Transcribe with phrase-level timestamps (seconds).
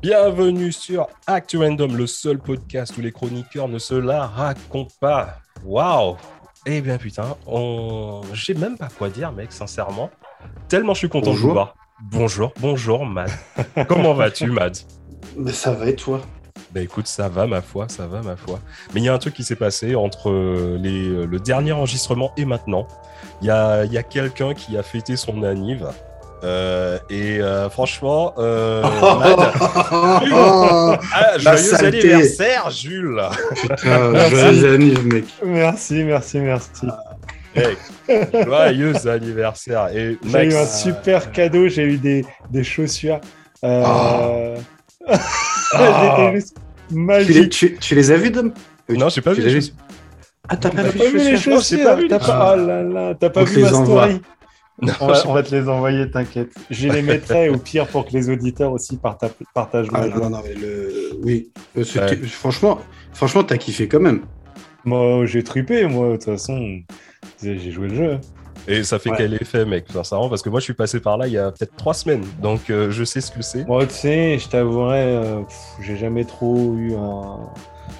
[0.00, 5.38] Bienvenue sur Actu Random, le seul podcast où les chroniqueurs ne se la racontent pas.
[5.64, 6.16] Waouh
[6.66, 8.22] Eh bien putain, on...
[8.32, 10.10] je sais même pas quoi dire mec, sincèrement.
[10.68, 11.52] Tellement je suis content de vous Bonjour.
[11.52, 11.74] voir.
[12.00, 13.30] Bonjour, bonjour Mad.
[13.88, 14.76] Comment vas-tu Mad?
[15.36, 16.20] Mais ça va et toi?
[16.72, 18.60] Bah écoute, ça va ma foi, ça va ma foi.
[18.94, 21.72] Mais il y a un truc qui s'est passé entre euh, les, euh, le dernier
[21.72, 22.86] enregistrement et maintenant.
[23.40, 25.88] Il y a, il y a quelqu'un qui a fêté son anniv.
[26.44, 29.50] Euh, et euh, franchement, euh, Mad,
[30.30, 33.20] ah, joyeux anniversaire Jules
[33.60, 34.30] Putain, Merci.
[34.36, 35.24] joyeux anniv, mec.
[35.44, 36.86] Merci, merci, merci.
[37.56, 37.78] Mec,
[38.44, 43.20] Joyeux anniversaire Et J'ai eu un Max, super cadeau, j'ai eu des, des chaussures.
[43.64, 44.56] Euh...
[45.08, 45.16] Ah.
[45.72, 46.56] J'étais juste
[46.88, 47.50] Tu les, magique.
[47.50, 48.52] tu, tu les as vus, Dom?
[48.90, 49.72] Euh, Non, j'ai pas tu vu les
[50.48, 51.52] Ah, t'as pas T'as vu pas vu les chaussures?
[51.54, 51.84] chaussures?
[51.84, 52.54] Pas vu les T'as pas...
[52.56, 54.08] Oh là là, t'as pas vu ma les envoie.
[54.80, 56.50] Non, on, va, j'ai on va te les envoyer, t'inquiète.
[56.70, 60.30] Je les mettrai au pire pour que les auditeurs aussi parta- partagent Ah non, non,
[60.30, 61.18] non, mais le...
[61.24, 61.50] Oui.
[61.76, 62.16] Euh, Ouais.
[62.26, 62.78] Franchement,
[63.12, 64.22] franchement, t'as kiffé quand même.
[64.84, 66.78] Moi, j'ai trippé, moi, de toute façon.
[67.42, 68.18] J'ai joué le jeu.
[68.68, 69.16] Et ça fait Ouais.
[69.16, 71.50] quel effet, mec, sincèrement Parce que moi, je suis passé par là il y a
[71.50, 73.66] peut-être trois semaines, donc euh, je sais ce que c'est.
[73.66, 75.40] Moi, tu sais, je t'avouerai, euh,
[75.80, 77.38] j'ai jamais trop eu un...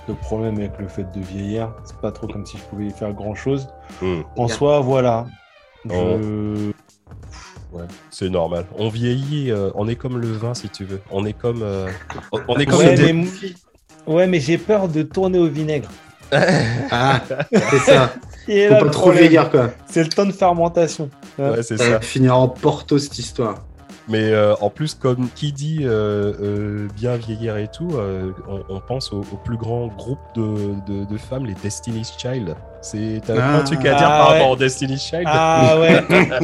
[0.08, 1.72] de problème avec le fait de vieillir.
[1.84, 3.68] C'est pas trop comme si je pouvais y faire grand chose.
[4.02, 4.20] Hmm.
[4.36, 5.26] En soi, voilà.
[5.84, 7.76] Je- Oh.
[7.76, 8.64] Ouais, c'est normal.
[8.78, 11.00] On vieillit, euh, on est comme le vin, si tu veux.
[11.10, 11.88] On est comme, euh,
[12.48, 13.26] on- est comme Ouais, des- mais...
[14.06, 15.90] ouais, mais j'ai peur de tourner au vinaigre.
[16.90, 17.20] Ah,
[17.52, 18.08] c'est ça.
[18.46, 19.70] Faut pas le trop vieillir, quoi.
[19.86, 21.10] C'est le temps de fermentation.
[21.38, 21.90] Ouais, c'est Ça ça.
[21.90, 23.56] va finir en porto, cette histoire.
[24.08, 28.62] Mais euh, en plus, comme qui dit euh, euh, bien vieillir et tout, euh, on,
[28.76, 32.56] on pense au, au plus grand groupe de, de, de femmes, les Destiny's Child.
[32.80, 33.56] C'est t'as Ah.
[33.58, 34.34] un truc à dire Ah par ouais.
[34.38, 35.98] rapport aux Destiny's Child Ah ouais,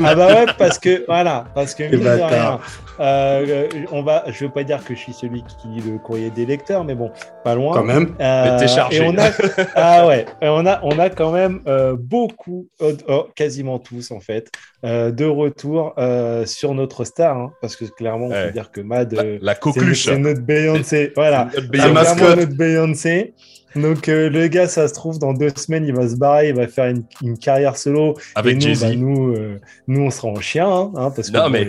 [0.04, 2.58] ah bah ouais, parce que voilà, parce que rien,
[3.00, 6.30] euh, on va, je veux pas dire que je suis celui qui lit le courrier
[6.30, 7.10] des lecteurs, mais bon,
[7.44, 7.72] pas loin.
[7.74, 8.14] Quand même.
[8.20, 8.98] Euh, Mais chargé.
[8.98, 9.30] Et on a,
[9.74, 14.10] ah ouais, et on a, on a quand même euh, beaucoup, euh, oh, quasiment tous
[14.10, 14.50] en fait,
[14.84, 18.46] euh, de retour euh, sur notre star, hein, parce que clairement, on Ouais.
[18.46, 20.04] peut dire que Mad, La, la c'est coqueluche.
[20.04, 21.48] c'est notre Beyoncé, voilà.
[21.54, 23.34] Notre Beyoncé.
[23.76, 26.54] Donc euh, le gars, ça se trouve, dans deux semaines, il va se barrer, il
[26.54, 28.14] va faire une, une carrière solo.
[28.34, 28.80] avec et nous, Jay-Z.
[28.82, 29.58] bah, nous, euh,
[29.88, 31.68] nous, on sera en chien, hein, hein, parce que Non, mais-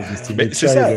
[0.51, 0.89] c'est ça.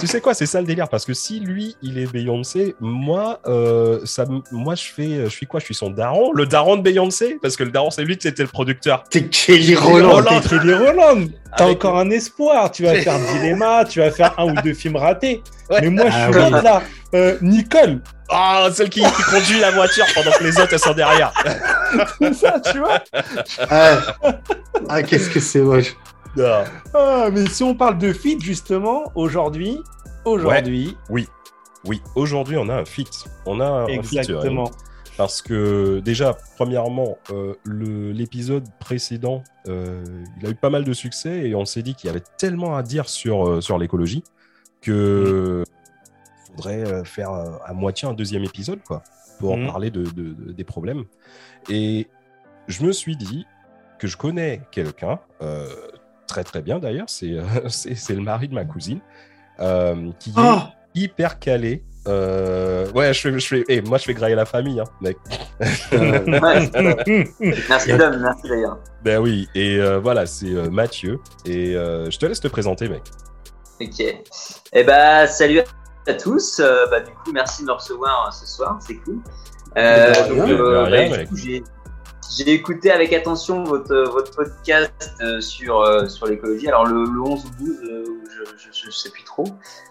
[0.00, 3.38] Tu sais quoi, c'est ça le délire parce que si lui il est Beyoncé, moi
[3.46, 6.82] euh, ça, moi je fais, je suis quoi Je suis son daron, le daron de
[6.82, 7.38] Beyoncé?
[7.40, 9.04] Parce que le daron c'est lui qui était le producteur.
[9.08, 10.20] T'es Kelly Roland.
[10.24, 11.26] T'es Kelly Roland,
[11.56, 12.72] t'as Avec- encore un espoir.
[12.72, 15.44] Tu vas faire Dilemma, tu vas faire un ou deux films ratés.
[15.70, 15.78] Ouais.
[15.82, 16.50] Mais moi, je Ah suis oui.
[16.64, 16.82] là.
[17.14, 18.00] Euh, Nicole,
[18.36, 21.32] Ah, celle qui, qui conduit la voiture pendant que les autres elles sont derrière.
[22.34, 22.98] ça, tu vois.
[23.70, 23.98] Ah,
[24.88, 25.96] ah, qu'est-ce que c'est moche.
[26.36, 26.64] Non.
[26.94, 29.78] Ah, mais si on parle de feat, justement, aujourd'hui,
[30.24, 30.96] aujourd'hui,
[31.84, 33.06] Oui, aujourd'hui on a un fit.
[33.46, 34.70] On a un exactement.
[35.16, 40.02] Parce que déjà, premièrement, euh, le- l'épisode précédent, euh,
[40.40, 42.76] il a eu pas mal de succès et on s'est dit qu'il y avait tellement
[42.76, 44.24] à dire sur, euh, sur l'écologie
[44.80, 45.62] que
[46.54, 49.02] faudrait euh, faire euh, à moitié un deuxième épisode quoi,
[49.38, 49.66] pour Mhm.
[49.66, 51.04] parler de, de- de- des problèmes.
[51.70, 52.08] Et
[52.68, 53.46] je me suis dit
[53.98, 55.66] que je connais quelqu'un, euh,
[56.26, 59.00] très très bien d'ailleurs, c'est euh, c'est c'est le mari de ma cousine,
[59.60, 60.58] euh, qui est Oh,
[60.94, 61.82] hyper calé.
[62.06, 65.16] Euh, ouais, je fais, je fais, eh, moi je fais grailler la famille, hein, mec.
[67.68, 68.78] Merci Dom, merci d'ailleurs.
[69.02, 71.20] Ben oui, et euh, voilà, c'est euh, Mathieu.
[71.46, 73.02] Et euh, je te laisse te présenter, mec.
[73.80, 74.02] Ok.
[74.72, 75.60] Eh bah, salut
[76.08, 76.60] à tous.
[76.60, 79.18] Euh, bah, du coup, merci de me recevoir euh, ce soir, c'est cool.
[79.76, 81.24] Euh, donc, euh, bah,
[82.36, 86.68] j'ai écouté avec attention votre, votre podcast sur, sur l'écologie.
[86.68, 89.44] Alors, le, le 11 ou 12, euh, je, je, je sais plus trop.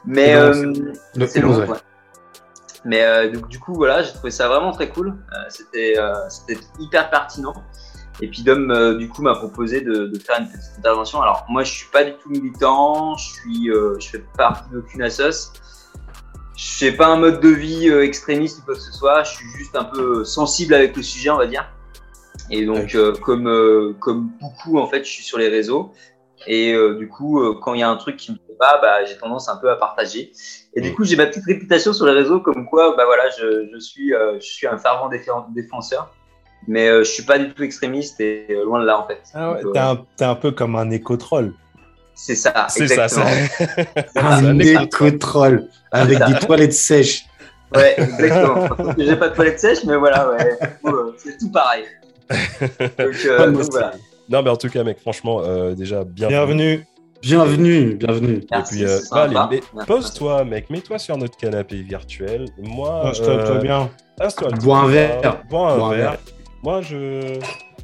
[0.05, 0.73] Mais euh,
[1.15, 1.69] Le c'est 11, long, ouais.
[1.71, 1.77] ouais.
[2.85, 5.15] Mais donc, du coup, voilà, j'ai trouvé ça vraiment très cool.
[5.49, 5.95] C'était
[6.29, 7.53] c'était hyper pertinent.
[8.21, 11.21] Et puis Dom, euh, du coup, m'a proposé de, de faire une petite intervention.
[11.21, 13.17] Alors, moi, je suis pas du tout militant.
[13.17, 15.51] Je suis, euh, je fais partie d'aucune assoce.
[16.55, 19.23] Je fais pas un mode de vie euh, extrémiste ou quoi que ce soit.
[19.23, 21.67] Je suis juste un peu sensible avec le sujet, on va dire.
[22.49, 22.95] Et donc, Ouais.
[22.95, 25.93] euh, comme euh, comme beaucoup, en fait, je suis sur les réseaux.
[26.45, 29.05] Et euh, du coup, quand il y a un truc qui me plaît pas, bah,
[29.05, 30.31] j'ai tendance un peu à partager.
[30.75, 30.95] Et du Mm.
[30.95, 34.09] coup, j'ai ma petite réputation sur les réseaux comme quoi, bah voilà, je, je suis,
[34.11, 35.09] je suis un fervent
[35.55, 36.13] défenseur,
[36.67, 39.21] mais je suis pas du tout extrémiste et loin de là en fait.
[39.33, 41.53] Ah ouais, t'es un, t'es un peu comme un éco-troll.
[42.15, 43.25] C'est ça, C'est ça, exactement.
[44.13, 46.25] c'est Un un éco-troll avec ça.
[46.27, 47.25] des toilettes sèches.
[47.75, 48.67] Ouais, exactement.
[48.97, 50.57] J'ai pas de toilette sèche, mais voilà, ouais.
[50.85, 51.85] Euh, c'est tout pareil.
[52.29, 53.91] Donc, euh, Ah, donc voilà.
[54.29, 56.37] Non, mais en tout cas, mec, franchement, euh, déjà, bienvenue.
[56.37, 56.85] Bienvenue.
[57.21, 58.33] Bienvenue, bienvenue.
[58.39, 62.45] Et Merci, puis, euh, allez, pose-toi, mec, mets-toi sur notre canapé virtuel.
[62.61, 63.89] Moi, Installe-toi euh, bien.
[64.19, 65.41] installe-toi le Bois un verre.
[65.49, 66.17] Bois un verre.
[66.63, 67.39] Moi, je.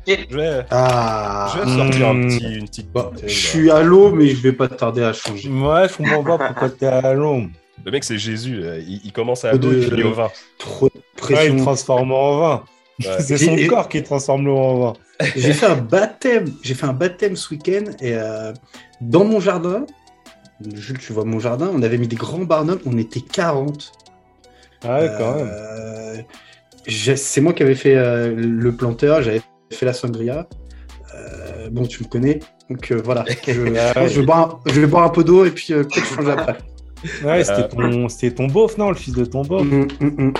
[0.08, 3.30] Je vais, Ah, je vais sortir un petit, une petite bouteille.
[3.30, 5.50] je suis à l'eau, mais je vais pas tarder à changer.
[5.50, 7.50] Ouais, je comprends pas pourquoi t'es à l'ombre.
[7.86, 8.62] Le mec, c'est Jésus.
[8.88, 10.30] Il, il commence à l'eau, de- il au vin.
[10.58, 11.58] Trop de Ouais, il pression.
[11.58, 12.64] transforme en vin.
[13.06, 13.18] Ouais.
[13.22, 14.94] C'est son Et- corps qui transforme l'eau en vin.
[15.36, 16.46] J'ai fait un baptême.
[16.64, 18.52] J'ai fait un baptême ce week-end et euh,
[19.02, 19.86] dans mon jardin,
[20.76, 22.80] Jules, tu vois mon jardin, on avait mis des grands barnums.
[22.86, 23.92] On était 40.
[24.84, 25.50] Ah Ouais, quand même.
[25.50, 26.16] Euh,
[26.86, 29.42] j'ai- c'est moi qui avais fait euh, le planteur, j'avais
[29.72, 30.48] fait la sangria.
[31.16, 32.40] Euh, bon, tu me connais,
[32.70, 33.26] donc euh, voilà.
[33.48, 35.84] Je, je je vais boire un, je vais boire un peu d'eau et puis euh,
[35.84, 36.58] peut-être changer après.
[37.24, 39.64] Ouais, c'était Euh, ton, ton beauf, non, le fils de ton beauf.
[39.64, 40.34] Mm, mm, mm.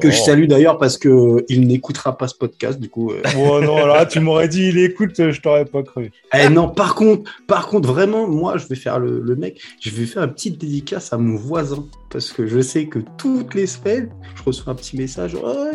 [0.00, 3.12] Que je salue d'ailleurs parce que euh, il n'écoutera pas ce podcast du coup.
[3.12, 3.20] euh.
[3.36, 6.10] Oh non, alors là, tu m'aurais dit, il écoute, je t'aurais pas cru.
[6.34, 9.60] Eh non, par contre, par contre, vraiment, moi, je vais faire le, le mec.
[9.80, 13.54] Je vais faire une petite dédicace à mon voisin parce que je sais que toutes
[13.54, 15.36] les semaines, je reçois un petit message.
[15.42, 15.70] Oh,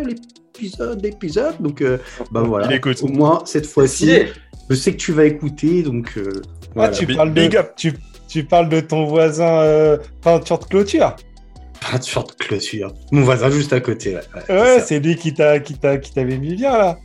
[0.61, 1.55] l'épisode, l'épisode.
[1.59, 1.97] Donc, euh,
[2.31, 2.69] bah voilà.
[3.01, 4.11] Au moins cette fois-ci,
[4.69, 6.41] je sais que tu vas écouter, donc euh,
[6.75, 6.91] voilà.
[6.93, 7.71] Ah, tu parles, de, big up.
[7.75, 7.93] tu,
[8.27, 11.15] tu parles de ton voisin euh, peinture de clôture.
[11.91, 12.93] Peinture de clôture.
[13.11, 14.15] Mon voisin juste à côté.
[14.15, 16.97] Ouais, ouais, Ouais, c'est lui qui t'a, qui t'a, qui t'avait mis bien là.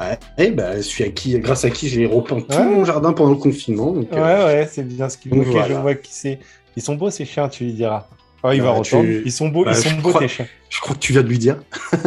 [0.00, 0.18] Ouais.
[0.36, 2.64] Et bah, celui à qui, grâce à qui j'ai repeint tout Ouais.
[2.64, 3.92] mon jardin pendant le confinement.
[3.92, 5.68] Donc, Ouais, euh, ouais, c'est bien ce qu'il donc Ok, voilà.
[5.68, 6.38] je vois qui c'est.
[6.76, 8.06] Ils sont beaux ces chiens, tu lui diras.
[8.42, 9.18] Ah, il va Bah, retourner.
[9.18, 10.46] tu- Ils sont beaux, Bah, ils sont je beaux crois- tes chiens.
[10.68, 11.56] je crois que tu viens de lui dire.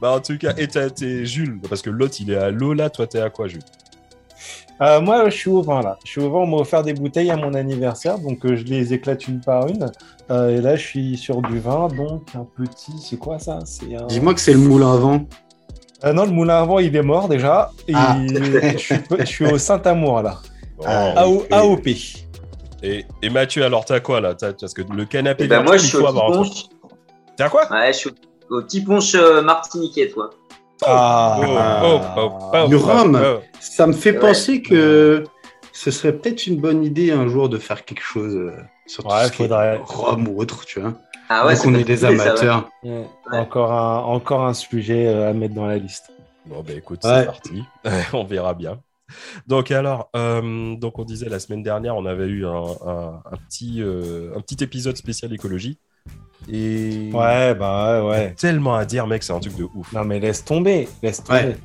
[0.00, 2.88] Bah, en tout cas, et t'es Jules, parce que l'autre, il est à l'eau là.
[2.90, 3.62] Toi, t'es à quoi, Jules?
[4.80, 5.98] Euh, moi, je suis au vin là.
[6.04, 6.38] Je suis au vin.
[6.40, 9.66] On m'a offert des bouteilles à mon anniversaire, donc euh, je les éclate une par
[9.66, 9.90] une.
[10.30, 12.92] Euh, et là, je suis sur du vin, donc un petit.
[13.02, 13.58] C'est quoi ça?
[13.64, 14.06] C'est un.
[14.06, 15.26] Dis-moi que c'est le moulin à vent.
[16.14, 17.72] Non, le moulin à vent, il est mort déjà.
[17.88, 18.18] Et Ah.
[18.30, 20.38] je, suis, je suis au Saint-Amour là.
[20.78, 20.84] Oh.
[20.86, 21.88] AO AOP.
[22.82, 24.34] Et, et Mathieu, alors, t'as quoi là?
[24.34, 26.68] T'as- Parce que le canapé, ben moi, je suis au petit.
[27.36, 27.70] T'es à quoi?
[27.70, 28.10] Ouais, je suis
[28.50, 30.30] au, petit ponche euh, martiniquais, toi.
[30.86, 31.38] Ah.
[31.40, 31.44] Oh,
[31.84, 33.20] oh, oh, oh, Du rhum.
[33.22, 33.40] oh.
[33.60, 34.18] Ça me fait Ouais.
[34.18, 35.24] penser que
[35.72, 38.52] ce serait peut-être une bonne idée un jour de faire quelque chose euh,
[38.86, 39.80] sur tout Ouais, ce qui est faudrait.
[39.84, 40.94] rhum ou autre, tu vois.
[41.28, 42.10] Ah ouais, Donc on est des ouais.
[42.20, 42.70] amateurs.
[43.30, 46.10] Encore, un, encore un sujet euh, à mettre dans la liste.
[46.46, 47.10] Bon, bah écoute, Ouais.
[47.20, 47.62] c'est parti.
[48.14, 48.78] on verra bien.
[49.46, 53.36] Donc, alors, euh, donc on disait la semaine dernière, on avait eu un, un- un
[53.48, 55.78] petit, euh, un petit épisode spécial écologie.
[56.50, 58.34] Et Ouais, bah ouais, ouais.
[58.34, 59.92] tellement à dire, mec, c'est un truc de ouf.
[59.92, 61.38] Non, mais laisse tomber, laisse tomber.
[61.40, 61.56] Ouais.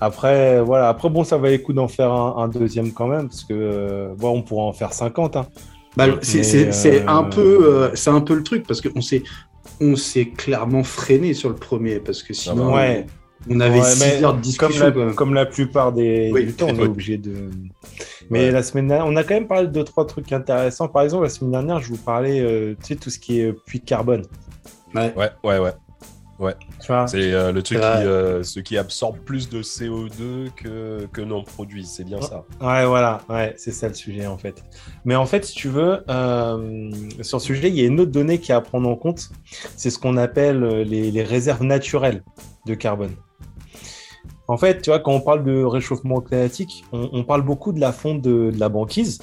[0.00, 0.88] Après, voilà.
[0.90, 3.52] Après, bon, ça va les coups d'en faire un, un deuxième quand même, parce que
[3.54, 5.36] euh, bon, on pourra en faire 50.
[5.36, 5.46] Hein.
[5.96, 9.24] Bah, c'est euh, un peu, euh, c'est un peu le truc parce qu'on s'est,
[9.80, 13.06] on s'est clairement freiné sur le premier parce que sinon, Ouais.
[13.50, 14.84] On avait Ouais, 6 mais heures de Comme discussion.
[14.86, 15.12] la, quoi.
[15.14, 16.46] comme la plupart des Oui.
[16.46, 16.84] du temps, on est Ouais.
[16.86, 17.50] obligé de.
[18.30, 18.50] Mais Ouais.
[18.50, 20.88] la semaine dernière, on a quand même parlé de deux trois trucs intéressants.
[20.88, 23.50] Par exemple, la semaine dernière, je vous parlais, euh, tu sais, tout ce qui est
[23.50, 24.22] euh, puits de carbone.
[24.94, 25.12] Ouais.
[25.16, 26.54] Ouais, ouais, ouais.
[26.80, 27.06] Tu vois?
[27.08, 31.42] C'est euh, le truc qui, euh, ce qui absorbe plus de CO2 que, que non
[31.42, 31.84] produit.
[31.84, 32.44] C'est bien ça.
[32.60, 34.62] Ouais, voilà, ouais, c'est ça le sujet en fait.
[35.04, 36.90] Mais en fait, si tu veux, euh,
[37.22, 39.30] sur ce sujet, il y a une autre donnée qui est à prendre en compte.
[39.76, 42.22] C'est ce qu'on appelle les, les réserves naturelles
[42.66, 43.12] de carbone.
[44.48, 47.80] En fait, tu vois, quand on parle de réchauffement climatique, on, on parle beaucoup de
[47.80, 49.18] la fonte de, de la banquise.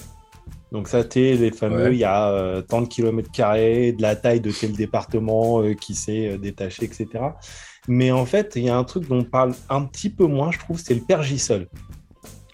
[0.72, 1.94] Donc ça, t'es les fameux, Ouais.
[1.94, 5.74] il y a euh, tant de kilomètres carrés, de la taille de tel département euh,
[5.74, 7.08] qui s'est euh, détaché, etc.
[7.88, 10.52] Mais en fait, il y a un truc dont on parle un petit peu moins,
[10.52, 11.68] je trouve, c'est le pergisol.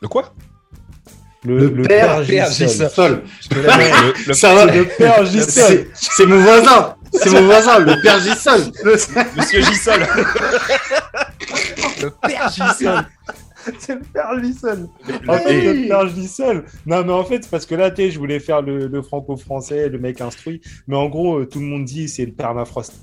[0.01, 0.33] Le quoi?
[1.43, 2.89] Le, Le père- pergisol.
[2.89, 3.23] Sol.
[3.51, 4.65] le, le- Ça va.
[4.65, 5.47] Le père Gisol.
[5.49, 6.95] C'est c'est mon voisin.
[7.13, 8.61] C'est mon voisin, le père Gisol.
[9.35, 9.99] Monsieur Gisol
[12.01, 13.05] Le père Gisol
[13.79, 14.87] C'est le père Gisol.
[15.07, 16.65] Le- En fait, le père Gisol.
[16.85, 19.01] Non, mais en fait, c'est parce que là, tu sais, je voulais faire le, le
[19.01, 20.61] franco-français, le mec instruit.
[20.87, 22.93] Mais en gros, euh, tout le monde dit c'est le permafrost.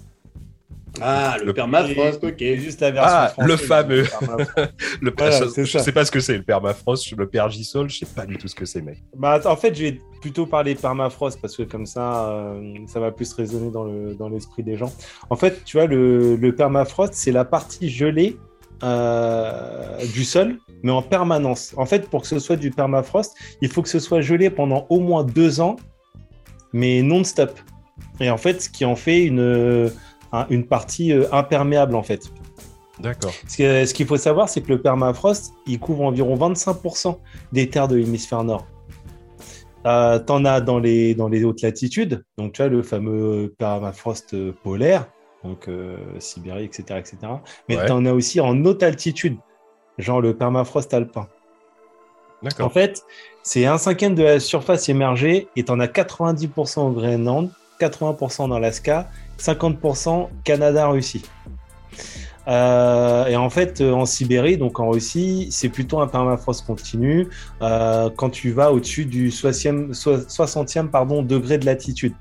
[1.01, 2.39] Ah, Le le permafrost, ok.
[2.57, 4.05] juste la version Ah, française, le fameux.
[5.01, 7.99] Le Voilà, je, je sais pas ce que c'est, le permafrost, le père Gisol, je
[7.99, 9.03] sais pas du tout ce que c'est, mec.
[9.17, 13.11] Bah, en fait, je vais plutôt parler permafrost parce que comme ça, euh, ça va
[13.13, 14.93] plus résonner dans le- dans l'esprit des gens.
[15.31, 18.37] En fait, tu vois, le, le permafrost, c'est la partie gelée
[18.83, 21.75] euh, du sol, mais en permanence.
[21.77, 24.87] En fait, pour que ce soit du permafrost, il faut que ce soit gelé pendant
[24.89, 25.77] au moins deux ans,
[26.73, 27.59] mais non-stop.
[28.21, 29.91] Et en fait, ce qui en fait une,
[30.33, 32.31] un- une partie euh, imperméable, en fait.
[33.01, 33.33] D'accord.
[33.47, 37.19] Ce qu'il faut savoir, c'est que le permafrost, il couvre environ 25%
[37.53, 38.67] des terres de l'hémisphère nord.
[39.87, 44.35] Euh, T'en as dans les, dans les hautes latitudes, donc tu as le fameux permafrost
[44.35, 45.07] euh, polaire,
[45.45, 47.17] donc euh, Sibérie, etc., etc.
[47.69, 47.87] Mais Ouais.
[47.87, 49.37] t'en as aussi en haute altitude,
[49.99, 51.29] genre le permafrost alpin.
[52.61, 53.03] En fait,
[53.43, 58.49] c'est un cinquième de la surface émergée et tu en as 90% au Groenland, 80%
[58.49, 59.09] dans l'Alaska,
[59.39, 61.25] 50% Canada-Russie.
[62.47, 67.29] Euh, et en fait, en Sibérie, donc en Russie, c'est plutôt un permafrost continu
[67.61, 72.15] euh, quand tu vas au-dessus du 60e, 60e pardon, degré de latitude.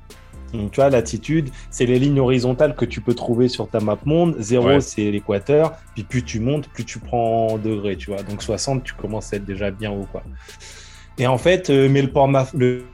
[0.54, 3.98] Donc, tu vois, latitude, c'est les lignes horizontales que tu peux trouver sur ta map
[4.06, 4.36] monde.
[4.40, 4.82] Zéro, Ouais.
[4.82, 5.74] c'est l'équateur.
[5.94, 8.24] Puis plus tu montes, plus tu prends en degrés, tu vois.
[8.24, 10.24] Donc 60, tu commences à être déjà bien haut, quoi.
[11.18, 12.10] Et en fait, euh, mais le,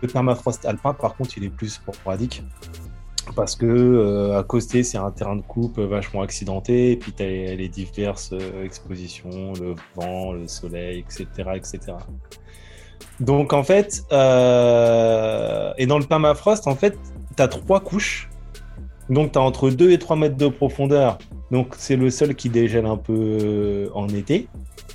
[0.01, 2.43] le permafrost alpin, par contre, il est plus sporadique.
[3.35, 6.91] Parce que euh, à côté, c'est un terrain de coupe vachement accidenté.
[6.91, 11.27] Et puis, tu as les diverses euh, expositions, le vent, le soleil, etc.
[11.55, 11.93] etc.
[13.19, 16.97] Donc, en fait, euh, et dans le permafrost, en fait,
[17.35, 18.29] tu as trois couches.
[19.09, 21.17] Donc, tu as entre 2 et 3 mètres de profondeur.
[21.51, 24.47] Donc, c'est le sol qui dégèle un peu euh, en été.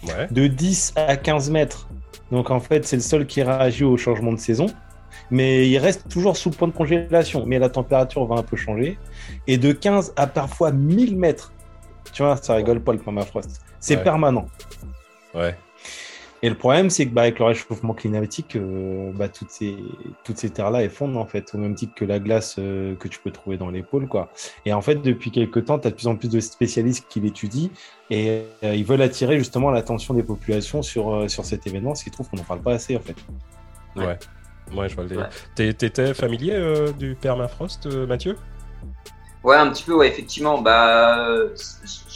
[0.06, 0.28] Ouais.
[0.30, 1.88] De 10 à 15 mètres.
[2.32, 4.66] Donc, en fait, c'est le sol qui réagit au changement de saison.
[5.30, 7.44] Mais il reste toujours sous point de congélation.
[7.46, 8.98] Mais la température va un peu changer.
[9.46, 11.52] Et de 15 à parfois 1000 mètres.
[12.12, 13.60] Tu vois, ça rigole pas le permafrost.
[13.80, 14.02] C'est Ouais.
[14.02, 14.46] permanent.
[15.34, 15.54] Ouais.
[16.40, 19.74] Et le problème, c'est que bah, avec le réchauffement climatique, euh, bah, toutes ces,
[20.22, 23.08] toutes ces terres-là elles fondent en fait, au même titre que la glace euh, que
[23.08, 24.06] tu peux trouver dans les pôles.
[24.06, 24.30] Quoi.
[24.64, 27.18] Et en fait, depuis quelques temps, tu as de plus en plus de spécialistes qui
[27.20, 27.70] l'étudient
[28.10, 32.10] et euh, ils veulent attirer justement l'attention des populations sur, sur cet événement, ce qui
[32.12, 33.16] trouve qu'on n'en parle pas assez en fait.
[33.96, 34.06] Ouais.
[34.06, 34.18] Ouais,
[34.70, 35.28] je vois le délire.
[35.58, 35.72] Ouais.
[35.72, 38.36] T'étais familier euh, du permafrost, euh, Mathieu?
[39.44, 40.60] Ouais, un petit peu, ouais, effectivement.
[40.60, 41.50] Bah, euh,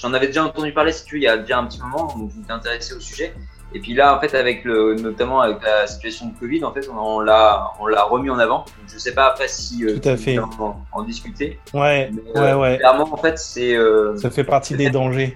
[0.00, 2.12] j'en avais déjà entendu parler, si tu veux, il y a déjà un petit moment,
[2.16, 3.34] donc je m'étais intéressé au sujet.
[3.74, 6.86] Et puis là, en fait, avec le, notamment avec la situation de Covid, en fait,
[6.90, 8.58] on, l'a, on l'a remis en avant.
[8.58, 10.38] Donc, je sais pas après si euh, Tout à fait.
[10.38, 11.58] En, en discuter.
[11.72, 12.76] Ouais, Mais, ouais, euh, ouais.
[12.78, 15.32] Clairement, en fait, c'est euh, Ça fait partie des dangers.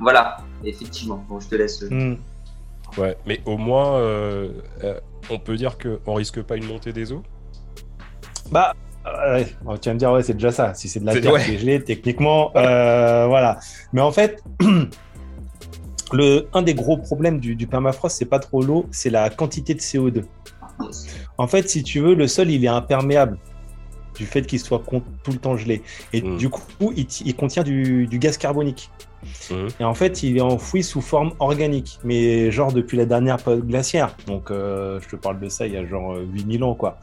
[0.00, 1.24] voilà, effectivement.
[1.28, 1.82] Bon, je te laisse.
[1.90, 2.14] Hmm.
[2.98, 4.50] Ouais, mais au moins, euh,
[4.84, 7.22] euh, on peut dire qu'on risque pas une montée des eaux
[8.50, 8.74] Bah,
[9.06, 9.78] euh, ouais.
[9.80, 10.74] Tu vas me dire, ouais, c'est déjà ça.
[10.74, 11.44] Si c'est de la terre ouais.
[11.44, 13.58] qui est gelée, techniquement, euh, voilà.
[13.92, 14.42] Mais en fait,
[16.12, 19.74] le, un des gros problèmes du, du permafrost, c'est pas trop l'eau, c'est la quantité
[19.74, 20.24] de CO2.
[20.80, 21.06] yes.
[21.38, 23.38] En fait, si tu veux, le sol, il est imperméable
[24.16, 25.82] du fait qu'il soit tout le temps gelé.
[26.12, 26.36] Et Mm.
[26.36, 26.62] du coup,
[26.96, 28.90] il, contient du, du gaz carbonique.
[29.50, 29.68] Mhm.
[29.80, 33.66] Et en fait, il est enfoui sous forme organique, mais genre depuis la dernière période
[33.66, 34.16] glaciaire.
[34.26, 36.98] Donc, euh, je te parle de ça il y a genre euh, 8000 ans, quoi.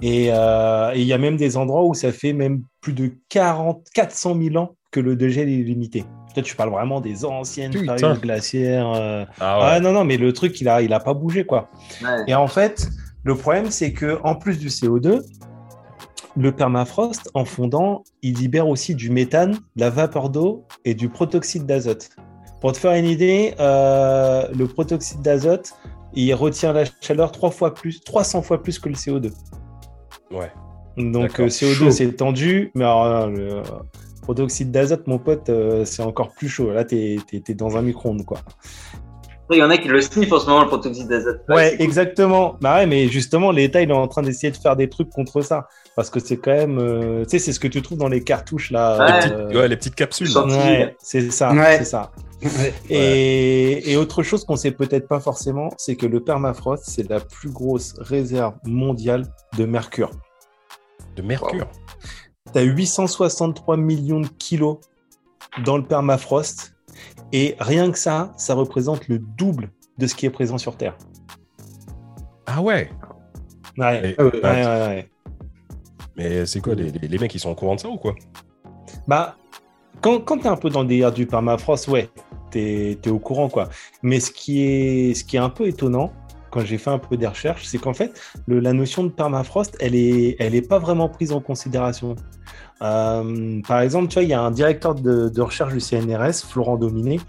[0.00, 3.10] Et euh, et il y a même des endroits où ça fait même plus de
[3.28, 6.04] 40, 400 000 ans que le dégel est limité.
[6.34, 7.96] Toi, tu parles vraiment des anciennes Putain.
[7.96, 8.90] périodes glaciaires.
[8.94, 9.24] euh.
[9.40, 11.68] Ah Ah non, non, mais le truc, il a, il a pas bougé, quoi.
[12.02, 12.24] Ouais.
[12.28, 12.88] Et en fait,
[13.24, 15.20] le problème, c'est que en plus du CO2,
[16.38, 21.08] le permafrost, en fondant, il libère aussi du méthane, de la vapeur d'eau et du
[21.08, 22.10] protoxyde d'azote.
[22.60, 25.72] Pour te faire une idée, euh, le protoxyde d'azote,
[26.14, 29.32] il retient la chaleur trois fois plus, 300 fois plus que le CO2.
[30.30, 30.50] Ouais.
[30.96, 31.46] Donc D'accord.
[31.46, 31.90] euh, CO2 Chaud.
[31.90, 33.62] c'est tendu, mais alors, le
[34.22, 36.70] protoxyde d'azote, mon pote, euh, c'est encore plus chaud.
[36.70, 38.38] Là, t'es es, dans un micro-ondes, quoi.
[39.50, 41.40] Il y en a qui le sniffent en ce moment, le protoxyde d'azote.
[41.48, 41.84] Ouais, cool.
[41.86, 42.56] exactement.
[42.60, 45.40] Bah ouais, mais justement, l'État, il est en train d'essayer de faire des trucs contre
[45.40, 45.68] ça.
[45.96, 46.78] Parce que c'est quand même.
[46.78, 48.98] euh, tu sais, c'est ce que tu trouves dans les cartouches, là.
[48.98, 49.20] Ouais.
[49.20, 50.28] Petites- ouais, les petites capsules.
[50.36, 51.52] Ouais, c'est ça.
[51.52, 51.78] Ouais.
[51.78, 52.12] C'est ça.
[52.88, 57.18] Et, et autre chose qu'on sait peut-être pas forcément, c'est que le permafrost, c'est la
[57.20, 59.24] plus grosse réserve mondiale
[59.56, 60.10] de mercure.
[61.16, 61.66] De mercure.
[62.52, 64.78] Tu as 863 millions de kilos
[65.64, 66.74] dans le permafrost.
[67.32, 70.96] Et rien que ça, ça représente le double de ce qui est présent sur Terre.
[72.46, 72.90] Ah ouais.
[73.76, 74.10] Ouais.
[74.10, 74.64] Et- Ah ouais.
[74.64, 75.08] Ouais.
[76.16, 78.14] Mais c'est quoi, les, les- les mecs, ils sont au courant de ça ou quoi?
[79.06, 79.36] Bah,
[80.00, 82.08] quand, quand tu es un peu dans le délire du permafrost, ouais,
[82.50, 83.68] tu es, au courant, quoi.
[84.02, 86.12] Mais ce qui est, ce qui est un peu étonnant,
[86.50, 89.76] quand j'ai fait un peu des recherches, c'est qu'en fait, le- la notion de permafrost,
[89.80, 92.16] elle est, elle est pas vraiment prise en considération.
[92.82, 96.44] Euh, par exemple, tu vois, il y a un directeur de, de recherche du CNRS,
[96.48, 97.20] Florent Dominé,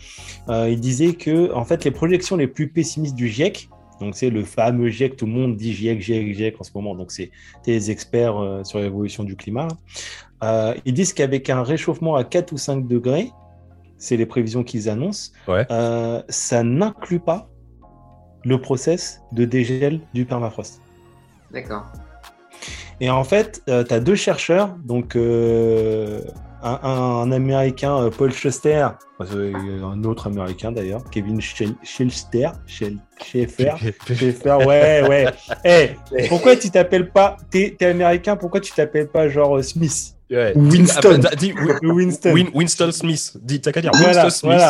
[0.49, 4.29] euh, il disait que, en fait, les projections les plus pessimistes du GIEC, donc c'est
[4.29, 7.31] le fameux GIEC, tout le monde dit GIEC, GIEC, GIEC en ce moment, donc c'est
[7.65, 9.67] des experts euh, sur l'évolution du climat.
[10.43, 13.31] Euh, ils disent qu'avec un réchauffement à 4 ou 5 degrés,
[13.97, 15.65] c'est les prévisions qu'ils annoncent, Ouais.
[15.71, 17.49] euh, ça n'inclut pas
[18.45, 20.81] le process de dégel du permafrost.
[21.51, 21.85] D'accord.
[23.01, 26.21] Et en fait, tu as deux chercheurs, donc euh,
[26.61, 28.87] un, un Américain, euh, Paul Schuster,
[29.21, 29.53] euh,
[29.83, 32.49] un autre Américain d'ailleurs, Kevin Schel- Schaeffer,
[33.15, 35.25] Schaeffer, ouais, ouais.
[35.65, 35.91] Eh,
[36.27, 40.15] pourquoi tu t'appelles pas, t'es es américain, pourquoi tu t'appelles pas genre euh, Smith?
[40.31, 40.53] Ouais.
[40.55, 41.21] Winston.
[41.25, 43.33] Ah, bah, ou Winston Win- Winston Smith.
[43.41, 44.61] Dis, t'as qu'à dire Voilà, Winston Smith.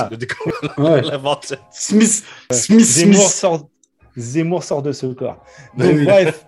[0.77, 0.95] voilà.
[0.95, 1.01] Ouais.
[1.11, 1.57] L'inventeur.
[1.71, 3.29] Smith, Smith, Zemmour Smith.
[3.31, 3.69] sort,
[4.15, 5.43] Zemmour sort de ce corps.
[5.77, 6.45] Oui, Donc, bref.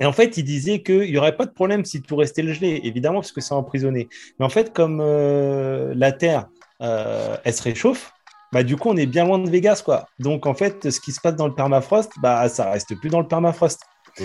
[0.00, 2.80] Et en fait, il disait qu'il n'y aurait pas de problème si tout restait gelé,
[2.84, 4.08] évidemment, parce que c'est emprisonné.
[4.38, 6.48] Mais en fait, comme euh, la Terre,
[6.80, 8.10] euh, elle se réchauffe,
[8.52, 10.08] bah, du coup, on est bien loin de Vegas, quoi.
[10.18, 13.20] Donc, en fait, ce qui se passe dans le permafrost, bah, ça reste plus dans
[13.20, 13.80] le permafrost.
[14.18, 14.24] Mm.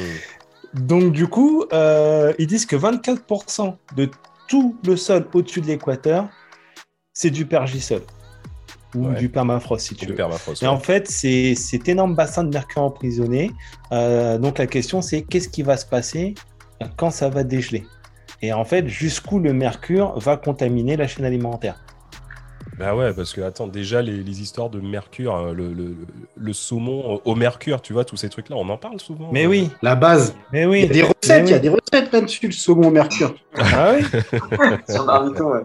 [0.75, 4.09] Donc, du coup, euh, ils disent que 24% de
[4.47, 6.27] tout le sol au-dessus de l'équateur,
[7.13, 8.01] c'est du pergisol
[8.95, 9.15] ou Ouais.
[9.15, 10.15] du permafrost, si tu veux.
[10.15, 10.63] permafrost.
[10.63, 13.51] Et en fait, c'est cet énorme bassin de mercure emprisonné.
[13.91, 16.33] Euh, donc la question, c'est qu'est-ce qui va se passer
[16.97, 17.85] quand ça va dégeler?
[18.41, 21.81] Et en fait, jusqu'où le mercure va contaminer la chaîne alimentaire?
[22.77, 25.95] Bah ouais, parce que attends, déjà les, les histoires de mercure, hein, le, le,
[26.35, 29.29] le saumon au mercure, tu vois, tous ces trucs-là, on en parle souvent.
[29.31, 29.49] Mais euh.
[29.49, 30.35] oui, La base.
[30.51, 30.83] mais Il y oui.
[30.83, 31.61] a des recettes, il y a oui.
[31.61, 33.33] des recettes là-dessus, le saumon au mercure.
[33.57, 34.05] Ah oui,
[34.89, 35.61] Sur Naruto, ouais.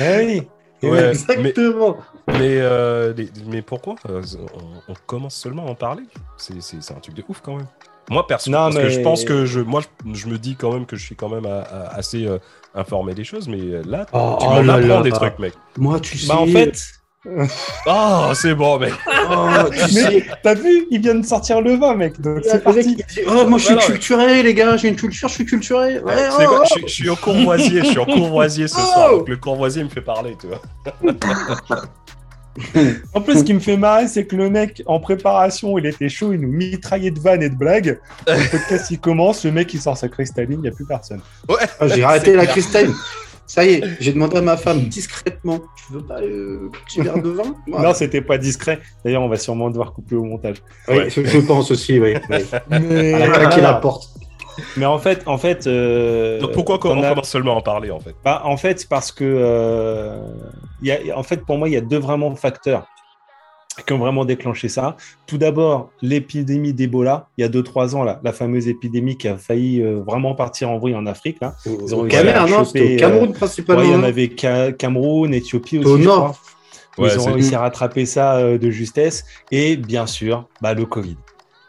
[0.00, 0.42] ah oui.
[0.82, 1.96] Ouais, Exactement.
[2.28, 3.94] Mais, euh, les- mais pourquoi?
[4.08, 4.22] Euh,
[4.54, 6.02] on, on commence seulement à en parler
[6.36, 7.66] C'est c'est- c'est un truc de ouf quand même.
[8.10, 10.56] Moi, perso, Non, parce que mais- je pense que je, moi, je, je me dis
[10.56, 12.38] quand même que je suis quand même à- à- assez euh,
[12.74, 15.02] informé des choses, mais là, Oh, tu oh m'en là apprends là.
[15.02, 15.52] des trucs, mec.
[15.78, 16.26] Moi, tu sais.
[16.26, 16.76] Bah en fait,
[17.86, 18.92] Oh, c'est bon, mec.
[19.30, 22.20] Oh, tu mais t'as vu, il vient de sortir le vin, mec.
[22.20, 22.96] Donc c'est parti.
[23.28, 23.92] Oh, moi je suis Voilà, ouais.
[23.92, 26.00] culturé, les gars, j'ai une culture, je suis culturé.
[26.00, 26.64] Ouais, oh, quoi oh.
[26.64, 29.10] je, suis- je suis au courvoisier, je suis au courvoisier ce Oh soir.
[29.12, 30.60] Donc le courvoisier me fait parler, tu vois.
[33.14, 36.10] En plus, ce qui me fait marrer, c'est que le mec, en préparation, il était
[36.10, 37.98] chaud, il nous mitraillait de vannes et de blagues.
[38.26, 41.22] Le podcast, il commence, le mec, il sort sa cristalline, il n'y a plus personne.
[41.48, 41.56] Ouais.
[41.80, 42.92] Ah, j'ai arrêté la cristalline.
[43.54, 47.20] Ça y est, j'ai demandé à ma femme discrètement Tu veux pas le petit verre
[47.20, 47.54] de vin?
[47.66, 47.88] Voilà.
[47.88, 48.80] Non, c'était pas discret.
[49.04, 50.56] D'ailleurs, on va sûrement devoir couper au montage.
[50.88, 51.10] Oui, Ouais.
[51.10, 52.14] je, je pense aussi, oui.
[52.30, 52.36] oui.
[52.70, 54.08] Mais, Elle a claqué la porte.
[54.78, 57.90] Mais en fait, en fait, euh, Donc pourquoi on as- commence seulement à en parler,
[57.90, 58.14] en fait?
[58.24, 60.18] Bah, en fait, parce que, euh,
[60.80, 62.86] il y a, en fait, pour moi, il y a deux vraiment facteurs
[63.86, 64.96] qui ont vraiment déclenché ça.
[65.26, 69.38] Tout d'abord, l'épidémie d'Ebola, il y a 2-3 ans, là, la fameuse épidémie qui a
[69.38, 71.38] failli euh, vraiment partir en vrille en Afrique.
[71.40, 71.54] Là.
[71.66, 73.82] Ont au Cameroun, non choper, C'était au Cameroun Ouais, principalement.
[73.82, 75.88] il y en avait Ca- Cameroun, Éthiopie aussi.
[75.88, 76.16] Au je nord.
[76.32, 76.36] crois.
[76.98, 79.24] Ils Ouais, ont réussi à rattraper ça euh, de justesse.
[79.50, 81.16] Et bien sûr, bah, le Covid.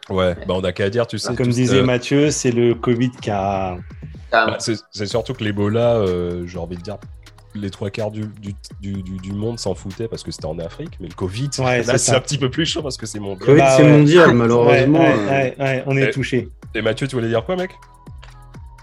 [0.09, 1.33] Ouais, bah on a qu'à dire, tu sais.
[1.33, 3.77] Comme disait euh, Mathieu, c'est le Covid qui a.
[4.33, 6.97] Bah, c'est c'est surtout que l'Ebola, euh, j'ai envie de dire,
[7.55, 10.57] les trois quarts du, du, du, du- du monde s'en foutaient parce que c'était en
[10.59, 13.19] Afrique, mais le Covid, Ouais, là c'est un petit peu plus chaud parce que c'est
[13.19, 13.45] mondial.
[13.45, 13.91] Covid, Bah, c'est ouais.
[13.97, 14.99] mondial, malheureusement.
[14.99, 16.49] Ouais, euh, ouais, ouais, ouais, on est touché.
[16.75, 17.71] Et Mathieu, tu voulais dire quoi, mec?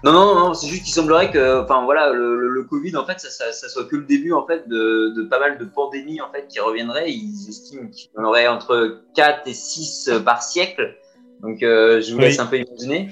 [0.03, 3.05] Non, non, non, c'est juste qu'il semblerait que, enfin voilà, le, le- le Covid, en
[3.05, 5.65] fait, ça, ça, ça soit que le début, en fait, de, de pas mal de
[5.65, 7.11] pandémies, en fait, qui reviendraient.
[7.11, 10.95] Ils estiment qu'il y en aurait entre 4 et 6 par siècle.
[11.43, 12.23] Donc, euh, je vous Oui.
[12.25, 13.09] laisse un peu imaginer.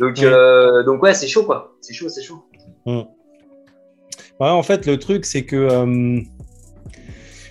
[0.00, 0.24] Donc, Oui.
[0.24, 1.76] euh, donc ouais, c'est chaud, quoi.
[1.80, 2.44] C'est chaud, c'est chaud.
[4.40, 6.20] Ouais, en fait, le truc, c'est que, euh,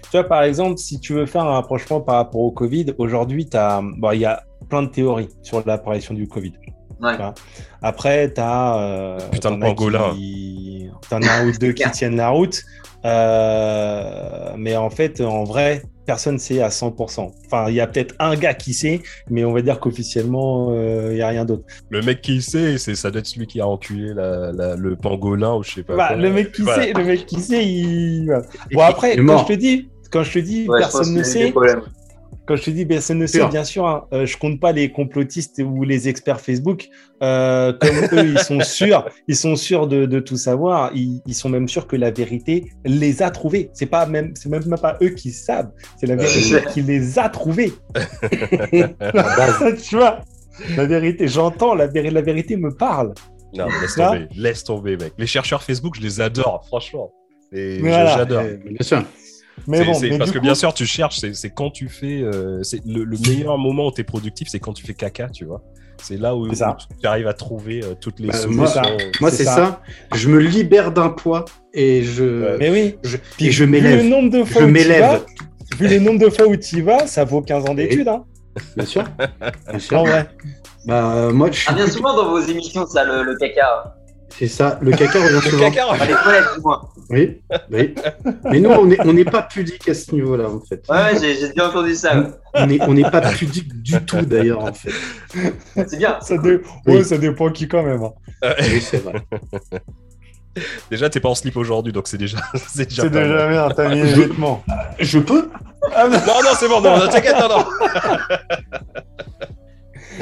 [0.04, 3.48] tu vois, par exemple, si tu veux faire un rapprochement par rapport au Covid, aujourd'hui,
[3.48, 6.54] t'as- bon, il y a plein de théories sur l'apparition du Covid.
[7.02, 7.18] Ouais.
[7.82, 9.18] Après, tu as.
[9.32, 10.14] Putain de pangolin.
[10.14, 10.90] Qui...
[11.10, 12.62] T'en as un ou deux qui tiennent la route.
[13.06, 17.32] Euh, mais en fait, en vrai, personne ne sait à 100%.
[17.46, 21.10] Enfin, il y a peut-être un gars qui sait, mais on va dire qu'officiellement, euh,
[21.12, 21.64] il n'y a rien d'autre.
[21.90, 24.96] Le mec qui sait, c'est ça doit être celui qui a enculé la, la- le
[24.96, 25.96] pangolin ou je sais pas.
[25.96, 26.18] Bah, quoi.
[26.18, 26.84] le mec qui Voilà.
[26.84, 28.26] sait, le mec qui sait, il.
[28.74, 31.24] Bon, après, quand je te dis, quand je te dis, Ouais, je pense personne ne
[31.24, 31.82] sait, problèmes.
[32.46, 33.50] Quand je te dis personne ne sait, Sûr.
[33.50, 36.88] bien sûr, hein, euh, je compte pas les complotistes ou les experts Facebook.
[37.22, 40.92] Euh, comme eux, ils sont sûrs, ils sont sûrs de, de tout savoir.
[40.94, 43.70] Ils, ils sont même sûrs que la vérité les a trouvés.
[43.74, 45.72] C'est pas même, c'est même pas eux qui savent.
[46.00, 47.72] C'est la vérité qui les a trouvés.
[49.84, 50.20] tu vois,
[50.76, 51.28] la vérité.
[51.28, 53.14] J'entends la, véri- la vérité me parle.
[53.56, 55.14] Non, laisse tomber, laisse tomber, mec.
[55.18, 57.12] Les chercheurs Facebook, je les adore, franchement.
[57.52, 58.18] Et Voilà.
[58.18, 58.42] J'adore.
[58.42, 59.04] euh, Bien sûr.
[59.68, 62.22] Mais bon, c'est- mais parce que coup- bien sûr, tu cherches, c'est quand tu fais.
[62.24, 65.46] euh, le, le meilleur moment où tu es productif, c'est quand tu fais caca, tu
[65.46, 65.62] vois.
[66.02, 66.76] C'est là où, C'est ça.
[66.92, 68.82] où tu arrives à trouver euh, toutes les Bah, solutions.
[68.82, 69.56] moi, Moi, C'est ça.
[69.56, 69.82] ça.
[70.16, 72.98] Je me libère d'un poids et je, Mais oui.
[73.04, 74.04] je, Puis et je vu m'élève.
[74.04, 75.02] le nombre de fois Je où tu m'élève.
[75.02, 75.22] vas,
[75.78, 78.08] vu le nombre de fois où tu y vas, ça vaut 15 ans d'études.
[78.08, 78.26] Hein,
[78.76, 79.04] Bien sûr.
[79.70, 80.00] Bien sûr.
[80.00, 80.28] en vrai.
[80.86, 83.96] Bah, euh, moi, je suis revient plutôt- souvent dans vos émissions, ça, le, le caca.
[84.40, 84.80] C'est ça.
[84.82, 85.72] Le caca revient Le souvent.
[85.72, 85.86] caca,
[86.64, 86.82] moins.
[87.10, 87.42] Oui,
[87.72, 87.94] oui.
[88.46, 90.84] Mais nous, on n'est on pas pudique à ce niveau-là, en fait.
[90.90, 92.18] Ouais, j'ai j'ai bien entendu ça.
[92.18, 92.28] ouais.
[92.56, 94.92] On n'est on n'est pas pudique du tout, d'ailleurs, en fait.
[95.88, 96.18] C'est bien.
[96.22, 96.96] Ça, dé- Oui.
[96.98, 98.02] ouais, ça dépend qui quand même.
[98.04, 98.14] hein.
[98.60, 99.14] Oui, c'est vrai.
[100.92, 102.38] Déjà, t'es pas en slip aujourd'hui, donc c'est déjà.
[102.68, 104.64] c'est déjà déjà bien, t'as mis les vêtements.
[105.00, 105.50] Je peux?
[105.96, 107.66] Ah, mais- Non, non, c'est bon, non, non, t'inquiète, non, non.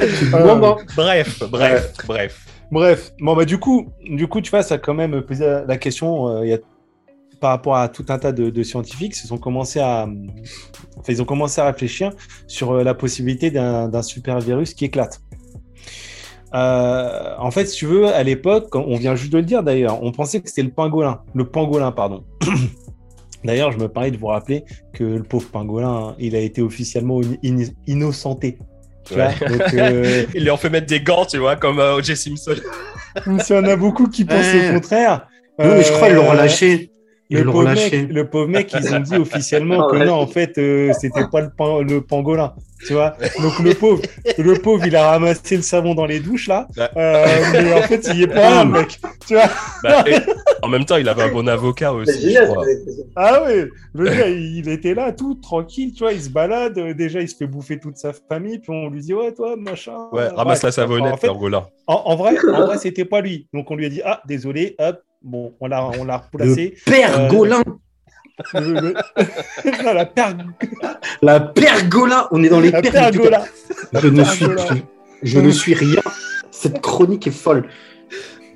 [0.00, 0.06] Euh,
[0.46, 0.76] Non, non.
[0.96, 2.46] Bref, bref, bref.
[2.72, 5.64] Bref, bon bah du coup, du coup, tu vois, ça a quand même posé la-
[5.76, 6.26] question.
[6.28, 6.58] euh, y a,
[7.38, 10.08] par rapport à tout un tas de, scientifiques, ils ont commencé à,
[11.06, 11.26] ils ont
[11.60, 12.12] à réfléchir
[12.46, 15.20] sur euh, la possibilité d'un super virus qui éclate.
[16.54, 20.02] Euh, en fait, si tu veux, à l'époque, on vient juste de le dire d'ailleurs,
[20.02, 22.24] on pensait que c'était le pangolin, le pangolin, pardon.
[23.44, 27.20] D'ailleurs, je me permets de vous rappeler que le pauvre pangolin, il a été officiellement
[27.20, 28.56] in- in- innocenté.
[29.06, 29.48] Tu vois Ouais.
[29.48, 32.16] Donc, euh, Ils lui ont fait mettre des gants, tu vois, comme euh, O.J.
[32.16, 32.54] Simpson.
[33.40, 34.68] s'il y en a beaucoup qui pensent Ouais.
[34.68, 35.26] le contraire.
[35.58, 36.88] Oui, mais je crois qu'ils l'ont euh, relâché.
[37.30, 38.02] Ils Le l'ont pauvre, relâché.
[38.02, 40.04] mec, le pauvre mec, ils ont dit officiellement que Ouais.
[40.04, 42.52] non, en fait, euh, c'était pas le, pan- le pangolin,
[42.86, 43.16] tu vois.
[43.40, 44.02] Donc le pauvre,
[44.36, 46.68] le pauvre, il a ramassé le savon dans les douches là.
[46.96, 49.48] Euh, mais en fait, il y est pas, le mec, tu vois.
[49.82, 50.16] Bah, et
[50.62, 52.64] en même temps, il avait un bon avocat aussi, je crois.
[53.16, 56.94] Ah oui, le gars, il était là, tout tranquille, tu vois, il se balade, euh,
[56.94, 59.96] déjà, il se fait bouffer toute sa famille, puis on lui dit, ouais, toi, machin.
[60.12, 60.32] Ouais, Bref.
[60.36, 61.34] ramasse la savonnette, En fait, en,
[61.86, 63.48] en vrai, en vrai, c'était pas lui.
[63.52, 66.74] Donc on lui a dit, ah, désolé, hop, bon, on l'a, on l'a replacé.
[66.86, 67.62] Pergolin.
[68.54, 68.94] Le- le-
[69.84, 70.36] Non, la per-
[71.20, 72.28] La pergola.
[72.30, 73.44] On est dans les la pergola.
[73.92, 74.74] Je ne suis, je,
[75.22, 76.00] je ne suis rien.
[76.50, 77.68] Cette chronique est folle.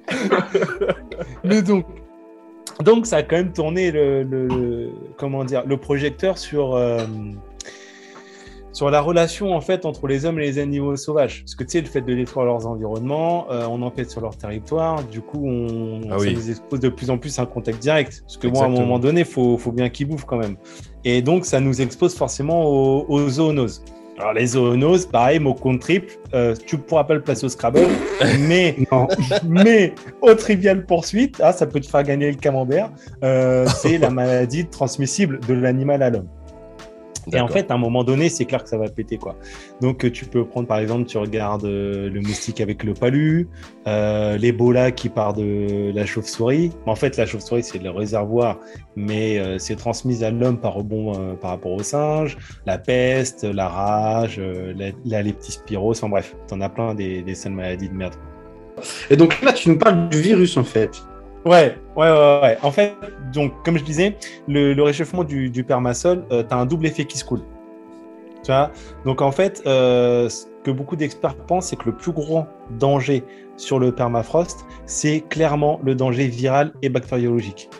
[1.44, 1.84] Mais donc,
[2.82, 6.98] donc ça a quand même tourné le, le- le- comment dire, le projecteur sur, euh,
[8.72, 11.40] sur la relation en fait entre les hommes et les animaux sauvages.
[11.42, 14.36] Parce que tu sais, le fait de détruire leurs environnements, euh, on empiète sur leur
[14.36, 17.78] territoire, du coup, on, Ah ça nous expose de plus en plus à un contact
[17.80, 18.20] direct.
[18.26, 20.56] Parce que bon, à un moment donné, il faut, faut bien qu'ils bouffent quand même.
[21.04, 23.82] Et donc, ça nous expose forcément aux, aux zoonoses.
[24.18, 27.86] Alors, les zoonoses, pareil, mot compte triple, euh, tu pourras pas le placer au Scrabble,
[28.40, 29.06] mais Non.
[29.46, 32.90] mais au trivial poursuite, ah, ça peut te faire gagner le camembert,
[33.22, 36.28] euh, c'est la maladie transmissible de l'animal à l'homme.
[37.32, 39.36] Et en fait, à un moment donné, c'est clair que ça va péter, quoi.
[39.80, 43.48] Donc, euh, tu peux prendre, par exemple, tu regardes euh, le moustique avec le palu,
[43.88, 46.70] euh, l'Ebola qui part de la chauve-souris.
[46.86, 48.60] En fait, la chauve-souris, c'est le réservoir,
[48.94, 53.68] mais euh, c'est transmise à l'homme par rebond par rapport au singe, la peste, la
[53.68, 58.14] rage, la, la leptospirose, enfin bref, t'en as plein des, des sales maladies de merde.
[59.10, 60.90] Et donc là, tu nous parles du virus en fait.
[61.46, 62.10] Ouais, ouais,
[62.42, 62.58] ouais.
[62.62, 62.96] En fait,
[63.32, 64.16] donc, comme je disais,
[64.48, 67.42] le, réchauffement du, du permasol, euh, tu as un double effet qui se coule.
[68.42, 68.72] Tu vois?
[69.04, 72.48] Donc, en fait, euh, ce que beaucoup d'experts pensent, c'est que le plus grand
[72.80, 73.22] danger
[73.56, 77.70] sur le permafrost, c'est clairement le danger viral et bactériologique.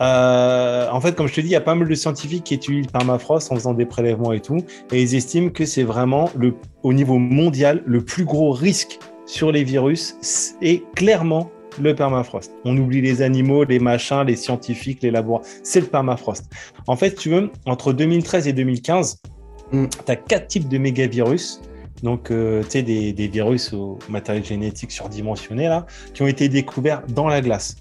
[0.00, 2.54] Euh, en fait, comme je te dis, il y a pas mal de scientifiques qui
[2.54, 6.30] étudient le permafrost en faisant des prélèvements et tout, et ils estiment que c'est vraiment
[6.34, 12.52] le, au niveau mondial le plus gros risque sur les virus, c'est clairement le permafrost.
[12.64, 15.50] On oublie les animaux, les machins, les scientifiques, les laboratoires.
[15.62, 16.50] C'est le permafrost.
[16.86, 19.20] En fait, tu veux, entre 2013 et 2015,
[19.72, 19.86] Mm.
[20.06, 21.60] tu as quatre types de mégavirus.
[22.02, 26.48] Donc, euh, tu sais, des, des virus au matériel génétique surdimensionné, là, qui ont été
[26.48, 27.76] découverts dans la glace.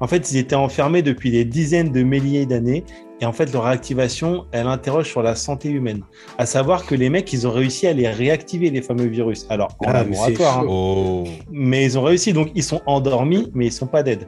[0.00, 2.84] En fait, ils étaient enfermés depuis des dizaines de milliers d'années.
[3.22, 6.02] Et en fait, leur réactivation, elle interroge sur la santé humaine.
[6.38, 9.46] À savoir que les mecs, ils ont réussi à les réactiver, les fameux virus.
[9.50, 11.24] Alors, en Ah, mais laboratoire, c'est hein Oh.
[11.50, 12.32] mais ils ont réussi.
[12.32, 14.26] Donc, ils sont endormis, mais ils sont pas dead.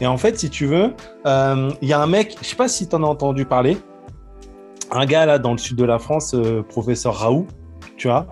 [0.00, 0.92] Et en fait, si tu veux,
[1.26, 3.76] euh, il y a un mec, je sais pas si tu en as entendu parler,
[4.92, 7.46] un gars là dans le sud de la France, euh, professeur Raoult,
[7.96, 8.28] tu vois.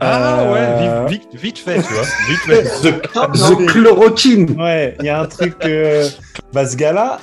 [0.00, 2.04] Ah Euh, ouais, vite, vite, vite fait, tu vois.
[2.28, 2.62] Vite fait.
[2.62, 4.60] The, the mais- chloroquine.
[4.60, 5.56] Ouais, il y a un truc.
[5.64, 6.08] euh,
[6.52, 7.18] bah, ce gars-là,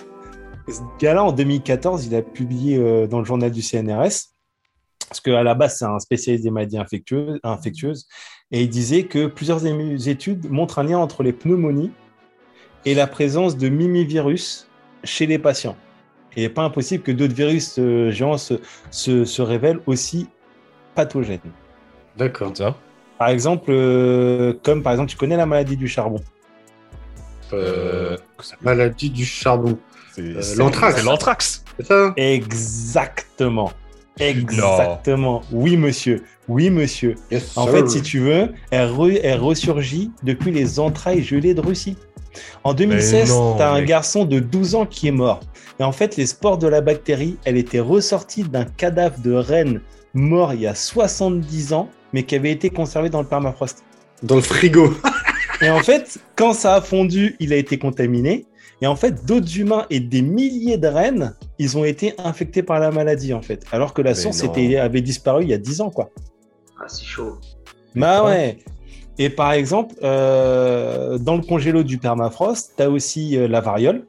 [0.73, 4.31] ce gars-là, en 2014, il a publié euh, dans le journal du CNRS,
[5.07, 8.07] parce qu'à la base, c'est un spécialiste des maladies infectieuses, infectieuses,
[8.51, 11.91] et il disait que plusieurs études montrent un lien entre les pneumonies
[12.85, 14.67] et la présence de mimivirus
[15.03, 15.77] chez les patients.
[16.35, 18.55] Et il n'est pas impossible que d'autres virus euh, géants se,
[18.91, 20.27] se, se révèlent aussi
[20.93, 21.39] pathogènes.
[22.17, 22.53] D'accord.
[23.17, 26.21] Par exemple, euh, comme par exemple, tu connais la maladie du charbon.
[27.53, 28.17] Euh,
[28.61, 29.77] Maladie du charbon.
[30.15, 30.95] C'est- Euh, l'anthrax.
[30.97, 31.63] C'est l'anthrax.
[31.79, 33.71] C'est ça Exactement.
[34.19, 35.41] Exactement.
[35.51, 36.23] Oui, monsieur.
[36.47, 37.15] Oui, monsieur.
[37.31, 41.61] Yes, En fait, si tu veux, elle, re- elle ressurgit depuis les entrailles gelées de
[41.61, 41.97] Russie.
[42.63, 45.39] En 2016, non, tu as un garçon de 12 ans qui est mort.
[45.79, 49.81] Et en fait, les spores de la bactérie, elle était ressortie d'un cadavre de reine
[50.13, 53.83] mort il y a 70 ans, mais qui avait été conservé dans le permafrost.
[54.23, 54.93] Dans le frigo.
[55.61, 58.45] Et en fait, quand ça a fondu, il a été contaminé.
[58.81, 62.79] Et en fait, d'autres humains et des milliers de rennes, ils ont été infectés par
[62.79, 63.63] la maladie, en fait.
[63.71, 66.09] Alors que la Mais source était, avait disparu il y a 10 ans, quoi.
[66.79, 67.37] Ah, c'est chaud.
[67.95, 68.57] Bah ouais.
[69.17, 74.05] Et par exemple, euh, dans le congélo du permafrost, tu as aussi euh, la variole.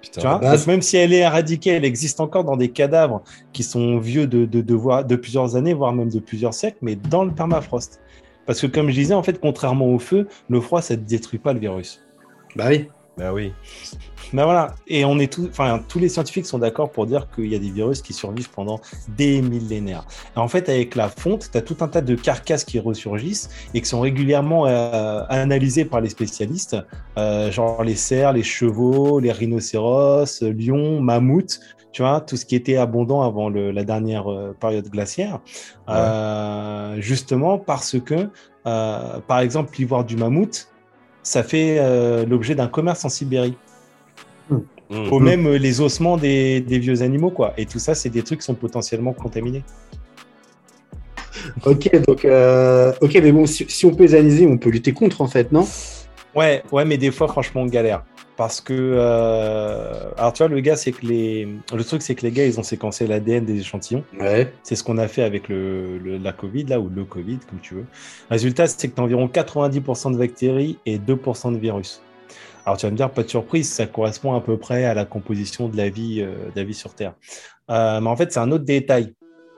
[0.00, 0.20] Putain.
[0.20, 3.64] Tu vois Donc, même si elle est éradiquée, elle existe encore dans des cadavres qui
[3.64, 6.94] sont vieux de, de, de, voire- de plusieurs années, voire même de plusieurs siècles, mais
[6.94, 8.00] dans le permafrost.
[8.46, 11.40] Parce que comme je disais, en fait, contrairement au feu, le froid, ça ne détruit
[11.40, 12.04] pas le virus.
[12.54, 12.88] Bah oui.
[13.16, 13.54] Bah oui.
[14.34, 17.46] Ben voilà, et on est tous, enfin tous les scientifiques sont d'accord pour dire qu'il
[17.46, 20.04] y a des virus qui survivent pendant des millénaires.
[20.36, 23.48] Et en fait, avec la fonte, tu as tout un tas de carcasses qui ressurgissent
[23.72, 26.76] et qui sont régulièrement euh, analysées par les spécialistes,
[27.16, 31.60] euh, genre les cerfs, les chevaux, les rhinocéros, lions, mammouths,
[31.92, 35.40] tu vois, tout ce qui était abondant avant le, la dernière euh, période glaciaire,
[35.88, 38.28] euh, justement parce que,
[38.64, 40.68] par exemple, l'ivoire du mammouth,
[41.26, 43.56] ça fait euh, l'objet d'un commerce en Sibérie.
[44.88, 47.52] Ou même euh, les ossements des, des vieux animaux, quoi.
[47.56, 49.64] Et tout ça, c'est des trucs qui sont potentiellement contaminés.
[51.64, 54.92] Ok, donc, euh, ok, mais bon, si, si on peut les analyser, on peut lutter
[54.92, 55.66] contre, en fait, non?
[56.32, 58.04] Ouais, ouais, mais des fois, franchement, on galère.
[58.36, 62.22] Parce que, euh, alors tu vois, le gars, c'est que les, le truc, c'est que
[62.22, 64.04] les gars, ils ont séquencé l'ADN des échantillons.
[64.20, 64.52] Ouais.
[64.62, 67.60] C'est ce qu'on a fait avec le, le- la Covid, là, ou le Covid, comme
[67.60, 67.86] tu veux.
[68.30, 72.02] Résultat, c'est que tu as environ 90% de bactéries et 2% de virus.
[72.66, 75.04] Alors, tu vas me dire, pas de surprise, ça correspond à peu près à la
[75.06, 77.14] composition de la vie, euh, de la vie sur Terre.
[77.70, 79.14] Euh, mais en fait, c'est un autre détail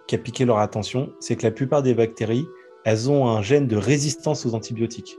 [0.06, 2.46] qui a piqué leur attention, c'est que la plupart des bactéries,
[2.84, 5.16] elles ont un gène de résistance aux antibiotiques,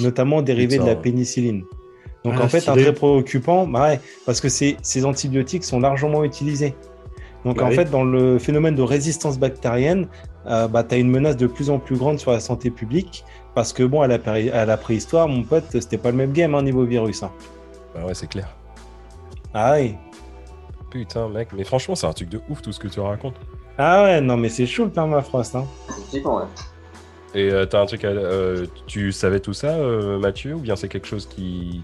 [0.00, 1.64] notamment dérivé de la pénicilline.
[2.24, 5.80] Donc Ah, en fait, un très préoccupant, bah ouais, parce que ces, ces antibiotiques sont
[5.80, 6.74] largement utilisés.
[7.44, 7.74] Donc Bah en oui.
[7.74, 10.06] fait, dans le phénomène de résistance bactérienne,
[10.46, 13.24] euh, bah, tu as une menace de plus en plus grande sur la santé publique,
[13.54, 16.32] parce que bon, à la, péri- à la préhistoire, mon pote, c'était pas le même
[16.32, 17.22] game hein, niveau virus.
[17.24, 17.32] hein.
[17.94, 18.48] Bah ouais, c'est clair.
[19.52, 19.98] Ah ouais.
[20.90, 23.34] Putain, mec, mais franchement, c'est un truc de ouf tout ce que tu racontes.
[23.78, 25.56] Ah ouais, non mais c'est chaud le permafrost.
[25.56, 25.64] Hein.
[25.88, 26.44] Effectivement, ouais.
[27.34, 28.08] Et euh, t'as un truc à.
[28.08, 31.82] euh, tu savais tout ça, euh, Mathieu, ou bien c'est quelque chose qui.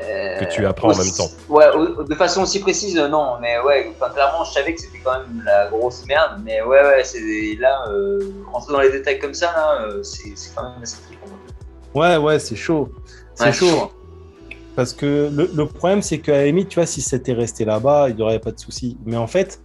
[0.00, 1.66] Que tu apprends en même temps Ouais,
[2.08, 5.18] de façon aussi précise, euh, non, mais ouais, enfin, clairement, je savais que c'était quand
[5.20, 8.20] même la grosse merde, mais ouais, ouais, c'est là, euh,
[8.52, 11.26] rentrer dans les détails comme ça, là, euh, c'est quand même assez trippant.
[11.94, 12.88] Ouais, ouais, c'est chaud.
[13.34, 13.92] C'est Ouais, chaud.
[14.76, 18.08] Parce que le, le problème, c'est qu'à la limite, tu vois, si c'était resté là-bas,
[18.08, 18.98] il n'y aurait pas de souci.
[19.06, 19.60] Mais en fait,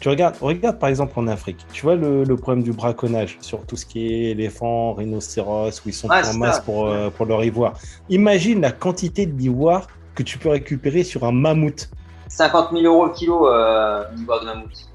[0.00, 3.64] tu regardes, regarde par exemple en Afrique, tu vois le, le problème du braconnage sur
[3.66, 6.62] tout ce qui est éléphants, rhinocéros, où ils sont en masse ça.
[6.62, 7.74] pour, euh, pour leur ivoire.
[8.08, 11.90] Imagine la quantité d'ivoire que tu peux récupérer sur un mammouth.
[12.28, 14.88] 50 000 euros le kilo, euh, l'ivoire de mammouth.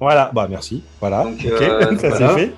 [0.00, 0.82] Voilà, bah merci.
[1.00, 2.28] Voilà, Donc, ok, euh, ça voilà.
[2.34, 2.52] c'est fait.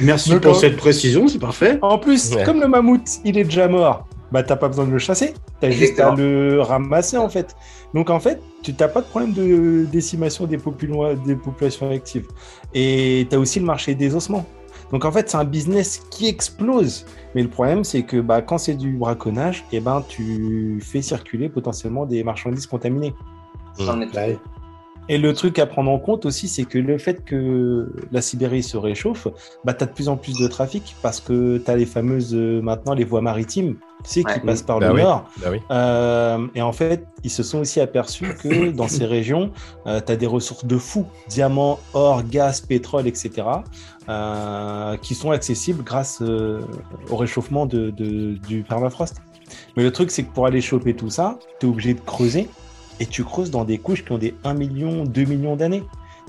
[0.00, 1.78] Merci pour cette précision, c'est parfait.
[1.82, 2.42] En plus, Ouais.
[2.42, 5.70] comme le mammouth, il est déjà mort, bah t'as pas besoin de le chasser, t'as
[5.70, 7.56] juste à le ramasser en fait.
[7.94, 12.26] Donc en fait, tu t'as pas de problème de décimation des, popula- des populations actives.
[12.74, 14.44] Et t'as aussi le marché des ossements.
[14.92, 17.06] Donc en fait, c'est un business qui explose.
[17.34, 21.48] Mais le problème, c'est que bah, quand c'est du braconnage, et ben tu fais circuler
[21.48, 23.14] potentiellement des marchandises contaminées.
[23.78, 24.38] Ouais.
[25.10, 28.62] Et le truc à prendre en compte aussi, c'est que le fait que la Sibérie
[28.62, 29.26] se réchauffe,
[29.64, 32.34] bah, tu as de plus en plus de trafic parce que tu as les fameuses,
[32.34, 34.40] euh, maintenant, les voies maritimes, tu sais, qui Ouais.
[34.40, 35.02] passent par Bah le oui.
[35.02, 35.24] nord.
[35.40, 35.58] Bah oui.
[35.70, 39.50] Euh, et en fait, ils se sont aussi aperçus que dans ces régions,
[39.84, 43.42] tu as des ressources de fou, diamants, or, gaz, pétrole, etc.,
[44.08, 46.60] euh, qui sont accessibles grâce euh,
[47.10, 49.16] au réchauffement de, de- du permafrost.
[49.76, 52.48] Mais le truc, c'est que pour aller choper tout ça, tu es obligé de creuser
[53.00, 55.82] et tu creuses dans des couches qui ont des 1 million, 2 millions d'années.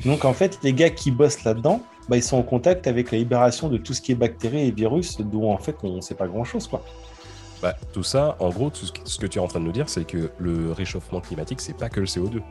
[0.06, 3.18] Donc en fait, les gars qui bossent là-dedans, bah, ils sont en contact avec la
[3.18, 6.16] libération de tout ce qui est bactéries et virus, dont en fait on ne sait
[6.16, 6.68] pas grand-chose.
[6.68, 6.84] quoi.
[7.62, 9.66] Bah, tout ça, en gros, tout ce que, ce que tu es en train de
[9.66, 12.42] nous dire, c'est que le réchauffement climatique, c'est pas que le CO2.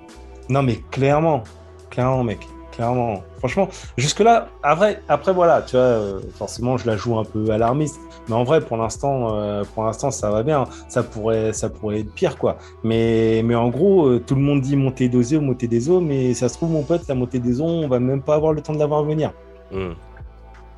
[0.50, 1.44] Non, mais clairement,
[1.90, 3.22] clairement, mec, clairement.
[3.38, 8.00] Franchement, jusque-là, après, après voilà, tu vois, euh, forcément, je la joue un peu alarmiste,
[8.28, 10.64] mais en vrai, pour l'instant, euh, pour l'instant, ça va bien.
[10.88, 12.58] Ça pourrait, ça pourrait être pire, quoi.
[12.84, 16.00] Mais, mais en gros, euh, tout le monde dit montée des eaux, montée des eaux,
[16.00, 18.52] mais ça se trouve, mon pote, la montée des eaux, on va même pas avoir
[18.52, 19.32] le temps de la voir venir.
[19.72, 19.92] Hmm.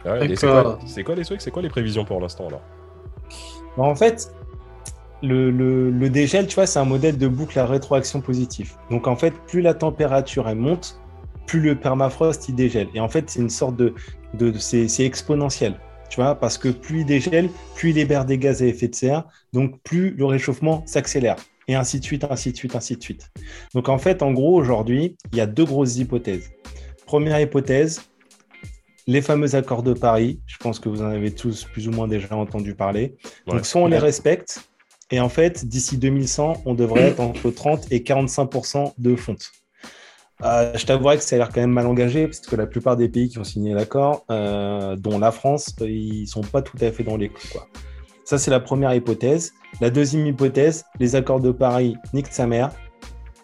[0.05, 0.47] Ouais, et c'est
[1.05, 2.63] quoi, les trucs C'est quoi les prévisions pour l'instant alors?
[3.77, 4.33] En fait,
[5.23, 8.73] le, dégel, tu vois, c'est un modèle de boucle à rétroaction positive.
[8.91, 11.01] Donc, en fait, plus la température monte,
[11.47, 12.89] plus le permafrost il dégèle.
[12.95, 13.95] Et en fait, c'est une sorte de,
[14.35, 15.79] de, de- c'est exponentiel.
[16.09, 18.95] Tu vois, parce que plus il dégèle, plus il libère des gaz à effet de
[18.95, 21.37] serre, donc plus le réchauffement s'accélère.
[21.69, 23.31] Et ainsi de suite, ainsi de suite, ainsi de suite.
[23.75, 26.51] Donc en fait, en gros, aujourd'hui, il y a deux grosses hypothèses.
[27.07, 28.03] Première hypothèse,
[29.11, 30.41] les fameux accords de Paris.
[30.47, 33.17] Je pense que vous en avez tous plus ou moins déjà entendu parler.
[33.47, 33.55] Ouais.
[33.55, 34.61] Donc soit on les respecte,
[35.11, 39.51] et en fait, d'ici 2100, on devrait être entre 30 et 45% de fonte.
[40.45, 42.97] Euh, je t'avouerai que ça a l'air quand même mal engagé, parce que la plupart
[42.97, 46.93] des pays qui ont signé l'accord, euh, dont la France, ils sont pas tout à
[46.93, 47.31] fait dans les.
[47.31, 47.67] Quoi.
[48.25, 49.53] Ça, c'est la première hypothèse.
[49.81, 52.71] La deuxième hypothèse, les accords de Paris niquent sa mère,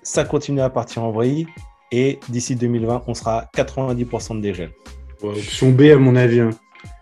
[0.05, 1.49] ça continue à partir en vrille,
[1.91, 4.71] et d'ici 2020, on sera à 90% de dégel.
[5.27, 6.41] Ouais, option B, à mon avis.
[6.41, 6.51] hein.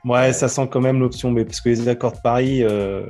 [0.05, 3.07] Ouais, ça sent quand même l'option B, parce que les accords de Paris, euh,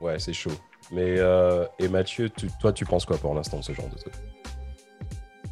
[0.00, 0.50] Ouais, c'est chaud.
[0.92, 3.96] Mais euh, et Mathieu, tu- toi, tu penses quoi pour l'instant de ce genre de
[3.96, 4.12] truc?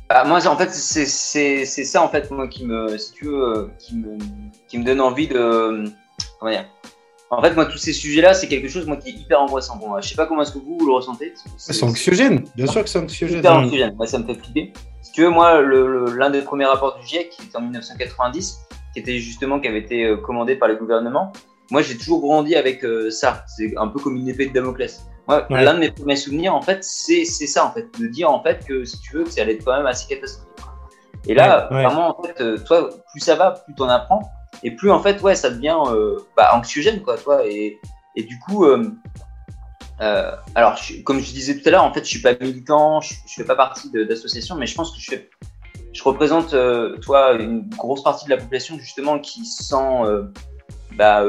[0.08, 1.04] Bah, moi, en fait, c'est
[1.66, 4.16] ça en fait moi qui me, si tu veux, euh, qui me,
[4.66, 5.84] qui me donne envie de,
[6.40, 6.64] comment dire.
[7.30, 9.88] En fait, moi, tous ces sujets-là, c'est quelque chose moi qui est hyper angoissant pour
[9.88, 10.00] moi.
[10.00, 11.34] Je sais pas comment est-ce que vous, vous le ressentez.
[11.58, 13.38] C'est anxiogène, bien sûr que c'est anxiogène.
[13.40, 13.94] hyper anxiogène.
[13.96, 14.72] Moi, ça me fait flipper.
[15.02, 18.60] Si tu veux, moi, l'un des premiers rapports du GIEC, qui était en 1990,
[18.94, 21.32] qui était justement, qui avait été euh, commandé par les gouvernements,
[21.70, 23.44] moi, j'ai toujours grandi avec euh, ça.
[23.46, 25.04] C'est un peu comme une épée de Damoclès.
[25.26, 25.62] Moi, Ouais.
[25.62, 28.64] l'un de mes premiers souvenirs, en fait, c'est ça, en fait, de dire en fait
[28.66, 30.48] que si tu veux, que ça allait être quand même assez catastrophique.
[31.26, 31.84] Et là, Ouais, ouais.
[31.84, 34.22] vraiment, en fait, euh, toi, plus ça va, plus t'en apprends,
[34.62, 37.46] et plus en fait, ouais, ça devient euh, bah, anxiogène, quoi, toi.
[37.46, 37.78] Et,
[38.16, 38.90] et du coup, euh,
[40.00, 43.00] euh, alors, je- comme je disais tout à l'heure, en fait, je suis pas militant,
[43.00, 45.30] je, je fais pas partie d'association, mais je pense que je fais,
[45.92, 49.76] je représente, euh, toi, une grosse partie de la population justement qui se sent
[50.92, 51.22] bah,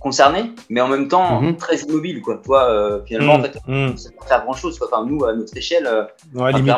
[0.00, 1.56] concernée, mais en même temps Mhm.
[1.56, 2.38] très immobile, quoi.
[2.44, 3.72] Toi, finalement, en Mm, fait, mm.
[3.72, 4.88] on ne sait pas faire grand chose, quoi.
[4.92, 5.86] Enfin, nous, à notre échelle,
[6.34, 6.74] Ouais, limite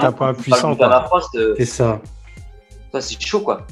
[0.76, 0.88] quoi.
[0.88, 2.00] permafrost, euh, C'est ça.
[2.90, 3.66] toi, c'est chaud, quoi.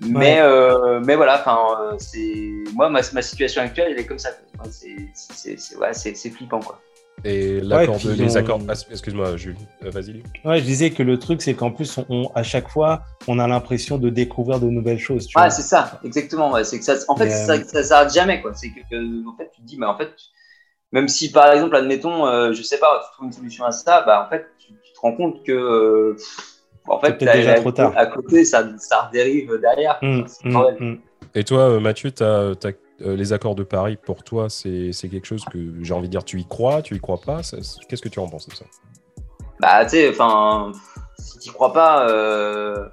[0.00, 4.18] Mais, euh, mais voilà, enfin, euh, c'est moi, ma, ma situation actuelle, elle est comme
[4.18, 4.30] ça.
[4.70, 6.80] C'est, c'est, c'est, ouais, c'est, c'est flippant, quoi.
[7.24, 8.60] Et l'accord ils les ont- accords.
[8.68, 9.56] ah, Excuse-moi, Jules.
[9.84, 10.12] Euh, Vas-y.
[10.12, 10.26] Luc.
[10.44, 13.38] Ouais, je disais que le truc, c'est qu'en plus, on, on- à chaque fois, on
[13.38, 15.26] a l'impression de découvrir de nouvelles choses.
[15.26, 15.50] Tu Ouais, vois.
[15.50, 16.52] c'est ça, exactement.
[16.52, 16.62] Ouais.
[16.64, 18.52] C'est que ça, en fait, ça, ça s'arrête jamais, quoi.
[18.54, 20.10] C'est que, euh, en fait, tu te dis, mais en fait,
[20.92, 24.02] même si par exemple, admettons, euh, je sais pas, tu trouves une solution à ça,
[24.02, 26.52] bah en fait, tu, tu te rends compte que, euh, pff,
[26.88, 27.92] en fait, peut-être déjà à- trop tard.
[27.96, 29.98] À côté, ça, ça dérive derrière.
[30.02, 30.98] Mm, mm, mm.
[31.34, 32.54] Et toi, euh, Mathieu, euh,
[33.02, 36.24] les accords de Paris, pour toi, c'est c'est quelque chose que j'ai envie de dire,
[36.24, 37.40] tu y crois, tu y crois pas?
[37.88, 38.64] Qu'est-ce que tu en penses de ça?
[39.60, 40.72] Bah, tu sais, enfin,
[41.18, 42.86] si t'y crois pas, euh...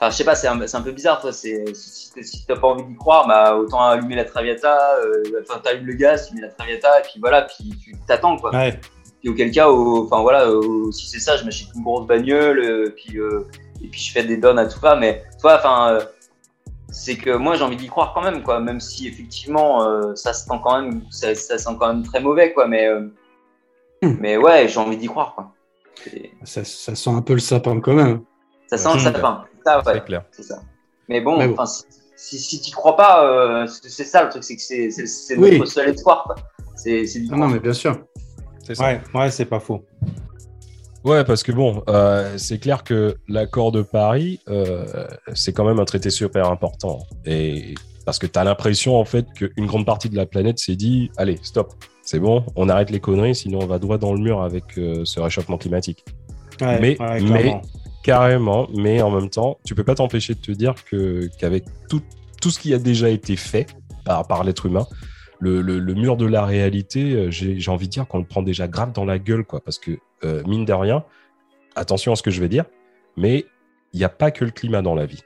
[0.00, 1.32] enfin, je sais pas, c'est un, c'est un peu bizarre, toi.
[1.32, 5.42] C'est si, si- si t'as pas envie d'y croire, bah, autant allumer la Traviata, euh,
[5.42, 8.50] enfin, t'allumes le gaz, tu mets la Traviata, et puis voilà, puis tu t'attends, quoi.
[8.54, 8.78] Ouais.
[9.26, 12.94] Et auquel cas, enfin voilà, au- si c'est ça, je m'achète une grosse bagnole, euh,
[12.96, 13.44] puis euh,
[13.82, 14.94] et puis je fais des donnes à tout ça.
[14.94, 16.00] Mais toi, enfin, euh,
[16.90, 18.60] c'est que moi j'ai envie d'y croire quand même, quoi.
[18.60, 22.20] Même si effectivement, euh, ça se sent quand même, ça, ça sent quand même très
[22.20, 22.68] mauvais, quoi.
[22.68, 23.08] Mais euh,
[24.02, 24.14] Hmm.
[24.20, 25.52] mais ouais, j'ai envie d'y croire, quoi.
[26.44, 28.20] Ça, ça sent un peu le sapin quand même.
[28.68, 29.44] Ça sent le sapin.
[29.64, 30.24] Ça, ouais, C'est clair.
[30.30, 30.60] c'est ça.
[31.08, 31.54] Mais bon, Mais bon.
[31.54, 31.64] enfin,
[32.14, 35.36] si, si, t'y crois pas, euh, c'est ça le truc, c'est que c'est c'est- c'est
[35.38, 35.58] Oui.
[35.58, 36.34] notre seul espoir, quoi.
[36.76, 37.40] C'est Ah croire.
[37.40, 37.98] non, mais bien sûr.
[38.66, 38.84] C'est ça.
[38.84, 39.84] Ouais, ouais, c'est pas faux.
[41.04, 45.78] Ouais, parce que bon, euh, c'est clair que l'accord de Paris, euh, c'est quand même
[45.78, 46.98] un traité super important.
[47.24, 50.74] Et parce que tu as l'impression, en fait, qu'une grande partie de la planète s'est
[50.74, 54.18] dit allez, stop, c'est bon, on arrête les conneries, sinon on va droit dans le
[54.20, 56.04] mur avec euh, ce réchauffement climatique.
[56.60, 57.60] Ouais, Mais- ouais, mais-.
[58.02, 62.00] Carrément, mais en même temps, tu peux pas t'empêcher de te dire que qu'avec tout,
[62.40, 63.66] tout ce qui a déjà été fait
[64.04, 64.86] par, par l'être humain,
[65.38, 68.42] le, le- le mur de la réalité, euh, j'ai envie de dire qu'on le prend
[68.42, 69.60] déjà grave dans la gueule, quoi.
[69.60, 69.92] Parce que,
[70.24, 71.04] euh, mine de rien,
[71.74, 72.64] attention à ce que je vais dire,
[73.16, 73.44] mais
[73.92, 75.22] il n'y a pas que le climat dans la vie.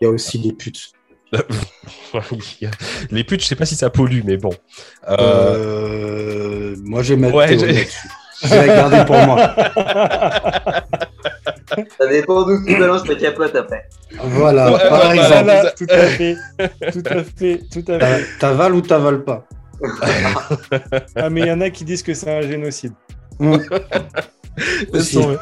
[0.00, 0.92] Il y a aussi des putes.
[3.10, 4.50] Les putes, je sais pas si ça pollue, mais bon.
[5.08, 8.08] Euh, Euh, moi, j'ai ma Ouais, j'ai- là-dessus.
[8.42, 9.54] Je vais la garder pour moi.
[11.98, 13.88] Ça dépend d'où tu balances ta capote après.
[14.22, 15.44] Voilà, Ouais, par ouais, exemple.
[15.44, 16.36] Voilà, tout à fait.
[16.92, 17.60] Tout à fait.
[17.72, 18.38] Tout à t'a- fait.
[18.38, 19.46] T'avales ou t'avales pas
[21.16, 22.92] Ah, mais il y en a qui disent que c'est un génocide.
[23.40, 25.36] Tomber.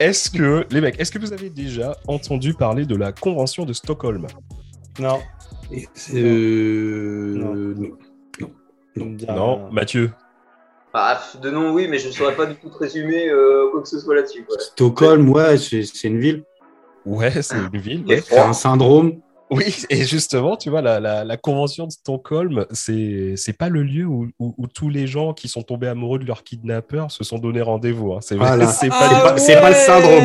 [0.00, 3.72] Est-ce que, les mecs, est-ce que vous avez déjà entendu parler de la Convention de
[3.72, 4.26] Stockholm?
[4.98, 5.20] Non.
[6.14, 7.54] Euh, Non.
[8.96, 9.16] non.
[9.28, 9.70] Non.
[9.70, 10.10] Mathieu.
[10.92, 13.82] Bah, de nom, oui, mais je ne saurais pas du tout te résumer euh, quoi
[13.82, 14.44] que ce soit là-dessus.
[14.44, 14.56] quoi.
[14.58, 16.44] Stockholm, ouais, c'est c'est une ville.
[17.04, 18.04] Ouais, c'est une ville.
[18.06, 18.22] Ouais.
[18.26, 19.20] C'est un syndrome.
[19.50, 23.82] Oui, et justement, tu vois, la, la, la convention de Stockholm, c'est c'est pas le
[23.82, 27.24] lieu où, où, où tous les gens qui sont tombés amoureux de leur kidnappeur se
[27.24, 28.12] sont donné rendez-vous.
[28.12, 28.18] hein.
[28.20, 28.66] C'est Voilà.
[28.66, 30.24] c'est Ah, pas, pas- c'est pas le syndrome.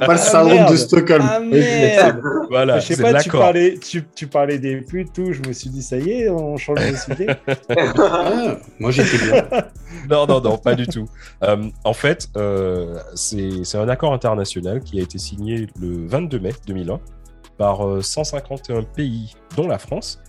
[0.00, 1.24] Pas le syndrome de Stockholm.
[1.28, 5.32] Ah merde voilà, Je sais pas, tu parlais, tu, tu parlais des putes, tout.
[5.32, 7.26] Je me suis dit, ça y est, on change de sujet.
[8.06, 9.44] Ah, moi, j'étais bien.
[10.10, 11.06] Non, non, non, pas du tout.
[11.42, 16.40] Euh, en fait, euh, c'est c'est un accord international qui a été signé le 22
[16.40, 17.00] mai 2001
[17.56, 20.20] par euh, 151 pays, dont la France,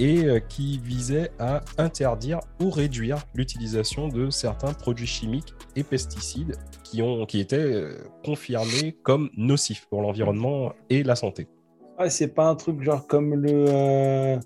[0.00, 6.56] et euh, qui visait à interdire ou réduire l'utilisation de certains produits chimiques et pesticides
[6.82, 11.46] qui, ont, qui étaient euh, confirmés comme nocifs pour l'environnement et la santé.
[11.98, 13.66] Ouais, c'est pas un truc genre comme le.
[13.68, 14.36] euh,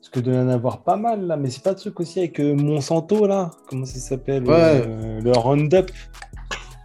[0.00, 2.40] Parce que y en avoir pas mal là, mais c'est pas un truc aussi avec
[2.40, 4.82] euh, Monsanto là Comment ça s'appelle Ouais.
[4.86, 5.90] euh, Le Roundup?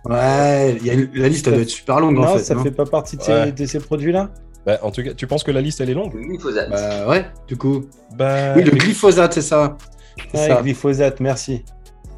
[0.05, 2.43] Ouais, il y a une- la liste elle doit être super longue Non, en fait.
[2.43, 2.63] ça non?
[2.63, 3.51] fait pas partie de ces, Ouais.
[3.53, 4.31] de ces produits-là?
[4.65, 6.69] Bah, en tout cas, tu penses que la liste, elle est longue Le glyphosate.
[6.69, 7.85] Bah ouais, du coup.
[8.15, 9.77] bah, Oui, le glyphosate, c'est ça.
[10.33, 10.61] Ouais, ça.
[10.61, 11.65] glyphosate, merci.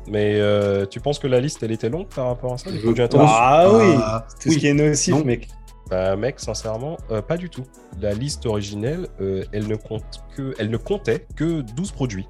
[0.07, 2.69] Mais euh, tu penses que la liste, elle était longue par rapport à ça?
[3.17, 4.53] Ah oui, Ah, tout oui.
[4.55, 5.23] ce qui est nocif, Non.
[5.25, 5.47] mec.
[5.89, 7.63] Bah, mec, sincèrement, euh, pas du tout.
[7.99, 10.03] La liste originelle, euh, elle, ne compte
[10.35, 12.27] que, elle ne comptait que 12 produits.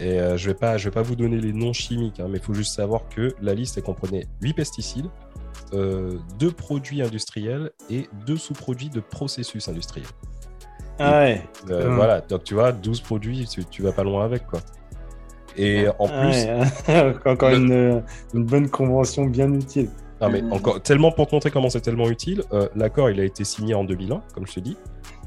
[0.00, 2.38] Et euh, je vais pas, je vais pas vous donner les noms chimiques, hein, mais
[2.38, 5.06] il faut juste savoir que la liste, elle comprenait 8 pesticides,
[5.74, 10.06] euh, 2 produits industriels et 2 sous-produits de processus industriels.
[10.98, 11.42] Ah ouais.
[11.70, 11.96] Euh, Hum.
[11.96, 14.60] Voilà, donc tu vois, 12 produits, tu, tu vas pas loin avec, quoi.
[15.56, 17.14] Et en Ah plus, ouais.
[17.26, 18.02] Encore Le- une,
[18.34, 19.90] une bonne convention bien utile.
[20.20, 23.24] Non, mais encore tellement pour te montrer comment c'est tellement utile, euh, l'accord il a
[23.24, 24.76] été signé en 2001, comme je te dis,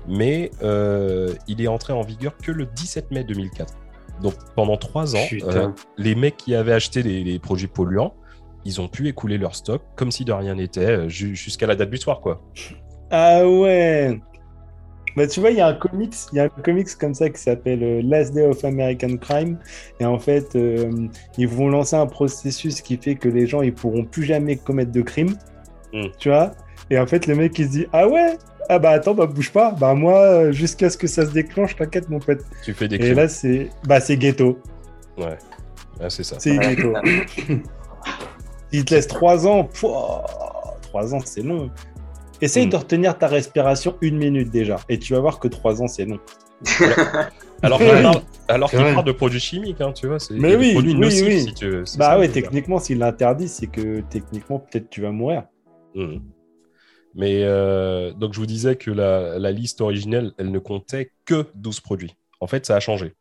[0.05, 3.73] mais euh, il est entré en vigueur que le 17 mai 2004.
[4.21, 8.13] Donc pendant trois ans, euh, les mecs qui avaient acheté les, les produits polluants,
[8.65, 11.75] ils ont pu écouler leur stock comme si de rien n'était euh, ju- jusqu'à la
[11.75, 12.41] date butoir, quoi.
[13.09, 14.19] Ah ouais.
[15.17, 17.29] Bah tu vois, il y a un comics, il y a un comics comme ça
[17.29, 19.57] qui s'appelle euh, Last Day of American Crime
[19.99, 20.89] et en fait, euh,
[21.37, 24.91] ils vont lancer un processus qui fait que les gens ils pourront plus jamais commettre
[24.93, 25.35] de crimes.
[25.93, 26.05] Mm.
[26.17, 26.53] Tu vois?
[26.89, 28.37] Et en fait, le mec il se dit "Ah ouais?
[28.69, 29.71] Ah bah attends, bah bouge pas.
[29.77, 32.99] Bah moi jusqu'à ce que ça se déclenche, t'inquiète mon pote." Tu fais des Et
[32.99, 33.15] crimes.
[33.15, 34.59] là c'est bah c'est ghetto.
[35.17, 35.37] Ouais,
[35.99, 36.37] Ouais, c'est ça.
[36.39, 36.93] C'est ghetto.
[38.71, 39.63] il te laisse trois ans.
[39.65, 40.23] Pouah,
[40.83, 41.69] Trois ans, c'est long.
[42.41, 42.69] Essaye Mm.
[42.71, 46.05] de retenir ta respiration une minute déjà, et tu vas voir que trois ans, c'est
[46.05, 46.19] long.
[47.63, 50.55] Alors qu'il parle, alors qu'il parle de produits chimiques, hein, tu vois, c'est Mais des
[50.57, 51.41] oui, produits oui, nocifs, oui.
[51.41, 51.85] si tu veux.
[51.85, 55.43] c'est Bah ça, ouais, techniquement, s'il l'interdit, c'est que techniquement, peut-être tu vas mourir.
[55.93, 56.21] Mhm.
[57.13, 61.45] Mais euh, donc je vous disais que la, la liste originelle, elle ne comptait que
[61.55, 62.15] 12 produits.
[62.39, 63.13] En fait, ça a changé.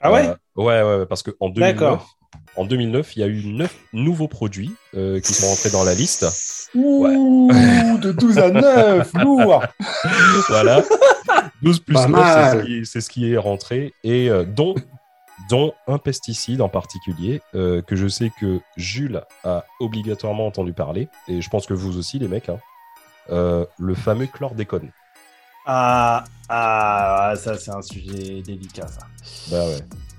[0.00, 0.26] Ah ouais?
[0.28, 2.18] Euh, ouais, ouais, ouais, parce qu'en 2009, D'accord.
[2.56, 5.94] En 2009, il y a eu 9 nouveaux produits euh, qui sont rentrés dans la
[5.94, 6.26] liste.
[6.74, 7.48] Ouh,
[8.00, 9.62] de 12 à 9, lourd
[10.48, 10.82] Voilà.
[11.62, 12.20] 12 plus Pas 9,
[12.52, 13.92] c'est ce, qui- c'est ce qui est rentré.
[14.04, 14.74] Et euh, dont,
[15.50, 21.08] dont un pesticide en particulier, euh, que je sais que Jules a obligatoirement entendu parler.
[21.28, 22.48] Et je pense que vous aussi, les mecs.
[22.48, 22.58] hein.
[23.30, 24.90] Euh, le fameux chlordécone.
[25.66, 29.06] ah, ah, ça c'est un sujet délicat, ça.
[29.50, 29.78] Bah ouais.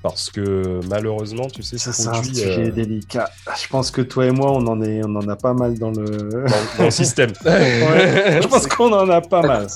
[0.10, 3.30] Parce que malheureusement, tu sais, Ça c'est un sujet euh, délicat.
[3.62, 5.91] Je pense que toi et moi, on en, est, on en a pas mal dans
[5.91, 6.05] le...
[6.05, 7.32] dans, dans le système.
[7.45, 9.68] Ouais, je pense qu'on en a pas mal.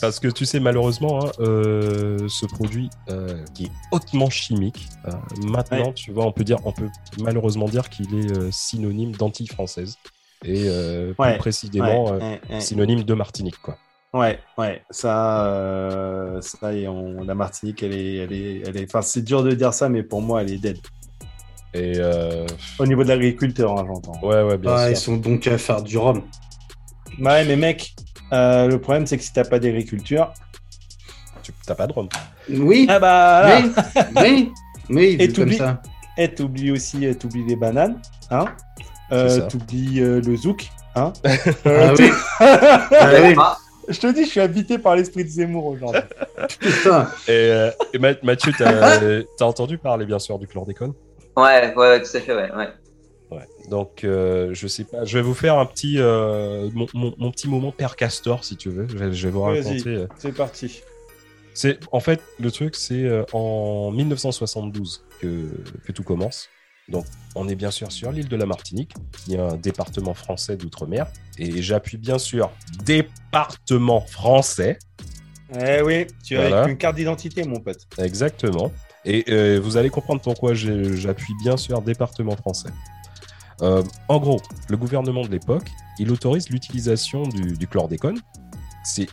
[0.00, 4.88] Parce que tu sais, malheureusement, hein, euh, ce produit euh, qui est hautement chimique,
[5.42, 5.94] maintenant, Ouais.
[5.94, 9.96] tu vois, on peut dire, on peut malheureusement dire qu'il est synonyme d'anti-française
[10.44, 12.18] et plus Ouais, précisément
[12.60, 13.78] synonyme de Martinique, quoi.
[14.18, 18.84] Ouais, ouais, ça, euh, ça et on, la Martinique, elle est, elle est, elle est,
[18.88, 20.78] enfin, c'est dur de dire ça, mais pour moi, elle est dead.
[21.74, 22.46] Et euh,
[22.78, 24.18] Au niveau de l'agriculteur, hein, j'entends.
[24.26, 24.90] ouais, ouais, bien Ah, sûr.
[24.92, 26.22] ils sont donc à faire du rhum.
[27.20, 27.94] Ouais, mais mec,
[28.32, 30.32] euh, le problème, c'est que si t'as pas d'agriculture,
[31.42, 32.08] Tu t'as pas de rhum.
[32.48, 33.70] Oui, ah bah, mais,
[34.14, 34.48] mais,
[34.88, 35.82] mais, Et t'oublies- ça.
[36.16, 38.00] et t'oublies aussi, t'oublies les bananes,
[38.30, 38.46] hein,
[39.12, 41.12] euh, t'oublies euh, le zouk, hein.
[41.64, 42.10] Ah oui,
[42.40, 43.56] ah oui, Ah,
[43.88, 46.00] Je te dis, je suis habité par l'esprit de Zemmour aujourd'hui.
[46.60, 47.08] putain.
[47.28, 48.98] Et, euh, et Mathieu, t'as
[49.40, 50.92] as entendu parler, bien sûr, du chlordécone?
[51.36, 52.50] Ouais, ouais, ouais, tout à fait, ouais.
[52.54, 52.68] ouais.
[53.30, 53.44] Ouais.
[53.70, 55.04] Donc, euh, je sais pas.
[55.04, 58.56] Je vais vous faire un petit, euh, mon, mon- mon petit moment Père Castor, si
[58.56, 58.86] tu veux.
[58.88, 59.82] Je vais, je vais vous raconter.
[59.88, 60.82] euh, C'est parti.
[61.52, 65.48] C'est en fait le truc, c'est en 1972 que,
[65.86, 66.48] que tout commence.
[66.88, 68.92] Donc, on est bien sûr sur l'île de la Martinique,
[69.24, 71.06] qui est un département français d'outre-mer,
[71.38, 72.50] et j'appuie bien sûr
[72.84, 74.78] département français,
[75.60, 76.58] Eh oui, tu as Voilà.
[76.62, 77.86] avec une carte d'identité, mon pote.
[77.98, 78.72] exactement.
[79.04, 82.70] Et euh, vous allez comprendre pourquoi j'appuie bien sûr département français.
[83.62, 85.68] Euh, en gros, le gouvernement de l'époque,
[85.98, 88.18] il autorise l'utilisation du, du chlordécone.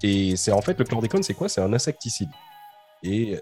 [0.04, 1.50] Et c'est en fait le chlordécone, c'est quoi?
[1.50, 2.30] C'est un insecticide
[3.04, 3.40] et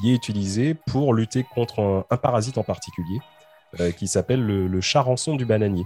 [0.00, 3.18] qui est utilisé pour lutter contre un, un parasite en particulier
[3.80, 5.84] euh, qui s'appelle le, le charançon du bananier.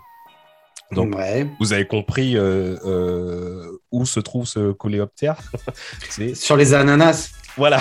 [0.93, 1.47] Donc, ouais.
[1.61, 5.36] vous avez compris euh, euh, où se trouve ce coléoptère
[6.09, 7.30] C'est Sur les ananas.
[7.59, 7.80] voilà,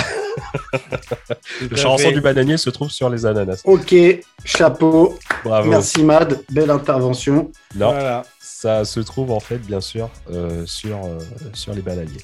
[1.70, 3.62] le charançon du bananier se trouve sur les ananas.
[3.64, 3.96] Ok,
[4.44, 5.18] chapeau.
[5.46, 5.70] Bravo.
[5.70, 7.50] Merci Mad, belle intervention.
[7.76, 8.26] Non, Voilà.
[8.42, 11.20] ça se trouve en fait, bien sûr, euh, sur, euh,
[11.54, 12.22] sur les bananiers.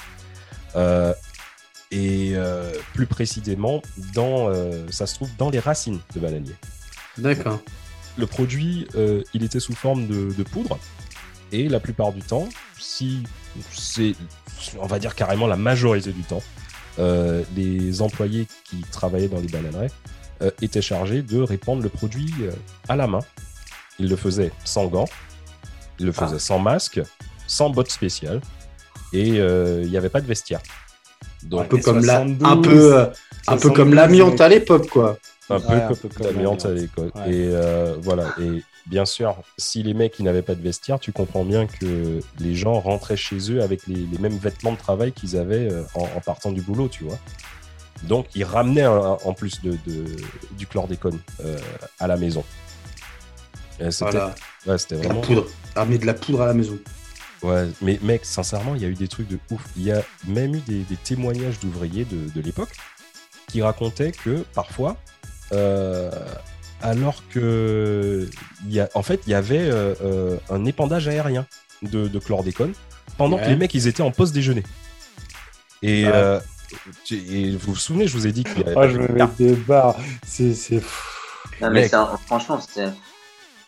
[0.76, 1.14] Euh,
[1.92, 3.82] et euh, plus précisément,
[4.14, 6.56] dans, euh, ça se trouve dans les racines de bananiers.
[7.18, 7.60] D'accord.
[8.18, 10.78] Le produit, euh, il était sous forme de, de poudre.
[11.52, 12.48] Et la plupart du temps,
[12.80, 13.24] si
[13.72, 14.14] c'est,
[14.80, 16.42] on va dire carrément la majorité du temps,
[17.00, 19.92] euh, les employés qui travaillaient dans les bananeraies
[20.42, 22.34] euh, étaient chargés de répandre le produit
[22.90, 23.22] à la main.
[24.00, 25.08] Ils le faisaient sans gants,
[26.00, 27.02] ils le faisaient sans masque,
[27.46, 28.42] sans bottes spéciales,
[29.12, 30.62] et il n'y avait pas de vestiaire.
[31.52, 32.96] Un peu comme la, 72, un peu,
[33.48, 35.18] un peu comme 72, l'amiante à l'époque, quoi.
[35.50, 37.12] Un peu Ouais, comme peu comme l'amiante à l'école.
[37.16, 37.30] Ouais.
[37.34, 38.34] Et euh, voilà.
[38.40, 42.20] Et bien sûr, si les mecs ils n'avaient pas de vestiaire, tu comprends bien que
[42.40, 45.84] les gens rentraient chez eux avec les, les mêmes vêtements de travail qu'ils avaient euh,
[45.96, 47.18] en, en partant du boulot, tu vois.
[48.04, 50.16] Donc ils ramenaient un- un- en plus de, de-
[50.58, 51.58] du chlordécone euh,
[52.00, 52.44] à la maison.
[53.90, 54.36] C'était Voilà,
[54.68, 55.22] ouais, la vraiment.
[55.22, 55.46] poudre.
[55.76, 56.78] Ramener de la poudre à la maison.
[57.42, 59.62] Ouais, mais mec, sincèrement, il y a eu des trucs de ouf.
[59.76, 62.72] Il y a même eu des, des témoignages d'ouvriers de, de l'époque
[63.48, 64.96] qui racontaient que parfois,
[65.54, 66.12] euh,
[66.82, 68.28] alors que,
[68.68, 71.46] il y a, en fait, il y avait euh, euh, un épandage aérien
[71.82, 72.74] de, de chlordécone
[73.18, 74.64] pendant que les mecs ils étaient en pause déjeuner.
[75.82, 76.12] Et, Ouais.
[76.14, 76.40] euh,
[77.06, 79.08] tu- et vous vous souvenez, je vous ai dit qu'il y avait Oh, je me
[79.08, 79.96] mets des barres.
[80.26, 80.54] C'est.
[80.56, 80.82] c'est-
[81.62, 81.90] Non, mais Mec.
[81.90, 82.90] c'est un- franchement, c'était.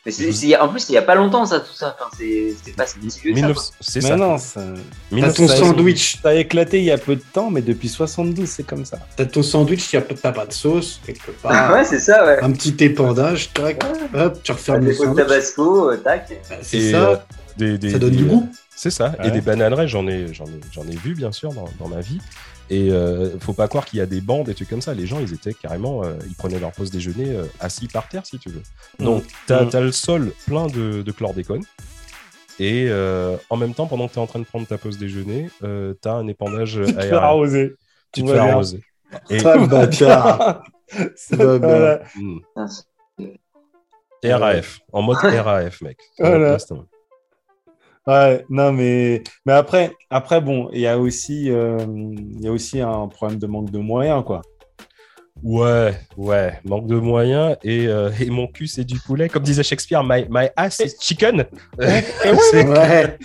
[0.06, 1.95] Mais c'est, c'est- en plus, il y a pas longtemps, ça, tout ça.
[1.99, 3.64] Enfin, c'est, c'est pas si vieux ça, 19 quoi.
[3.82, 4.16] C'est Mais ça.
[4.16, 4.62] non, ça...
[4.62, 6.20] T'as 1900 ton ça- sandwich.
[6.22, 8.99] ça a éclaté il y a peu de temps, mais depuis 72, c'est comme ça.
[9.16, 11.74] T'as ton sandwich, y a- t'as pas de sauce, quelque part.
[11.74, 12.38] ouais, c'est ça, ouais.
[12.43, 13.84] Un petit épandage, tac,
[14.14, 15.26] hop, tu refermes le Des pots de sandwich.
[15.28, 16.30] tabasco, euh, tac.
[16.49, 17.16] Bah, C'est Et, ça, euh,
[17.58, 18.47] des- des- ça donne des, du goût.
[18.76, 19.16] C'est ça.
[19.24, 22.01] Et des bananeraies, j'en ai, j'en ai, j'en ai vu bien sûr dans, dans ma
[22.01, 22.20] vie.
[22.72, 24.93] Et euh, faut pas croire qu'il y a des bancs, des trucs comme ça.
[24.93, 28.26] Les gens, ils étaient carrément, euh, ils prenaient leur pause déjeuner euh, assis par terre,
[28.26, 28.63] si tu veux.
[28.99, 29.70] Donc, t'as Mm.
[29.74, 31.63] as le sol plein de, de chlordécone.
[32.59, 34.97] Et euh, en même temps, pendant que tu es en train de prendre ta pause
[34.97, 37.76] déjeuner, euh, tu as un épandage Tu te fais arroser.
[38.13, 38.82] Tu te fais arroser.
[39.30, 40.63] Et, Ah, bâtard.
[41.16, 41.68] Ça, Bah, bah.
[41.68, 42.01] voilà.
[42.16, 42.39] Mm.
[42.39, 43.39] Putain, c'est-
[44.24, 45.97] Et RAF, en mode RAF, mec.
[46.18, 46.57] Voilà.
[48.08, 52.51] Ouais, non, mais, mais après, après, bon, il y a aussi, euh, il y a
[52.51, 54.41] aussi un problème de manque de moyens, quoi.
[55.43, 59.28] Ouais, ouais, manque de moyens et, euh, et mon cul c'est du poulet.
[59.28, 61.45] Comme disait Shakespeare, my, my ass is chicken.
[62.51, 63.18] C'est- Ouais.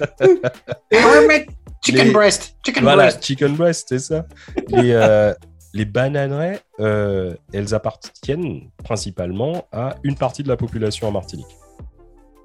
[1.83, 3.24] Chicken Les- breast, chicken voilà, breast.
[3.24, 4.26] chicken breast, c'est ça.
[4.68, 5.33] Les, euh,
[5.72, 11.47] les bananeraies, euh, elles appartiennent principalement à une partie de la population en Martinique.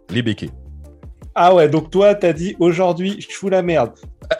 [0.09, 0.51] Les béquets.
[1.37, 3.91] Ah ouais, donc toi, t'as dit aujourd'hui, je fous la merde.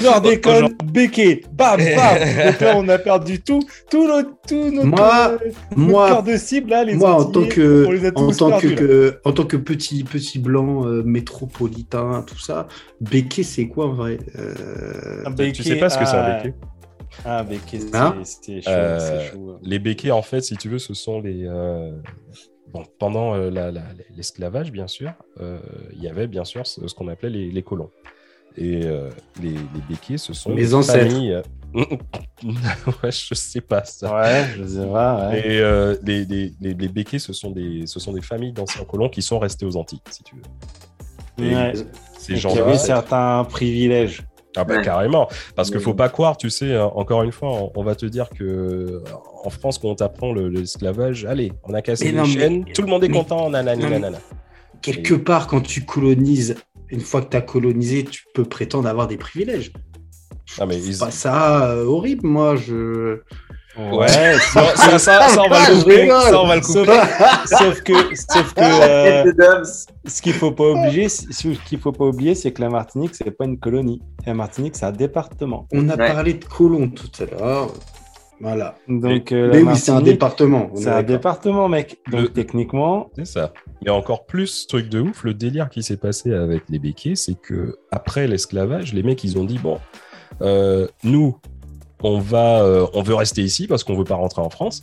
[0.00, 2.18] Chlordécone, béquet, bam, bam.
[2.46, 3.60] Donc là, on a perdu tout,
[3.90, 7.24] tout notre, tout notre, Moi- euh, notre moi- cœur de cible, là, les Moi, en
[7.26, 8.74] tant que, en tant que, perdus, là.
[8.76, 12.66] que- en tant que petit, petit blanc euh, métropolitain, tout ça,
[13.00, 16.38] béquet, c'est quoi en vrai Euh, Un tu béquet, sais pas ce que c'est un
[16.38, 16.54] béquet
[17.24, 19.58] Ah, béquet, c'est Hein c'est chaud, Euh, chaud.
[19.62, 21.46] Les béquets, en fait, si tu veux, ce sont les.
[22.72, 23.82] Bon, pendant euh, la- la-
[24.16, 25.58] l'esclavage, bien sûr, euh,
[25.94, 27.90] il y avait bien sûr ce, ce qu'on appelait les, les colons.
[28.56, 29.10] Et euh,
[29.42, 31.10] les, les béquets, ce sont des ancêtres.
[31.10, 31.40] familles,
[31.74, 34.14] ouais, je sais pas ça.
[34.14, 35.38] Ouais, je sais pas, ouais.
[35.46, 38.84] Et euh, les, les, les, les béquets, ce sont des, ce sont des familles d'anciens
[38.84, 41.44] colons qui sont restés aux Antilles, si tu veux.
[41.44, 41.72] Et Ouais.
[42.18, 44.22] ces gens-là, certains privilèges.
[44.56, 44.82] Ah bah Ouais.
[44.84, 47.94] carrément, parce qu'il faut pas croire, tu sais, hein, encore une fois, on, on va
[47.94, 49.02] te dire que
[49.44, 52.88] en France, quand on t'apprend le- l'esclavage, allez, on a cassé les chaînes, tout le
[52.88, 54.18] monde est mais- content, nanani, nanana.
[54.82, 56.56] Quelque part, quand tu colonises,
[56.90, 59.72] une fois que tu as colonisé, tu peux prétendre avoir des privilèges.
[60.60, 62.56] Ah, mais C'est ils- pas ça euh, horrible, moi.
[62.56, 63.20] Je.
[63.78, 66.20] Ouais, ça, ça, ça, ça, on va le couper, rigole.
[66.22, 67.00] ça, on va le Sauf, couper.
[67.46, 69.64] sauf que, sauf que Tête euh,
[70.06, 73.30] ce qu'il faut pas oublier, ce qu'il faut pas oublier, c'est que la Martinique, c'est
[73.30, 74.02] pas une colonie.
[74.26, 75.66] La Martinique, c'est un département.
[75.72, 76.12] On a Ouais.
[76.12, 77.68] parlé de colons tout à l'heure.
[78.40, 78.74] Voilà.
[78.88, 80.68] Donc, euh, Mais oui, c'est un département.
[80.74, 81.98] C'est un département, mec.
[82.10, 83.52] Donc, Le- techniquement, C'est ça.
[83.84, 87.40] Mais encore plus, truc de ouf, le délire qui s'est passé avec les béquets, c'est
[87.40, 89.78] que après l'esclavage, les mecs, ils ont dit bon,
[90.42, 91.36] euh, nous,
[92.02, 94.82] on va, euh, on veut rester ici parce qu'on veut pas rentrer en France.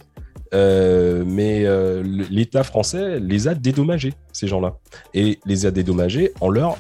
[0.54, 4.78] Euh, mais euh, l'État français les a dédommagés, ces gens-là,
[5.14, 6.78] et les a dédommagés en leur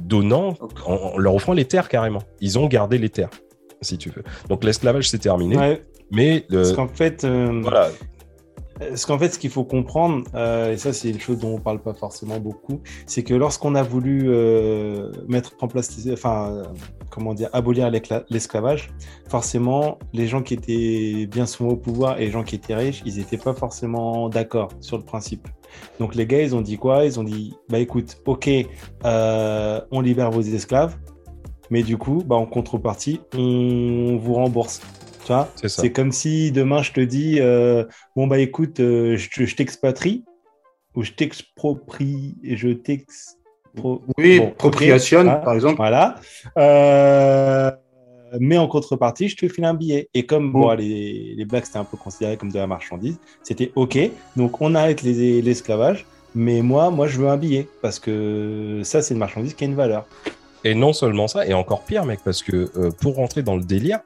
[0.00, 0.54] donnant,
[0.84, 2.22] en, en leur offrant les terres carrément.
[2.40, 3.30] Ils ont gardé les terres,
[3.80, 4.24] si tu veux.
[4.48, 7.90] Donc l'esclavage s'est terminé, ouais, mais parce qu'en fait, voilà,
[8.78, 11.58] Parce qu'en fait, ce qu'il faut comprendre, euh, et ça c'est une chose dont on
[11.58, 16.64] parle pas forcément beaucoup, c'est que lorsqu'on a voulu euh, mettre en place, enfin, euh,
[17.10, 18.90] comment dire, abolir l'esclavage,
[19.28, 23.02] forcément, les gens qui étaient bien souvent au pouvoir et les gens qui étaient riches,
[23.04, 25.48] ils n'étaient pas forcément d'accord sur le principe.
[25.98, 27.04] Donc les gars, ils ont dit quoi?
[27.04, 28.48] Ils ont dit, bah écoute, ok,
[29.04, 30.96] on libère vos esclaves,
[31.70, 34.80] mais du coup, bah en contrepartie, on vous rembourse.
[35.28, 35.68] Tu vois.
[35.68, 37.84] C'est comme si demain je te dis euh,
[38.16, 40.24] bon bah écoute euh, je, te- je t'expatrie
[40.94, 45.76] ou je t'exproprie et je t'expro Oui, Bon, ok, propriation, hein, par exemple.
[45.76, 46.16] voilà.
[46.56, 47.70] Euh,
[48.40, 50.08] mais en contrepartie je te file un billet.
[50.14, 53.72] Et comme bon, les, les blacks c'était un peu considéré comme de la marchandise c'était
[53.74, 53.98] ok.
[54.36, 56.06] Donc on arrête les- l'esclavage.
[56.34, 59.66] Mais moi moi je veux un billet parce que ça c'est une marchandise qui a
[59.66, 60.06] une valeur.
[60.64, 63.62] Et non seulement ça, et encore pire, mec, parce que euh, pour rentrer dans le
[63.62, 64.00] délire,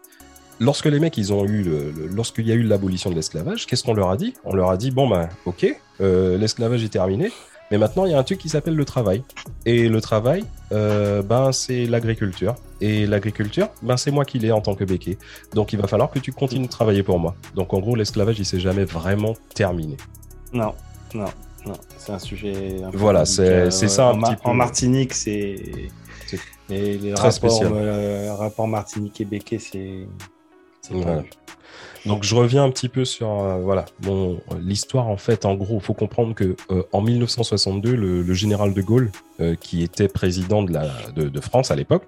[0.62, 1.66] lorsque les mecs, ils ont eu,
[2.14, 4.34] lorsqu'il y a eu l'abolition de l'esclavage, qu'est-ce qu'on leur a dit?
[4.44, 5.66] On leur a dit bon ben, ok,
[6.00, 7.30] euh, l'esclavage est terminé,
[7.70, 9.22] mais maintenant il y a un truc qui s'appelle le travail.
[9.66, 12.54] Et le travail, euh, ben c'est l'agriculture.
[12.80, 15.18] Et l'agriculture, ben c'est moi qui l'ai en tant que béquet.
[15.54, 17.34] Donc il va falloir que tu continues de travailler pour moi.
[17.54, 19.96] Donc en gros, l'esclavage, il s'est jamais vraiment terminé.
[20.52, 20.74] Non,
[21.14, 21.26] non,
[21.66, 21.74] non.
[21.96, 22.82] C'est un sujet.
[22.84, 23.70] un peu Voilà, délicat.
[23.70, 24.48] c'est- c'est ça un En, petit peu.
[24.50, 25.56] en Martinique, c'est.
[26.26, 26.38] C'est
[26.70, 27.72] Et les très rapports, spécial.
[27.74, 30.06] euh, rapports Martinique et Becquet, c'est.
[30.91, 31.22] Voilà.
[32.07, 35.78] Donc je reviens un petit peu sur euh, voilà bon l'histoire en fait en gros
[35.78, 40.64] faut comprendre que euh, en 1962 le, le général de Gaulle euh, qui était président
[40.64, 42.05] de la de, de France à l'époque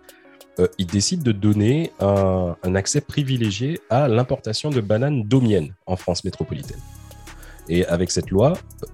[0.79, 6.23] il décide de donner un, un accès privilégié à l'importation de bananes daumiennes en France
[6.25, 6.79] métropolitaine
[7.69, 8.53] et avec cette loi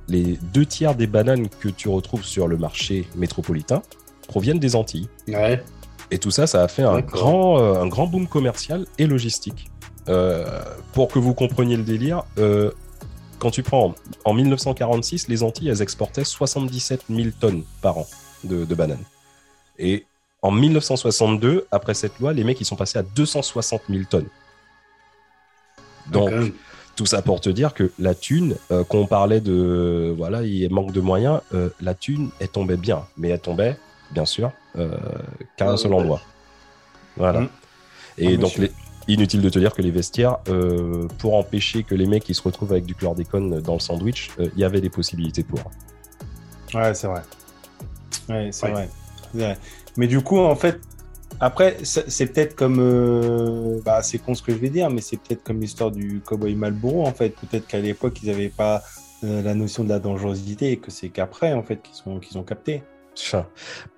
[0.09, 3.83] les deux tiers des bananes que tu retrouves sur le marché métropolitain
[4.27, 5.63] proviennent des Antilles Ouais.
[6.11, 9.71] Et tout ça, ça a fait un grand, euh, un grand boom commercial et logistique.
[10.09, 12.71] Euh, pour que vous compreniez le délire, euh,
[13.39, 13.95] quand tu prends
[14.25, 18.07] en 1946, les Antilles, elles exportaient 77 000 tonnes par an
[18.45, 19.05] de, de bananes.
[19.79, 20.07] Et
[20.43, 24.29] en 1962, après cette loi, les mecs, ils sont passés à 260 000 tonnes.
[26.11, 26.33] Donc,
[26.97, 30.93] tout ça pour te dire que la thune, euh, qu'on parlait de, voilà, il manque
[30.93, 33.79] de moyens, euh, la thune, elle tombait bien, mais elle tombait,
[34.13, 34.97] bien sûr, euh,
[35.57, 36.21] qu'à un seul endroit.
[37.17, 37.41] Voilà.
[37.41, 37.49] Mhm.
[38.19, 38.73] Et Ah, donc, les-
[39.09, 42.43] inutile de te dire que les vestiaires, euh, pour empêcher que les mecs ils se
[42.43, 45.61] retrouvent avec du chlordécone dans le sandwich, euh, il y avait des possibilités pour.
[46.75, 47.23] Ouais, c'est vrai.
[48.29, 48.89] Ouais, c'est Ouais.
[49.35, 49.59] vrai.
[49.97, 50.81] Mais du coup, en fait,
[51.41, 52.79] après, c'est peut-être comme.
[52.79, 56.21] euh, bah, c'est con ce que je vais dire, mais c'est peut-être comme l'histoire du
[56.21, 57.31] cowboy Malboro, en fait.
[57.31, 58.83] Peut-être qu'à l'époque, ils n'avaient pas
[59.23, 62.43] la notion de la dangerosité et que c'est qu'après, en fait, qu'ils sont- qu'ils ont
[62.43, 62.83] capté.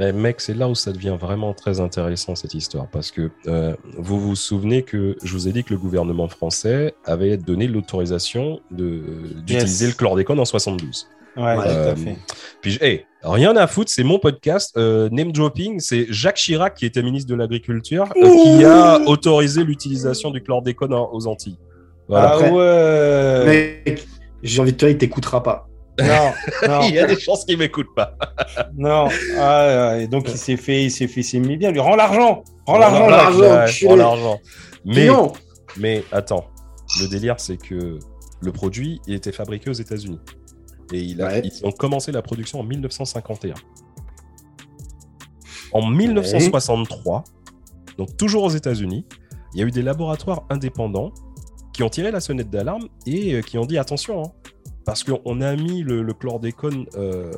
[0.01, 3.75] Mais mec, c'est là où ça devient vraiment très intéressant cette histoire parce que euh,
[3.99, 8.61] vous vous souvenez que je vous ai dit que le gouvernement français avait donné l'autorisation
[8.71, 9.03] de-
[9.47, 9.95] d'utiliser Yes.
[9.95, 11.09] le chlordécone en 72.
[11.37, 11.55] Ouais, Ouais.
[11.57, 12.17] tout Euh, à fait.
[12.61, 14.73] Puis, hey, rien à foutre, c'est mon podcast.
[14.77, 19.65] euh, name dropping, c'est Jacques Chirac, qui était ministre de l'Agriculture, euh, qui a autorisé
[19.65, 21.59] l'utilisation du chlordécone aux Antilles.
[22.09, 22.33] Voilà.
[22.35, 24.07] Ah ouais Mec,
[24.43, 25.69] j'ai envie de te dire, il t'écoutera pas.
[26.07, 26.33] Non,
[26.69, 28.17] non, Il y a des chances qu'il m'écoute pas.
[28.77, 29.09] non.
[29.39, 31.71] Ah, et donc, il s'est fait, il s'est fait, il s'est mis bien.
[31.71, 32.79] Lui, rends l'argent Rends Rends
[33.09, 34.41] l'argent, l'argent, l'argent.
[35.77, 36.47] Mais, attends,
[37.01, 37.99] le délire, c'est que
[38.41, 40.21] le produit, il était fabriqué aux États-Unis.
[40.93, 41.43] Et il a- Ouais.
[41.45, 43.55] ils ont commencé la production en 1951.
[45.73, 47.25] En 1963,
[47.97, 49.07] donc toujours aux États-Unis,
[49.55, 51.13] il y a eu des laboratoires indépendants
[51.73, 54.33] qui ont tiré la sonnette d'alarme et euh, qui ont dit attention, hein,
[54.85, 57.33] parce qu'on a mis le, le chlordécone euh,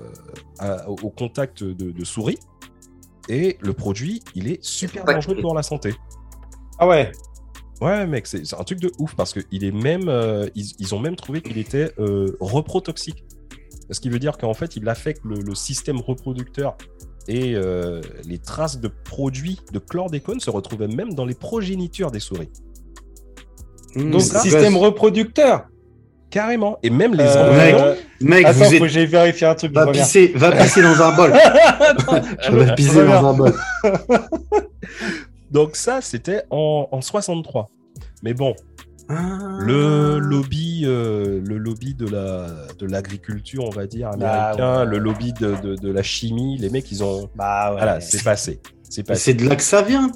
[0.59, 2.39] à- au contact de, de souris
[3.29, 5.95] et le produit, il est super dangereux pour la santé.
[6.79, 7.13] Ah ouais
[7.81, 11.01] Ouais, mec, c'est un truc de ouf parce qu'il est même, euh, ils, ils ont
[11.01, 13.25] même trouvé qu'il était euh, reprotoxique.
[13.91, 16.77] Ce qui veut dire qu'en fait, il affecte le, le système reproducteur
[17.29, 22.21] et euh, les traces de produits de chlordécone se retrouvaient même dans les progénitures des
[22.21, 22.49] souris.
[23.97, 25.67] Donc, ça, système reproducteur
[26.31, 26.79] Carrément.
[26.83, 27.97] Et même les Euh, embryons.
[28.21, 28.81] Mec, Attends, vous faut êtes...
[28.81, 29.71] que j'aille vérifier un truc.
[29.75, 31.31] je va, pisser, va pisser dans un bol.
[32.51, 33.23] va pisser reviens.
[33.23, 33.55] dans un bol.
[35.51, 37.71] Donc ça, c'était en, en 63.
[38.25, 38.55] Mais bon,
[39.09, 39.29] Ah.
[39.61, 42.47] le lobby, euh, le lobby de la
[42.79, 44.87] de l'agriculture, on va dire américain, Ah ouais.
[44.87, 47.77] le lobby de, de, de la chimie, les mecs, ils ont, Bah ouais.
[47.77, 48.61] voilà, c'est passé,
[48.91, 49.21] c'est passé.
[49.21, 50.11] C'est de là que ça vient.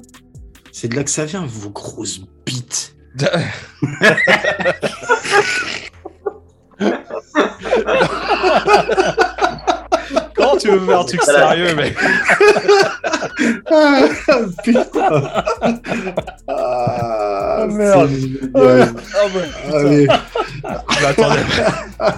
[0.73, 2.95] C'est de là que ça vient, vos grosses bites.
[10.35, 11.95] Quand tu veux faire un truc sérieux, mec?
[13.71, 14.01] Ah,
[14.63, 14.83] putain.
[16.47, 18.09] Ah, merde.
[18.09, 18.93] c'est génial.
[19.13, 20.07] Ah ouais, Allez.
[20.89, 21.45] je m'attendais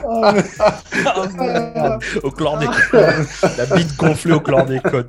[0.05, 2.03] Oh, merde.
[2.24, 3.26] au chlordécone.
[3.57, 5.07] La bite gonflée au chlordécone.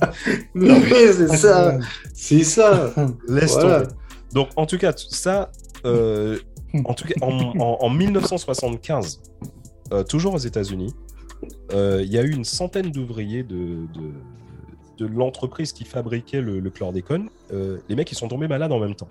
[0.54, 1.74] Mais c'est ça.
[2.14, 2.90] C'est ça.
[3.28, 3.80] Laisse Voilà.
[3.82, 3.92] tomber.
[4.32, 5.50] Donc, en tout cas, ça,
[5.84, 6.38] euh,
[6.84, 9.22] en tout cas, en, en- en 1975,
[9.92, 10.94] euh, toujours aux États-Unis,
[11.72, 14.12] euh, il y a eu une centaine d'ouvriers de, de,
[14.98, 17.28] de l'entreprise qui fabriquait le, le chlordécone.
[17.52, 19.08] Euh, les mecs, ils sont tombés malades en même temps.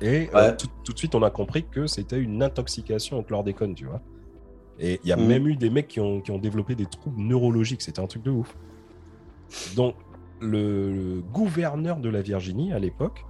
[0.00, 0.56] Et euh, Ouais.
[0.56, 4.02] tout, tout de suite, on a compris que c'était une intoxication au chlordécone, tu vois.
[4.80, 5.26] Et il y a Mhm.
[5.26, 7.80] même eu des mecs qui ont, qui ont développé des troubles neurologiques.
[7.82, 8.56] C'était un truc de ouf.
[9.76, 9.94] Donc,
[10.40, 13.24] le, le gouverneur de la Virginie, à l'époque,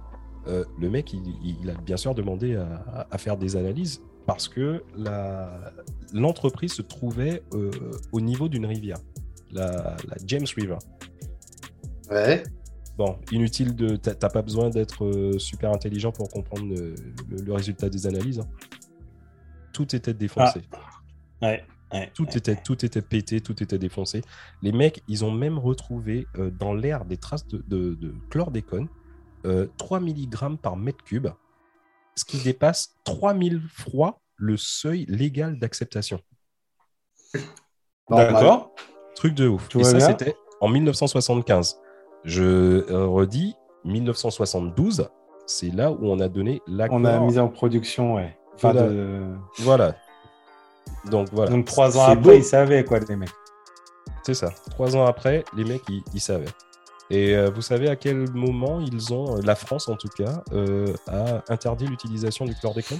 [0.47, 1.21] euh, le mec, il,
[1.61, 4.83] il a bien sûr demandé à, faire des analyses parce que
[6.13, 7.69] l'entreprise se trouvait euh,
[8.11, 8.97] au niveau d'une rivière,
[9.51, 10.77] la, la James River.
[12.09, 12.43] Ouais.
[12.97, 13.95] Bon, inutile de.
[13.97, 16.95] T'as pas besoin d'être euh, super intelligent pour comprendre le,
[17.29, 18.39] le- le résultat des analyses.
[18.39, 18.47] hein.
[19.73, 20.61] Tout était défoncé.
[21.41, 21.61] Ouais.
[21.91, 22.11] ouais.
[22.13, 24.21] Tout, était, tout était pété, tout était défoncé.
[24.61, 28.87] Les mecs, ils ont même retrouvé euh, dans l'air des traces de, de- de chlordécone,
[29.45, 31.27] euh, 3 mg par mètre cube,
[32.15, 36.19] ce qui dépasse 3000 fois le seuil légal d'acceptation.
[38.09, 38.71] D'accord.
[39.15, 39.67] Truc de ouf.
[39.69, 41.79] Tout Et ça, c'était en 1975.
[42.23, 45.09] Je euh, redis, 1972,
[45.45, 46.97] c'est là où on a donné l'accord.
[46.97, 48.37] On a mis en production, ouais.
[48.55, 48.87] Enfin, Voilà.
[48.89, 49.95] de- Voilà.
[51.09, 52.31] Donc voilà, Donc trois ans après, beau.
[52.33, 53.29] ils savaient quoi, les mecs.
[54.23, 54.49] c'est ça.
[54.71, 56.45] Trois ans après, les mecs, ils, ils savaient.
[57.11, 60.85] Et euh, vous savez à quel moment ils ont, la France en tout cas, euh,
[61.07, 62.97] a interdit l'utilisation du chlordécone?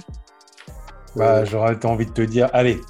[1.16, 2.80] Bah, j'aurais été envie de te dire, allez.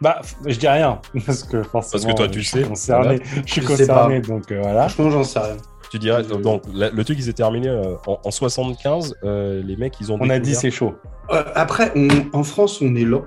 [0.00, 1.90] Bah, je dis rien parce que forcément.
[1.92, 3.20] Parce que toi, tu je suis sais, Concerné.
[3.46, 4.88] Je suis concerné, donc euh, voilà.
[4.88, 5.56] Franchement, j'en sais rien.
[5.90, 9.14] Tu dirais, Euh, donc la- le truc, il s'est terminé euh, en, en 75.
[9.24, 10.94] euh, les mecs, ils ont On a dit c'est chaud.
[11.30, 13.22] Euh, après, on- en France, on est lent.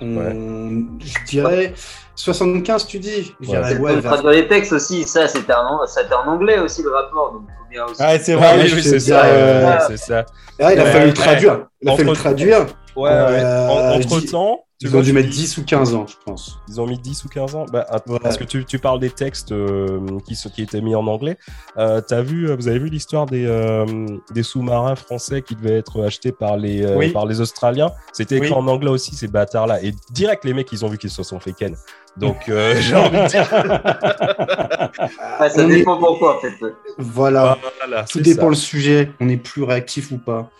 [0.00, 1.72] On- Je dirais
[2.14, 3.32] 75, tu dis.
[3.40, 3.56] Je Ouais.
[3.58, 7.42] dirais, ouais, vers- traduire les textes aussi, ça c'était en, anglais aussi le rapport, donc
[7.42, 7.96] faut bien aussi.
[8.02, 8.62] Ah, c'est Ah vrai.
[8.64, 10.24] oui, oui, c'est ça, euh, ça.
[10.60, 11.06] Ah, il a Ouais, fallu ouais.
[11.08, 11.66] le traduire.
[11.82, 12.66] Il a fallu le traduire.
[12.96, 13.68] Ouais, Euh,
[13.98, 14.04] ouais.
[14.04, 16.58] Entre temps, Ils vois, ont dû mettre dis- 10 ou 15 ans, je pense.
[16.68, 18.18] Ils ont mis 10 ou 15 ans bah, Ouais.
[18.22, 21.36] Parce que tu, tu parles des textes euh, qui, sont- qui étaient mis en anglais.
[21.78, 23.84] Euh, t'as vu, vous avez vu l'histoire des, euh,
[24.32, 27.10] des sous-marins français qui devaient être achetés par les, euh, Oui.
[27.10, 27.90] par les Australiens?
[28.12, 28.54] C'était écrit Oui.
[28.56, 29.82] en anglais aussi, ces bâtards-là.
[29.82, 31.74] Et direct, les mecs, ils ont vu qu'ils se sont fait ken.
[32.16, 33.48] Donc, euh, j'ai envie de dire.
[35.38, 36.54] Ah, ça on dépend pourquoi en fait.
[36.96, 37.58] Voilà.
[37.78, 38.48] Voilà, Tout dépend ça.
[38.48, 39.10] le sujet.
[39.20, 40.50] On est plus réactif ou pas.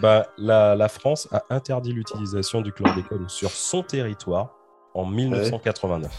[0.00, 4.54] Bah, la, la France a interdit l'utilisation du chlordécone sur son territoire
[4.94, 6.10] en 1989.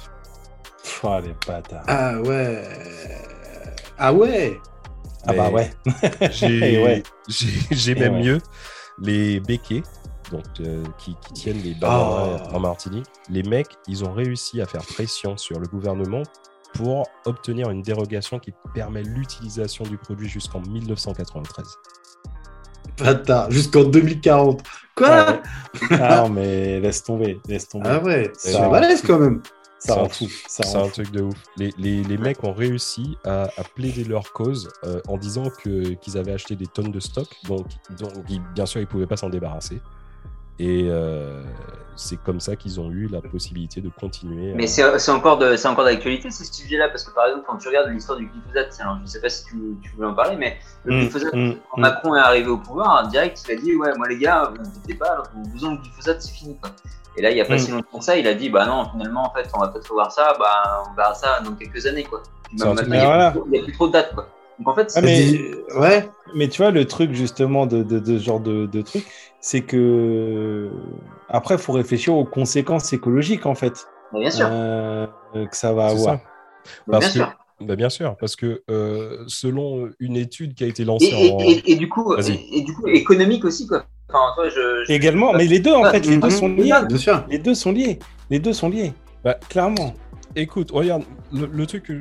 [1.03, 1.83] Oh, les bâtards.
[1.87, 2.63] Ah ouais.
[3.97, 4.59] Ah ouais.
[5.25, 5.71] Ah bah ouais.
[6.31, 7.03] J'ai ouais.
[7.95, 8.21] même ouais.
[8.21, 8.37] mieux
[9.01, 9.83] les béquets
[10.33, 11.87] donc, euh, qui, qui tiennent les Ah.
[11.87, 13.05] bananeraies en Martinique.
[13.29, 16.23] Les mecs, ils ont réussi à faire pression sur le gouvernement
[16.73, 21.65] pour obtenir une dérogation qui permet l'utilisation du produit jusqu'en 1993.
[22.97, 23.49] Bâtard.
[23.51, 24.61] Jusqu'en 2040.
[24.95, 25.41] Quoi ouais.
[25.99, 27.89] Ah non, mais laisse tomber, laisse tomber.
[27.89, 28.31] Ah ouais.
[28.37, 29.41] C'est balèze quand même.
[29.79, 30.27] c'est un- fou.
[30.47, 31.35] Ça un truc de ouf.
[31.57, 36.17] Les, les- les mecs ont réussi à, à plaider leur cause euh, en disant qu'ils
[36.17, 37.65] avaient acheté des tonnes de stock, donc,
[37.97, 39.81] donc ils- bien sûr ils pouvaient pas s'en débarrasser.
[40.59, 41.41] Et euh,
[41.95, 44.53] c'est comme ça qu'ils ont eu la possibilité de continuer.
[44.53, 47.57] Mais c'est c'est encore de- c'est encore d'actualité ces sujets-là, parce que par exemple, quand
[47.57, 50.13] tu regardes l'histoire du glyphosate, alors, je ne sais pas si tu, tu voulais en
[50.13, 51.81] parler, mais le Mm, glyphosate, mm, quand mm.
[51.81, 54.93] Macron est arrivé au pouvoir, direct, il a dit Ouais, moi les gars, vous n'inquiétez
[54.95, 56.57] pas, alors vous besoin de glyphosate, c'est fini.
[56.61, 56.71] Quoi.
[57.17, 58.85] Et là, il n'y a pas si longtemps que ça, il a dit Bah non,
[58.91, 62.03] finalement, en fait, on va peut-être revoir ça, bah, on verra ça dans quelques années.
[62.03, 62.21] Quoi.
[62.59, 64.13] Même maintenant, il n'y a, plus trop- il y a plus trop de dates.
[64.15, 64.27] Quoi.
[64.59, 66.09] Donc en fait, Ah, mais- Ouais.
[66.35, 69.05] Mais tu vois, le truc justement de, de, de ce genre de, de truc,
[69.45, 70.69] c'est que
[71.27, 73.73] après, il faut réfléchir aux conséquences écologiques en fait
[74.13, 74.47] Mais bien sûr.
[74.49, 76.15] euh, que ça va avoir.
[76.15, 76.21] ça.
[76.87, 77.37] mais parce bien que- sûr.
[77.61, 81.39] Bah, bien sûr, parce que euh, selon une étude qui a été lancée et, en.
[81.39, 82.33] et, et du coup, Vas-y.
[82.33, 83.85] et, et du coup, économique aussi, quoi.
[84.09, 86.73] Enfin, toi, je, je- Également, mais les deux en fait, les deux sont liés.
[86.87, 87.25] Bien sûr.
[87.29, 87.99] Les deux sont liés.
[88.29, 88.93] Les deux sont liés.
[89.23, 89.93] Bah, Clairement.
[90.35, 91.91] Écoute, regarde, le, le truc,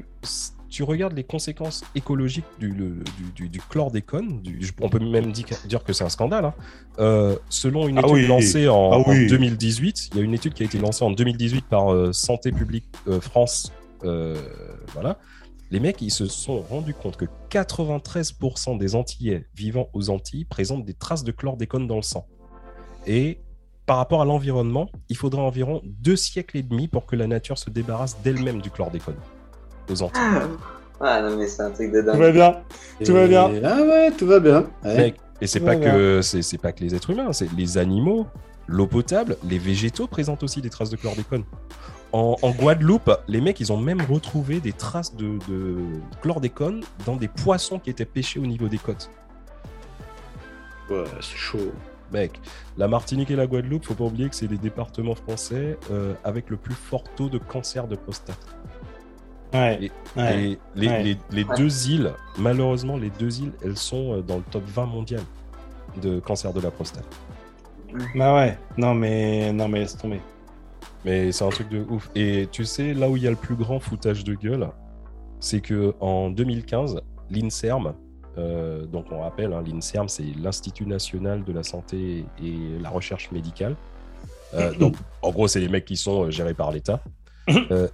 [0.73, 4.43] tu regardes les conséquences écologiques du, le- du, du- du chlordécone,
[4.81, 6.47] on peut même di- dire que c'est un scandale.
[6.47, 6.55] hein.
[6.99, 8.27] Euh, selon une Ah étude oui.
[8.27, 9.27] lancée en, Ah en oui.
[9.29, 12.53] 2018, il y a une étude qui a été lancée en 2018 par euh, Santé
[12.53, 13.70] publique euh, France.
[14.03, 15.18] voilà.
[15.70, 20.85] Les mecs, ils se sont rendus compte que 93% des Antillais vivant aux Antilles présentent
[20.85, 22.27] des traces de chlordécone dans le sang.
[23.07, 23.39] Et
[23.87, 27.59] par rapport à l'environnement, il faudra environ deux siècles et demi pour que la nature
[27.59, 29.16] se débarrasse d'elle-même du chlordécone
[30.01, 30.22] Antilles.
[31.01, 32.16] Ah non, mais c'est un truc de Tout dingue.
[32.20, 32.57] va bien.
[33.05, 33.49] Tout va bien.
[33.51, 34.64] Et- Ah ouais, tout va bien.
[34.84, 34.97] Ouais.
[34.97, 38.26] Mec, et c'est pas que c'est c'est pas que les êtres humains, c'est les animaux,
[38.68, 41.43] l'eau potable, les végétaux présentent aussi des traces de chlordécone.
[42.12, 45.76] En, en Guadeloupe, les mecs, ils ont même retrouvé des traces de, de
[46.20, 49.11] chlordécone dans des poissons qui étaient pêchés au niveau des côtes.
[50.90, 51.72] Ouais, c'est chaud.
[52.12, 52.38] Mec,
[52.76, 56.51] la Martinique et la Guadeloupe, faut pas oublier que c'est les départements français euh, avec
[56.51, 58.38] le plus fort taux de cancer de prostate.
[59.53, 59.91] Ouais.
[60.17, 60.39] ouais.
[60.43, 61.03] Et les, Ouais.
[61.03, 61.57] les- les Ouais.
[61.57, 65.23] deux îles, malheureusement, les deux îles, elles sont euh, dans le top 20 mondial
[66.01, 67.05] de cancer de la prostate.
[68.15, 68.59] Bah ouais.
[68.79, 70.21] Non mais non mais laisse tomber.
[71.05, 72.11] Mais c'est un truc de ouf.
[72.15, 74.69] Et tu sais, là où il y a le plus grand foutage de gueule,
[75.41, 77.93] c'est que en 2015, l'INSERM,
[78.39, 83.31] euh, donc on rappelle, hein, l'INSERM, c'est l'Institut national de la santé et la recherche
[83.33, 83.77] médicale.
[84.55, 87.03] Euh, donc, en gros, c'est les mecs qui sont gérés par l'État.
[87.73, 87.89] Euh,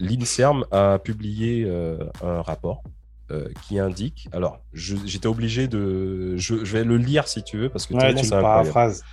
[0.00, 2.82] L'INSERM a publié euh, un rapport
[3.30, 4.28] euh, qui indique.
[4.32, 6.36] Alors, j'étais obligé de.
[6.36, 9.04] Je, je vais le lire si tu veux, parce que Ouais, tu paraphrases.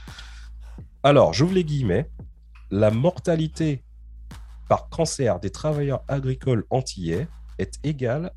[1.04, 2.10] Alors, j'ouvre les guillemets.
[2.72, 3.84] La mortalité
[4.70, 7.28] par cancer des travailleurs agricoles antillais
[7.60, 8.32] est égale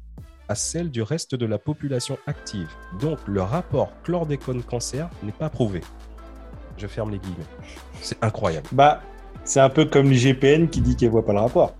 [0.48, 2.68] à celle du reste de la population active.
[3.00, 5.82] Donc, le rapport chlordécone-cancer n'est pas prouvé.
[6.76, 7.46] Je ferme les guillemets.
[8.00, 8.66] C'est incroyable.
[8.72, 9.02] Bah,
[9.44, 11.74] c'est un peu comme l'IGPN qui dit qu'elle voit pas le rapport.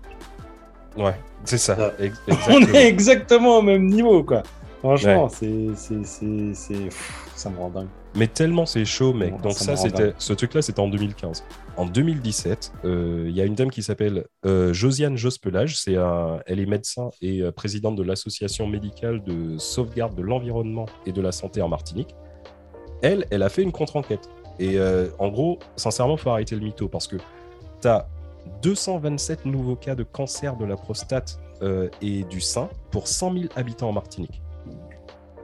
[0.97, 1.15] Ouais,
[1.45, 1.77] c'est ça.
[1.79, 2.03] Ah.
[2.49, 4.43] On est exactement au même niveau, quoi.
[4.79, 6.89] Franchement, c'est, c'est,
[7.35, 7.87] ça me rend dingue.
[8.15, 9.33] Mais tellement c'est chaud, mec.
[9.33, 11.43] Ouais, Donc ça c'était ce truc-là, c'était en 2015.
[11.75, 15.77] En 2017, euh, il y a une dame qui s'appelle euh, Josiane Jospelage.
[15.77, 20.85] C'est un, elle est médecin et euh, présidente de l'association médicale de sauvegarde de l'environnement
[21.05, 22.15] et de la santé en Martinique.
[23.01, 24.29] Elle, elle a fait une contre-enquête.
[24.61, 24.77] Et
[25.19, 27.15] en gros, sincèrement, faut arrêter le mytho parce que
[27.81, 28.09] tu as
[28.61, 33.45] 227 nouveaux cas de cancer de la prostate euh, et du sein pour 100 000
[33.55, 34.41] habitants en Martinique.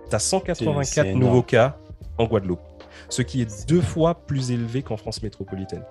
[0.09, 1.19] Tu as C'est- 184 c'est énorme.
[1.23, 1.77] nouveaux cas
[2.17, 2.59] en Guadeloupe,
[3.09, 5.83] ce qui est deux fois plus élevé qu'en France métropolitaine.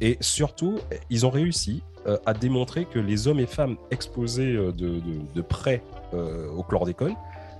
[0.00, 0.78] Et surtout,
[1.10, 5.00] ils ont réussi euh, à démontrer que les hommes et femmes exposés euh, de, de-
[5.34, 5.82] de près
[6.14, 7.14] euh, au chlordécone,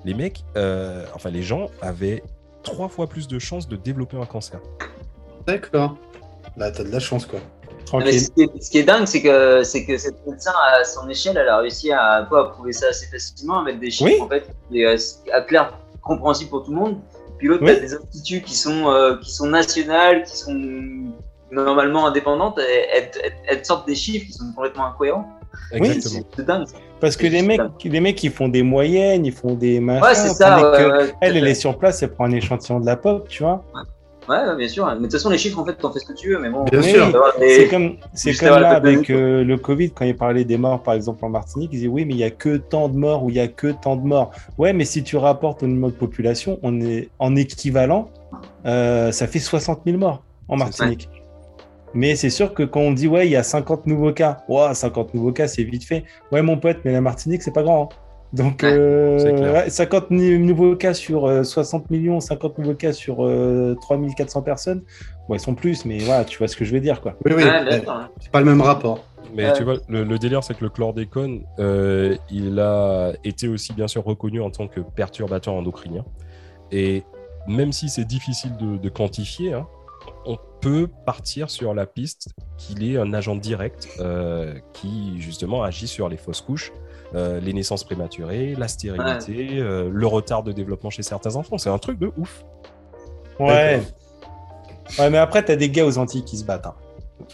[0.04, 2.22] les mecs, euh, enfin les gens avaient
[2.62, 4.60] trois fois plus de chances de développer un cancer.
[5.46, 5.96] D'accord.
[6.56, 7.40] Là, t'as de la chance, quoi.
[7.94, 10.84] Mais ce, qui est, ce qui est dingue, c'est que, c'est que cette médecin, à
[10.84, 14.20] son échelle, elle a réussi à, prouver ça assez facilement, à mettre des chiffres Oui.
[14.20, 14.96] en fait, et, euh,
[15.32, 15.72] à clair,
[16.02, 16.96] compréhensible pour tout le monde.
[17.38, 17.72] Puis l'autre, Oui.
[17.74, 20.54] t'as des instituts qui sont, euh, qui sont nationales, qui sont
[21.50, 25.28] normalement indépendantes, et elles, elles- elles sortent des chiffres qui sont complètement incohérents.
[25.72, 26.24] Exactement.
[26.36, 26.66] C'est dingue.
[27.00, 30.02] Parce que les mecs, les mecs, ils font des moyennes, ils font des machins.
[30.04, 30.58] Ouais, c'est ça.
[30.72, 33.42] ouais, ouais, Elle, elle est sur place, elle prend un échantillon de la pop, tu
[33.44, 33.62] vois.
[34.28, 34.86] Ouais, ouais, bien sûr.
[34.86, 36.38] Mais de toute façon, les chiffres, en fait, t'en fais ce que tu veux.
[36.38, 37.10] Mais bon, Bien Oui, sûr.
[37.10, 40.58] d'avoir des- C'est comme, c'est comme là avec euh, le Covid, quand il parlait des
[40.58, 42.96] morts, par exemple en Martinique, ils disaient oui, mais il y a que tant de
[42.96, 44.30] morts ou il y a que tant de morts.
[44.58, 48.10] Ouais, mais si tu rapportes au niveau de population, on est en équivalent,
[48.66, 50.56] euh, ça fait 60 000 morts en.
[50.56, 51.08] Martinique.
[51.94, 54.74] Mais c'est sûr que quand on dit ouais, il y a 50 nouveaux cas, ouais,
[54.74, 56.04] 50 nouveaux cas, c'est vite fait.
[56.32, 57.84] Ouais, mon pote, mais la Martinique, c'est pas grand.
[57.84, 57.88] hein.
[58.32, 59.54] Donc, Ouais, euh, c'est clair.
[59.54, 64.42] ouais, 50 ni- nouveaux cas sur euh, 60 millions, 50 nouveaux cas sur euh, 3400
[64.42, 64.82] personnes.
[65.28, 67.14] Bon, ils sont plus, mais voilà, tu vois ce que je veux dire, quoi.
[67.24, 67.42] Oui, oui.
[67.44, 68.08] Hein.
[68.20, 69.04] c'est pas le même rapport.
[69.34, 69.52] Mais Ouais.
[69.54, 73.86] tu vois, le, le délire, c'est que le chlordécone, euh, il a été aussi bien
[73.88, 76.04] sûr reconnu en tant que perturbateur endocrinien.
[76.70, 77.04] Et
[77.46, 79.66] même si c'est difficile de, de quantifier, hein,
[80.26, 85.88] on peut partir sur la piste qu'il est un agent direct euh, qui justement agit
[85.88, 86.72] sur les fausses couches,
[87.14, 91.58] euh, les naissances prématurées, la stérilité, euh, le retard de développement chez certains enfants.
[91.58, 92.44] C'est un truc de ouf.
[93.38, 93.80] Ouais.
[94.98, 96.66] Ouais, mais après, t'as des gars aux Antilles qui se battent.
[96.66, 96.74] hein.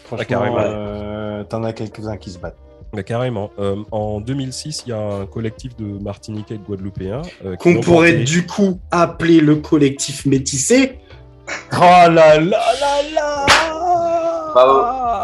[0.03, 2.57] Franchement, euh, t'en as quelques-uns qui se battent.
[2.93, 3.49] Mais carrément.
[3.59, 7.79] Euh, en 2006, il y a un collectif de Martiniquais et de Guadeloupéens euh, Qu'on
[7.81, 10.99] pourrait porté- du coup appeler le collectif métissé.
[11.73, 13.45] Oh là là là là
[14.53, 14.73] Bravo,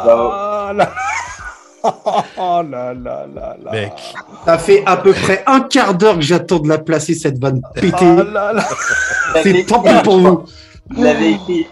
[0.03, 0.29] bravo.
[0.33, 0.91] Ah là
[2.37, 3.93] Oh là là là là Mec.
[4.45, 7.61] Ça fait à peu près un quart d'heure que j'attends de la placer, cette vanne
[7.75, 7.95] pétée.
[8.01, 8.63] Oh là là
[9.41, 10.45] C'est tant pis pour vous.
[10.89, 11.67] Vous l'avez écrit.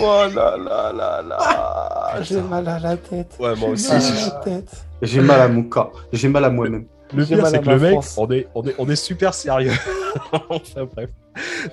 [0.00, 3.32] Oh là là là là J'ai mal à la tête.
[3.38, 3.90] Ouais, moi aussi.
[3.90, 4.70] J'ai mal à la tête.
[5.02, 5.92] J'ai mal à mon corps.
[6.12, 6.86] J'ai mal à moi-même.
[7.14, 8.14] Le pire, c'est que le mec, France.
[8.18, 9.72] on est, on, est, on est super sérieux.
[10.48, 11.10] enfin, bref.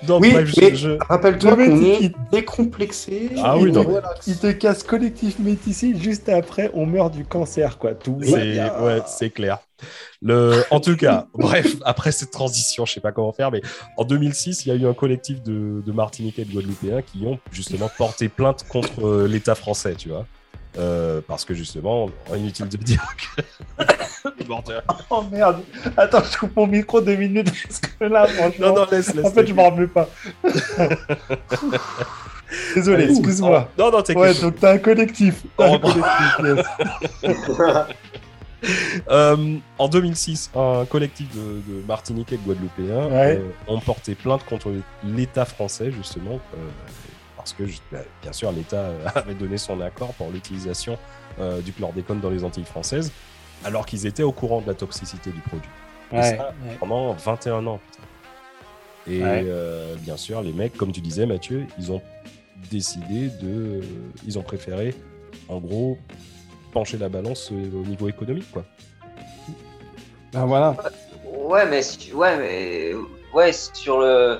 [0.06, 3.30] Donc, Oui, bref, je- mais je- rappelle-toi Le mec, qu'on il- est décomplexé.
[3.42, 4.14] Ah oui, voilà.
[4.26, 7.94] Il te casse collectif métissé, juste après, on meurt du cancer, quoi.
[7.94, 8.72] Tout c'est bien.
[8.82, 9.58] ouais, c'est clair.
[10.22, 13.62] Le, en tout cas, bref, après cette transition, je sais pas comment faire, mais
[13.96, 17.24] en 2006, il y a eu un collectif de, de Martiniquais et de Guadeloupéens qui
[17.26, 20.26] ont justement porté plainte contre euh, l'État français, tu vois.
[20.76, 23.04] Euh, parce que justement, inutile de dire
[23.36, 23.42] que.
[25.10, 25.60] Oh merde
[25.96, 28.68] Attends, je coupe mon micro deux minutes parce que là, franchement...
[28.68, 29.24] non, non, laisse, laisse.
[29.24, 30.08] en fait, je m'en rappelle pas.
[32.74, 33.68] Désolé, excuse-moi.
[33.78, 34.16] Non, non, t'inquiète.
[34.16, 35.42] Ouais, donc t'as un collectif.
[35.56, 36.66] T'as On un collectif,
[37.22, 37.34] yes.
[39.10, 43.36] Euh, en 2006, un collectif de, de Martiniquais et de Guadeloupéens Ouais.
[43.38, 44.72] euh, ont porté plainte contre
[45.04, 46.56] l'État français, justement, euh,
[47.44, 50.96] parce que, bah, bien sûr, l'État euh, avait donné son accord pour l'utilisation
[51.38, 53.12] euh, du chlordécone dans les Antilles françaises,
[53.64, 55.68] alors qu'ils étaient au courant de la toxicité du produit.
[56.12, 56.76] Et Ouais, ça, ouais.
[56.80, 57.80] pendant 21 ans.
[57.90, 58.02] putain.
[59.06, 59.44] Et Ouais.
[59.46, 62.00] euh, bien sûr, les mecs, comme tu disais, Mathieu, ils ont
[62.70, 63.80] décidé de.
[64.26, 64.94] Ils ont préféré,
[65.48, 65.98] en gros,
[66.72, 67.54] pencher la balance au
[67.86, 68.64] niveau économique, quoi.
[70.32, 70.74] Ben voilà.
[71.26, 71.82] Ouais, mais,
[72.14, 72.92] ouais, mais
[73.34, 74.38] ouais, sur le.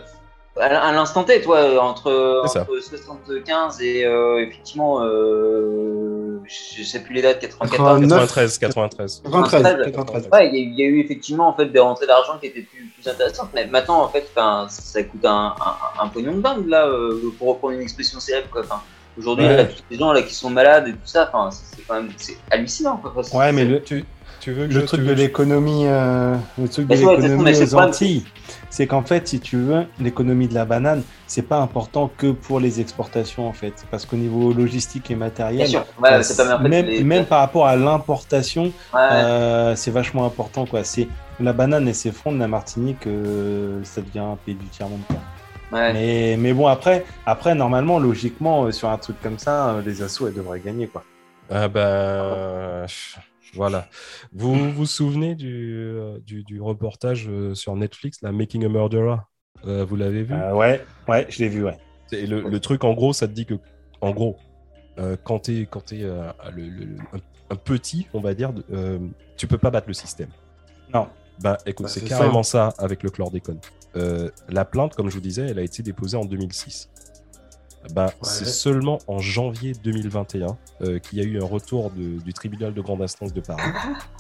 [0.61, 2.63] À à l'instant T, toi, entre, C'est ça.
[2.63, 6.41] entre 75 et euh, effectivement euh,
[6.77, 9.23] je sais plus les dates, 94, 93, 93.
[9.25, 9.63] 93.
[9.63, 9.93] 93.
[9.93, 10.29] 93.
[10.33, 12.39] Ouais, il y, a eu- il y a eu effectivement en fait des rentrées d'argent
[12.39, 16.09] qui étaient plus, plus intéressantes, mais maintenant en fait, enfin, ça coûte un, un, un
[16.09, 18.63] pognon de dingue là, euh, pour reprendre une expression célèbre quoi.
[18.63, 18.81] Enfin,
[19.17, 19.69] Aujourd'hui, Ouais.
[19.69, 22.37] tous les gens là qui sont malades et tout ça, enfin, c'est quand même c'est
[22.51, 23.13] hallucinant quoi.
[23.33, 24.05] Ouais, mais le, Tu,
[24.45, 26.87] tu veux que le je- truc tu de veux que je- l'économie, euh, le truc
[26.87, 28.25] de l'économie aux Antilles,
[28.69, 32.61] c'est qu'en fait, si tu veux, l'économie de la banane, c'est pas important que pour
[32.61, 36.37] les exportations en fait, parce qu'au niveau logistique et Bien matériel, sûr, ouais, euh, c'est
[36.37, 38.73] pas mais en fait, même, les- même par rapport à l'importation, ouais,
[39.13, 40.85] euh, c'est vachement important quoi.
[40.85, 41.09] C'est
[41.41, 45.01] la banane et s'effondre, la Martinique, euh, ça devient un pays du tiers monde.
[45.09, 45.79] quoi.
[45.79, 45.93] ouais.
[45.95, 50.03] Mais, mais bon, après, après, normalement, logiquement, euh, sur un truc comme ça, euh, les
[50.03, 51.03] assos, elles devraient gagner quoi.
[51.51, 52.85] Ah ben,
[53.55, 53.89] voilà.
[54.33, 59.17] Vous vous souvenez du, euh, du, du reportage euh, sur Netflix, la Making a Murderer?
[59.67, 60.35] Euh, Vous l'avez vu?
[60.35, 61.77] Euh, ouais, ouais, je l'ai vu, ouais.
[62.13, 63.55] Et le, le truc, en gros, ça te dit que,
[64.01, 64.37] en gros,
[64.99, 67.19] euh, quand t'es quand t'es, euh, le- le- le- un,
[67.51, 68.99] un petit, on va dire, euh,
[69.37, 70.29] tu peux pas battre le système.
[70.93, 71.09] Non.
[71.41, 72.73] Bah écoute, Bah, c'est carrément ça.
[72.79, 73.59] avec le chlordécone.
[73.97, 76.91] Euh, la plainte, comme je vous disais, elle a été déposée en 2006.
[77.93, 82.33] Bah, c'est seulement en janvier 2021 euh, qu'il y a eu un retour de- du
[82.33, 83.61] tribunal de grande instance de Paris.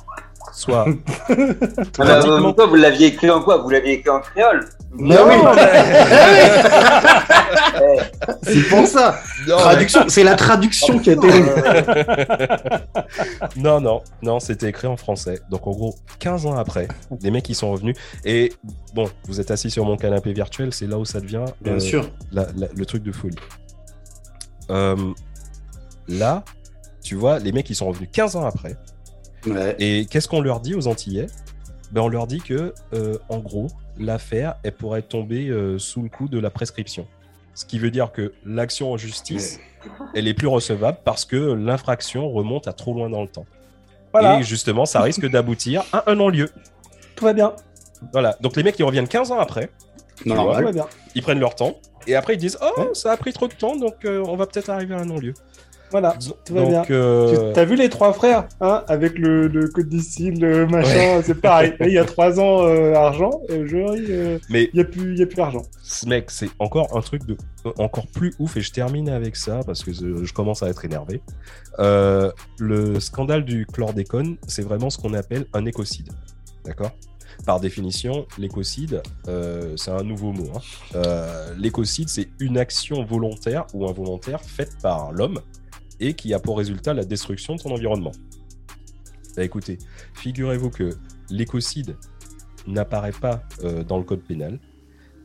[0.52, 0.86] Soit
[1.98, 3.58] vous, l'aviez écrit en quoi?
[3.58, 4.68] Vous l'aviez écrit en créole?
[4.96, 5.34] Mais oui,
[7.80, 7.98] Ouais.
[8.42, 9.18] c'est pour ça.
[9.46, 11.28] Traduction, c'est la traduction qui a été.
[13.56, 15.40] non, non, non, c'était écrit en français.
[15.50, 16.86] Donc en gros, 15 ans après,
[17.20, 17.96] les mecs ils sont revenus.
[18.24, 18.52] Et
[18.94, 21.80] bon, vous êtes assis sur mon canapé virtuel, c'est là où ça devient Bien euh,
[21.80, 22.08] sûr.
[22.32, 23.34] la- la- le truc de folie.
[24.70, 24.96] Euh,
[26.08, 26.44] là,
[27.02, 28.76] tu vois, les mecs ils sont revenus 15 ans après.
[29.46, 29.76] Ouais.
[29.78, 31.26] Et qu'est-ce qu'on leur dit aux Antillais?
[31.92, 33.68] Ben, On leur dit que, euh, en gros,
[33.98, 37.06] l'affaire, elle pourrait tomber euh, sous le coup de la prescription.
[37.54, 39.60] Ce qui veut dire que l'action en justice,
[40.14, 43.46] elle est plus recevable parce que l'infraction remonte à trop loin dans le temps.
[44.12, 46.48] Voilà, Et justement, ça risque d'aboutir à un non-lieu.
[47.16, 47.54] tout va bien.
[48.12, 48.36] Voilà.
[48.40, 49.70] Donc les mecs, ils reviennent 15 ans après,
[50.22, 50.86] Tout va bien.
[51.14, 51.76] ils prennent leur temps,
[52.06, 54.46] et après ils disent Oh, ça a pris trop de temps, donc euh, on va
[54.46, 55.34] peut-être arriver à un non-lieu.
[55.90, 56.84] Voilà, tout va donc, bien.
[56.90, 61.40] euh, T'as vu les trois frères, hein, avec le, le code d'ici, le machin, c'est
[61.40, 61.72] pareil.
[61.80, 65.16] Il y a trois ans, euh, argent, et aujourd'hui, euh, mais il n'y a plus,
[65.16, 65.62] y a plus d'argent.
[65.84, 69.36] ce mec, c'est encore un truc de euh, encore plus ouf, et je termine avec
[69.36, 71.22] ça parce que je, je commence à être énervé.
[71.78, 76.08] Euh, le scandale du chlordécone, c'est vraiment ce qu'on appelle un écocide.
[76.64, 76.90] D'accord?
[77.46, 80.46] Par définition, l'écocide, euh, c'est un nouveau mot.
[80.56, 80.60] hein.
[80.96, 85.40] Euh, l'écocide, c'est une action volontaire ou involontaire faite par l'homme
[86.04, 88.12] et qui a pour résultat la destruction de son environnement.
[89.36, 89.78] Bah, écoutez,
[90.14, 90.90] figurez-vous que
[91.30, 91.96] l'écocide
[92.66, 94.58] n'apparaît pas euh, dans le code pénal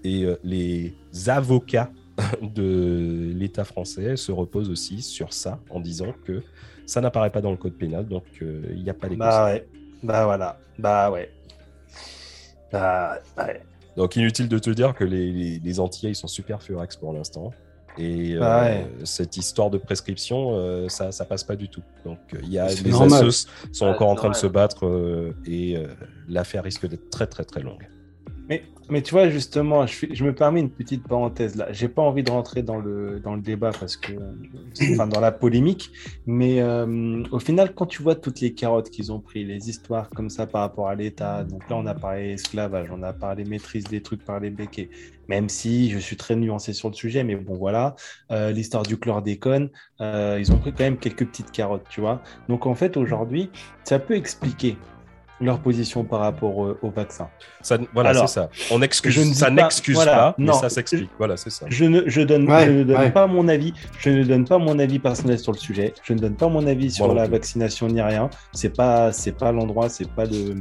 [0.04, 0.96] et euh, les
[1.28, 1.92] avocats
[2.42, 6.42] de l'État français se reposent aussi sur ça en disant que
[6.86, 9.20] ça n'apparaît pas dans le code pénal, donc euh, il n'y a pas d'écocide.
[9.20, 9.68] Bah ouais,
[10.02, 11.32] bah voilà, bah ouais.
[12.72, 13.62] Bah ouais.
[13.96, 17.14] Donc inutile de te dire que les, les, les Antillais ils sont super furax pour
[17.14, 17.52] l'instant.
[18.00, 18.88] Et euh, Ah ouais.
[19.04, 21.84] cette histoire de prescription, euh, ça, ça passe pas du tout.
[22.06, 25.36] Donc euh, il y a les assos sont encore en train de se battre euh,
[25.46, 25.88] et euh,
[26.30, 27.88] l'affaire risque d'être très très très longue.
[28.90, 31.72] Mais, tu vois, justement, je me permets une petite parenthèse là.
[31.72, 34.14] J'ai pas envie de rentrer dans le, dans le débat parce que,
[34.92, 35.92] enfin, dans la polémique,
[36.26, 40.10] mais euh, au final, quand tu vois toutes les carottes qu'ils ont pris, les histoires
[40.10, 43.46] comme ça par rapport à l'État, donc là, on a parlé esclavage, on a parlé
[43.46, 44.90] maîtrise des trucs par les béquets,
[45.28, 47.96] même si je suis très nuancé sur le sujet, mais bon, voilà,
[48.32, 49.70] Euh, l'histoire du chlordécone,
[50.02, 52.22] euh, ils ont pris quand même quelques petites carottes, tu vois.
[52.48, 53.52] Donc, en fait, aujourd'hui,
[53.84, 54.78] ça peut expliquer
[55.42, 57.30] leur position par rapport euh, au vaccin.
[57.62, 58.50] Ça, voilà, c'est ça.
[58.72, 60.54] On excuse, je ne dis ça pas- n'excuse voilà, pas, mais non.
[60.54, 61.10] ça s'explique.
[61.18, 61.66] Voilà, c'est ça.
[61.70, 63.12] Je ne je donne, Ouais, je ne donne ouais.
[63.12, 63.74] pas mon avis.
[64.00, 65.94] Je ne donne pas mon avis personnel sur le sujet.
[66.04, 68.30] Je ne donne pas mon avis sur la vaccination ni rien.
[68.54, 70.56] C'est pas c'est pas l'endroit, c'est pas le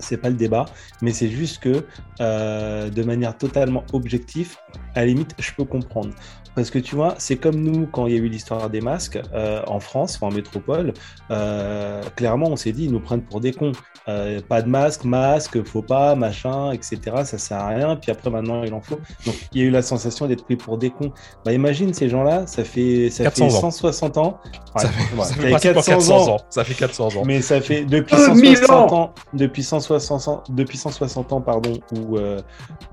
[0.00, 0.66] c'est pas le débat.
[1.02, 1.84] Mais c'est juste que
[2.20, 4.56] euh, de manière totalement objective,
[4.94, 6.10] à la limite, je peux comprendre.
[6.58, 9.18] Parce que tu vois, c'est comme nous quand il y a eu l'histoire des masques
[9.32, 10.92] euh, en France, enfin, en métropole.
[11.30, 13.72] euh, clairement, on s'est dit ils nous prennent pour des cons.
[14.08, 16.98] Euh, pas de masque, masque, faut pas, machin, etc.
[17.24, 17.96] Ça sert à rien.
[17.96, 18.98] Puis après, maintenant, il en faut.
[19.26, 21.12] Donc, il y a eu la sensation d'être pris pour des cons.
[21.44, 23.70] Bah, imagine ces gens-là, ça fait, ça 400 fait ans.
[23.70, 24.40] 160 ans.
[24.74, 26.34] Ouais, Ça fait, ouais, ça ça fait fait pratiquement 400 400 ans.
[26.34, 26.40] ans.
[26.50, 27.22] Ça fait 400 ans.
[27.26, 31.40] Mais ça fait depuis Euh, 160 mille ans ans, depuis 160 ans, depuis 160 ans,
[31.42, 32.40] pardon, ou euh,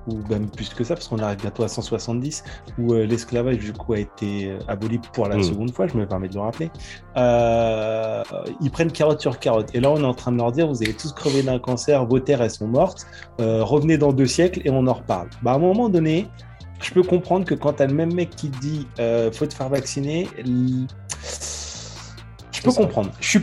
[0.06, 2.44] ou même plus que ça, parce qu'on arrive bientôt à 170,
[2.78, 3.06] où euh,
[3.56, 5.42] du coup a été euh, aboli pour la Mm.
[5.42, 6.70] seconde fois, je me permets de le rappeler.
[7.16, 8.22] Euh,
[8.60, 10.82] ils prennent carotte sur carotte, et là on est en train de leur dire vous
[10.82, 13.06] allez tous crever d'un cancer, vos terres elles sont mortes,
[13.40, 15.28] euh, revenez dans deux siècles et on en reparle.
[15.42, 16.28] Bah à un moment donné.
[16.82, 19.54] Je peux comprendre que quand t'as le même mec qui te dit euh, faut te
[19.54, 20.86] faire vacciner, l-
[22.52, 23.10] Je peux comprendre.
[23.18, 23.40] Je suis...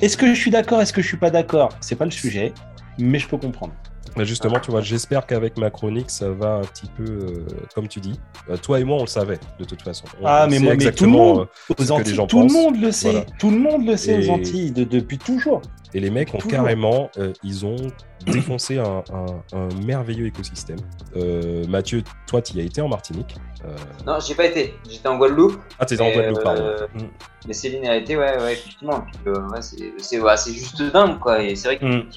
[0.00, 1.70] Est-ce que je suis d'accord Est-ce que je suis pas d'accord?
[1.80, 2.52] C'est pas le sujet,
[2.96, 3.72] mais je peux comprendre.
[4.16, 7.86] Mais justement, tu vois, j'espère qu'avec ma chronique, ça va un petit peu, euh, comme
[7.88, 8.18] tu dis.
[8.48, 10.04] Euh, toi et moi, on le savait, de toute façon.
[10.20, 11.48] On- Ah, on mais sait moi, mais tout le exactement, monde.
[11.70, 12.52] euh, Aux Antilles, tout pensent.
[12.52, 13.10] le monde le sait.
[13.10, 13.26] Voilà.
[13.38, 15.60] Tout le monde le sait Et- aux Antilles de- depuis toujours.
[15.94, 16.50] Et les mecs ont Toujours.
[16.50, 17.76] carrément, euh, ils ont
[18.26, 20.78] défoncé un, un- un merveilleux écosystème.
[21.16, 23.36] Euh, Mathieu, toi, tu y as été en Martinique.
[23.64, 23.68] Euh,
[24.06, 24.74] Non, j'ai pas été.
[24.90, 25.58] J'étais en Guadeloupe.
[25.78, 26.62] Ah, t'es en mais, Guadeloupe, pardon.
[26.62, 27.08] euh, Mm.
[27.46, 29.04] Mais Céline a été, ouais, ouais, effectivement.
[29.26, 31.42] Euh, ouais, c'est, c'est, ouais, c'est juste dingue, quoi.
[31.42, 32.08] Et c'est vrai Mm.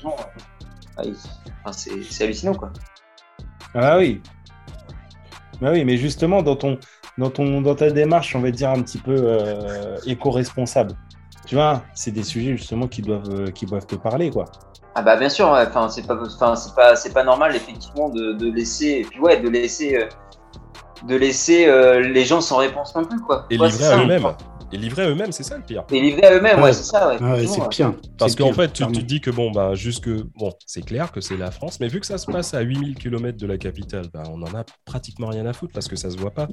[1.04, 1.16] Il-
[1.66, 2.72] enfin, c'est, hallucinant, quoi.
[3.74, 4.22] Ah oui.
[5.62, 6.80] Bah oui, mais justement, dans, ton,
[7.18, 10.94] dans, ton, dans ta démarche, on va dire un petit peu euh, éco-responsable,
[11.46, 14.46] tu vois, c'est des sujets justement qui doivent, euh, qui doivent te parler, quoi.
[14.96, 15.66] Ah bah bien sûr, ouais.
[15.68, 19.20] enfin c'est pas, enfin c'est pas, c'est pas normal effectivement de, de laisser, et puis
[19.20, 20.08] ouais, de laisser, euh,
[21.08, 23.46] de laisser euh, les gens sans réponse non plus quoi.
[23.50, 24.36] Et Ouais, livrés à eux-mêmes.
[24.72, 25.84] Et livrés à eux-mêmes, c'est ça le pire.
[25.92, 26.74] Et livrés à eux-mêmes, ouais, Ouais.
[26.74, 27.18] c'est ça, ouais.
[27.22, 27.68] Ah c'est ouais.
[27.70, 27.94] pire.
[28.18, 30.10] Parce qu'en fait, tu, te dis que bon, bah, jusque.
[30.38, 32.96] Bon, c'est clair que c'est la France, mais vu que ça se passe à 8000
[32.96, 36.10] km de la capitale, bah, on en a pratiquement rien à foutre parce que ça
[36.10, 36.48] se voit pas.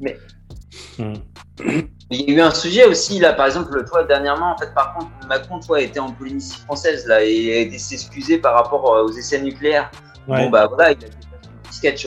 [0.99, 1.13] Mm.
[2.11, 4.95] Il y a eu un sujet aussi là, par exemple, toi dernièrement, en fait, par
[4.95, 9.05] contre, Macron, toi, était en Polynésie française là et a été s'excuser par rapport euh,
[9.05, 9.91] aux essais nucléaires.
[10.29, 10.45] Ouais.
[10.45, 12.07] Bon bah voilà, il a fait un petit sketch.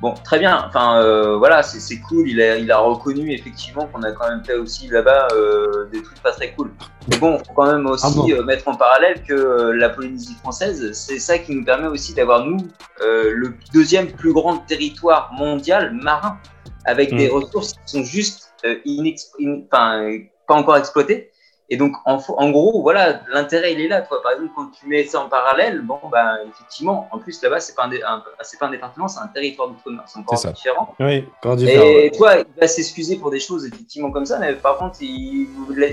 [0.00, 0.64] Bon, très bien.
[0.66, 2.26] Enfin, euh, voilà, c'est cool.
[2.28, 6.02] Il a, il a reconnu effectivement qu'on a quand même fait aussi là-bas euh, des
[6.02, 6.72] trucs pas très cool.
[7.10, 9.90] Mais bon, faut quand même aussi Ah bon euh, mettre en parallèle que euh, la
[9.90, 12.58] Polynésie française, c'est ça qui nous permet aussi d'avoir nous
[13.02, 16.38] euh, le deuxième plus grand territoire mondial marin,
[16.86, 17.16] avec Mm.
[17.18, 21.29] des ressources qui sont juste euh, in- enfin, pas encore exploitées.
[21.72, 24.02] Et donc, en, en gros, voilà, l'intérêt, il est là.
[24.02, 27.60] Toi, par exemple, quand tu mets ça en parallèle, bon, bah, effectivement, en plus, là-bas,
[27.60, 30.02] c'est pas, un dé- un- c'est pas un département, c'est un territoire d'outre-mer.
[30.06, 30.52] C'est encore C'est ça.
[30.52, 30.94] différent.
[30.98, 31.24] Oui.
[31.38, 32.10] Encore différent, Et ouais.
[32.10, 35.46] toi, il va s'excuser pour des choses, effectivement, comme ça, mais par contre, il,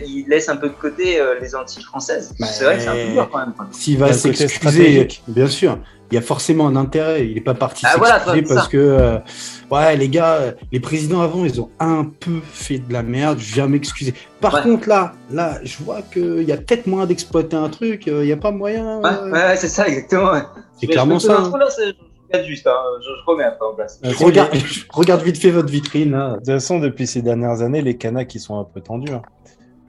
[0.07, 2.33] il laisse un peu de côté euh, les Antilles françaises.
[2.39, 3.53] Bah, c'est vrai que c'est un peu dur quand même.
[3.71, 5.77] S'il va s'excuser, bien sûr,
[6.11, 7.27] il y a forcément un intérêt.
[7.27, 8.71] Il n'est pas parti Ah, voilà, c'est parce ça.
[8.71, 9.17] que, euh,
[9.71, 13.39] ouais, les gars, euh, les présidents avant, ils ont un peu fait de la merde.
[13.39, 14.13] Je viens m'excuser.
[14.41, 14.61] Par Ouais.
[14.61, 18.07] contre, là, là, je vois qu'il y a peut-être moyen d'exploiter un truc.
[18.07, 18.99] euh, Il n'y a pas moyen.
[18.99, 20.31] Ouais, euh, ouais, ouais, c'est ça, exactement.
[20.31, 20.41] ouais.
[20.79, 21.33] C'est clairement ça.
[21.33, 21.93] là, je
[22.33, 23.99] regarde juste, hein, je, je remets après en place.
[24.05, 26.11] Euh, regarde, je regarde vite fait votre vitrine.
[26.11, 26.31] Là.
[26.31, 29.11] De toute façon, depuis ces dernières années, les Kanaks ils sont un peu tendus.
[29.13, 29.21] hein.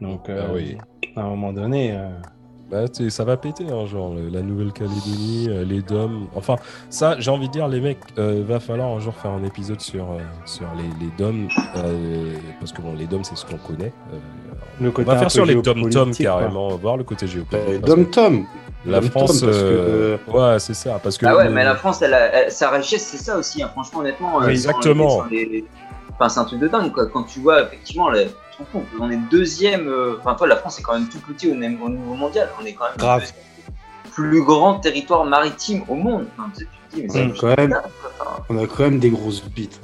[0.01, 0.79] Donc, euh, Ah oui.
[1.17, 2.09] à un moment donné, euh,
[2.71, 6.27] Bah, ça va péter, hein, genre le- la Nouvelle-Calédonie, euh, les DOM.
[6.37, 6.57] Enfin,
[6.91, 9.81] ça, j'ai envie de dire, les mecs, euh, va falloir un jour faire un épisode
[9.81, 11.49] sur, euh, sur les, les DOM.
[11.77, 13.93] euh, parce que bon, les DOM, c'est ce qu'on connaît.
[14.13, 14.19] Euh,
[14.83, 15.63] le on va faire sur les quoi.
[16.25, 17.69] carrément, voir le côté géopolitique.
[17.75, 18.45] Euh, parce que Dom Tom.
[18.85, 21.01] la Dom-Tom, France, parce que, euh, ouais, c'est ça.
[21.03, 23.63] Parce que Ah ouais, mais la France, elle a- elle- sa richesse, c'est ça aussi.
[23.63, 23.69] hein.
[23.73, 24.43] Franchement, honnêtement.
[24.43, 25.25] euh, exactement.
[25.31, 25.65] les- sans les-
[26.21, 27.07] Enfin, c'est un truc de dingue, quoi.
[27.07, 28.27] Quand tu vois, effectivement, le-
[28.65, 29.89] compte, on est deuxième.
[29.89, 32.49] euh, Enfin, toi, la France est quand même tout petit au, niveau mondial.
[32.61, 33.33] On est quand même le Grave.
[34.13, 36.27] plus grand territoire maritime au monde.
[36.37, 37.71] Enfin, tu sais, tu te dis, mais c'est Ouais, juste quand même.
[37.71, 38.11] dingue, quoi.
[38.21, 39.81] Enfin, On a quand même des grosses bites.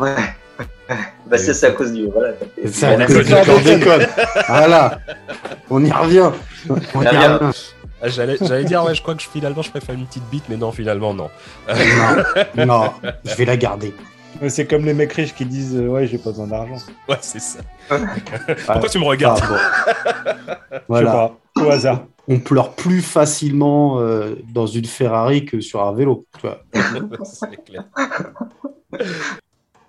[0.00, 0.14] ouais.
[1.26, 2.06] bah, ça, c'est à cause du.
[2.08, 2.30] Voilà.
[2.72, 3.26] C'est à cause
[3.64, 3.84] du.
[4.48, 4.98] Voilà.
[5.70, 6.30] On y revient.
[6.68, 7.38] On y revient.
[8.00, 10.44] Ah, J'allais j'allais dire, ouais, je crois que je- finalement, je préfère une petite bite,
[10.48, 11.30] mais non, finalement, non.
[12.56, 12.92] Non, non,
[13.24, 13.92] je vais la garder.
[14.40, 16.76] Mais C'est comme les mecs riches qui disent euh, Ouais, j'ai pas besoin d'argent.
[17.08, 17.60] Ouais, c'est ça.
[17.90, 17.98] Ouais.
[18.66, 20.54] Pourquoi tu me regardes Ah, bon.
[20.72, 21.10] Je Voilà.
[21.10, 22.06] sais pas, au hasard.
[22.28, 26.26] On pleure plus facilement euh, dans une Ferrari que sur un vélo.
[26.40, 26.60] Tu vois.
[27.24, 27.84] C'est clair.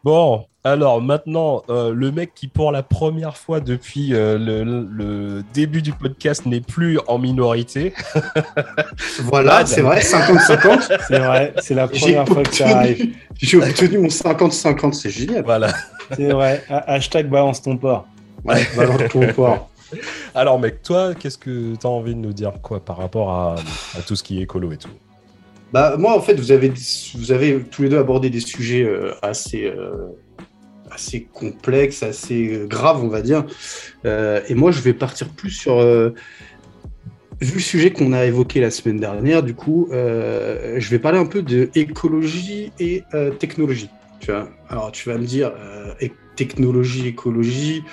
[0.03, 5.43] Bon, alors maintenant, euh, le mec qui pour la première fois depuis euh, le, le
[5.53, 7.93] début du podcast n'est plus en minorité.
[9.23, 9.67] Voilà, Bad.
[9.67, 10.97] c'est vrai, 50-50.
[11.07, 13.15] C'est vrai, c'est la première fois que ça arrive.
[13.37, 15.43] j'ai obtenu mon 50-50, c'est génial.
[15.43, 15.71] Voilà.
[16.15, 16.63] C'est vrai.
[16.69, 18.05] Ha- Hashtag balance ton porc.
[18.43, 19.69] Ouais, balance ton porc.
[20.35, 23.55] Alors mec, toi, qu'est-ce que tu as envie de nous dire quoi par rapport à,
[23.97, 24.89] à tout ce qui est écolo et tout?
[25.71, 26.71] Bah, moi, en fait, vous avez,
[27.15, 30.07] vous avez tous les deux abordé des sujets euh, assez, euh,
[30.91, 33.45] assez complexes, assez euh, graves, on va dire.
[34.05, 35.79] Euh, et moi, je vais partir plus sur.
[35.79, 36.13] euh,
[37.41, 41.25] vu le sujet qu'on a évoqué la semaine dernière, du coup, je vais parler un
[41.25, 43.03] peu de écologie et
[43.39, 43.89] technologie.
[44.19, 45.53] Tu vois Alors, tu vas me dire,
[46.35, 47.85] technologie, écologie.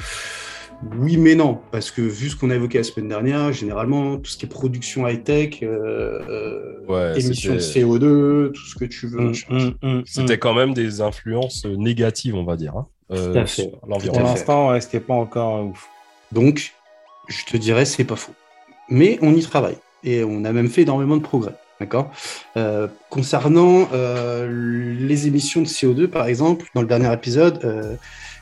[0.99, 4.31] Oui, mais non, parce que vu ce qu'on a évoqué la semaine dernière, généralement, tout
[4.31, 8.85] ce qui est production high-tech, euh, euh, Ouais, émissions de c'était- CO2, tout ce que
[8.85, 9.19] tu veux.
[9.21, 13.39] Hum, hum, hum, C'était quand même des influences négatives, on va dire, hein, euh, Tout
[13.39, 13.63] à fait.
[13.63, 13.99] sur hum.
[14.03, 15.89] Pour l'instant, ouais, c'était pas encore euh, ouf.
[16.33, 16.75] Donc,
[17.29, 18.35] je te dirais, c'est pas faux.
[18.89, 21.55] Mais on y travaille et on a même fait énormément de progrès.
[21.81, 22.11] D'accord?
[22.57, 24.47] Euh, Concernant euh,
[25.01, 27.97] les émissions de CO2, par exemple, dans le dernier épisode, euh,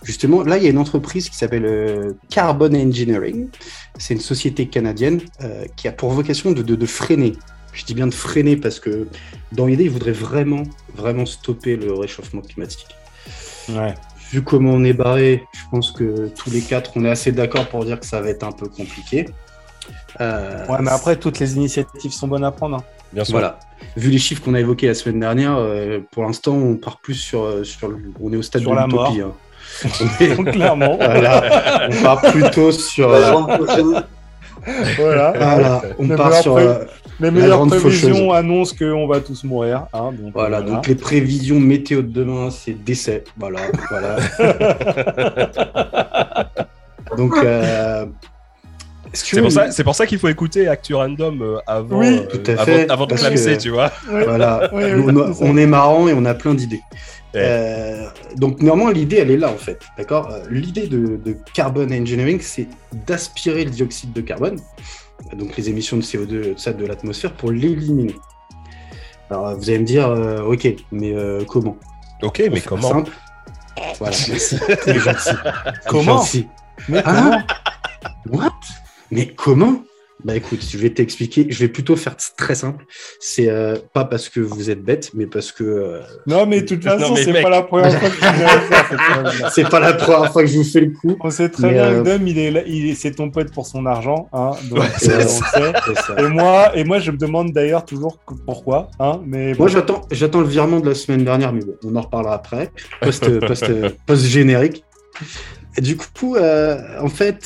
[0.05, 3.48] justement, là, il y a une entreprise qui s'appelle euh, Carbon Engineering.
[3.98, 7.32] C'est une société canadienne euh, qui a pour vocation de, de- de freiner.
[7.72, 9.09] Je dis bien de freiner parce que
[9.52, 10.62] dans l'idée, ils voudraient vraiment,
[10.94, 12.86] vraiment stopper le réchauffement climatique.
[13.70, 13.94] Ouais.
[14.31, 17.66] Vu comment on est barré, je pense que tous les quatre, on est assez d'accord
[17.68, 19.26] pour dire que ça va être un peu compliqué.
[20.20, 22.76] Euh, Ouais, mais après, toutes les initiatives sont bonnes à prendre.
[22.76, 22.85] hein.
[23.12, 23.32] Bien sûr.
[23.32, 23.59] Voilà.
[23.97, 27.14] Vu les chiffres qu'on a évoqués la semaine dernière, euh, pour l'instant, on part plus
[27.14, 29.20] sur, sur le- on est au stade Sur de la l'utopie.
[29.20, 29.32] hein.
[30.39, 30.97] On clairement.
[30.97, 33.11] voilà, on part plutôt sur.
[33.11, 33.33] euh,
[34.97, 35.33] voilà.
[35.37, 36.55] voilà, on part sur.
[36.55, 36.85] pré- euh,
[37.21, 38.35] Les meilleures prévisions faucheuse.
[38.35, 39.87] annoncent qu'on va tous mourir.
[39.93, 43.25] hein, donc, voilà, euh, donc les prévisions météo de demain, c'est décès.
[43.39, 43.61] Voilà,
[43.91, 44.17] voilà.
[47.17, 47.35] donc.
[47.37, 48.07] euh,
[49.13, 52.51] C'est pour ça, c'est pour ça qu'il faut écouter Actu Random avant, Oui, euh, tout
[52.51, 53.91] à avant, fait, avant de parce clamser, que- tu vois.
[54.09, 55.45] Voilà, Oui, oui, on, c'est ça.
[55.47, 56.81] on est marrant et on a plein d'idées.
[57.35, 57.40] Ouais.
[57.44, 58.06] Euh,
[58.36, 60.31] donc néanmoins, l'idée, elle est là en fait, d'accord?
[60.31, 62.69] Euh, L'idée de, de carbon engineering, c'est
[63.06, 64.59] d'aspirer le dioxyde de carbone,
[65.36, 68.15] donc les émissions de CO2 de, ça, de l'atmosphère, pour l'éliminer.
[69.31, 71.77] Alors vous allez me dire, euh, ok, mais euh, comment?
[72.23, 72.89] Ok, mais comment?
[72.90, 73.12] Simple.
[73.98, 74.56] Voilà, merci.
[74.85, 75.31] C'est gentil.
[75.89, 76.19] Comment?
[76.19, 76.47] Gentil.
[76.89, 77.44] Mais Hein?
[78.31, 78.52] What?
[79.11, 79.82] Mais comment?
[80.25, 81.47] Bah écoute, je vais t'expliquer.
[81.51, 82.87] Je vais plutôt faire très simple.
[83.21, 86.67] C'est euh, pas parce que vous êtes bête, mais parce que euh, Non, mais de
[86.67, 90.49] toute façon, c'est pas la première fois que tu c'est pas la première fois que
[90.49, 91.17] je vous fais le coup.
[91.21, 93.67] On sait très Mais, bien euh, que Dom, il est, il c'est ton pote pour
[93.67, 95.73] son argent, hein, donc Ouais, on sait.
[96.19, 99.65] Et moi, et moi, je me demande d'ailleurs toujours pourquoi, hein, mais bon.
[99.65, 102.71] Moi, j'attends, j'attends le virement de la semaine dernière, mais bon, on en reparlera après.
[103.03, 103.71] Post, post,
[104.07, 104.85] post générique.
[105.79, 107.45] Du coup, euh, en fait,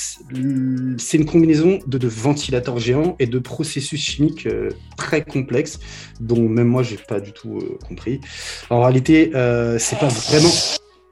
[0.99, 4.69] c'est une combinaison de, de ventilateurs géants et de processus chimiques euh,
[4.99, 5.79] très complexes,
[6.21, 8.21] dont même moi, j'ai pas du tout euh, compris.
[8.69, 10.51] En réalité, euh, c'est pas vraiment,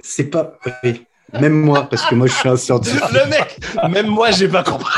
[0.00, 1.06] c'est pas, oui,
[1.40, 3.00] même moi, parce que moi, je suis un scientifique.
[3.12, 3.60] Le mec,
[3.90, 4.92] même moi, j'ai pas compris.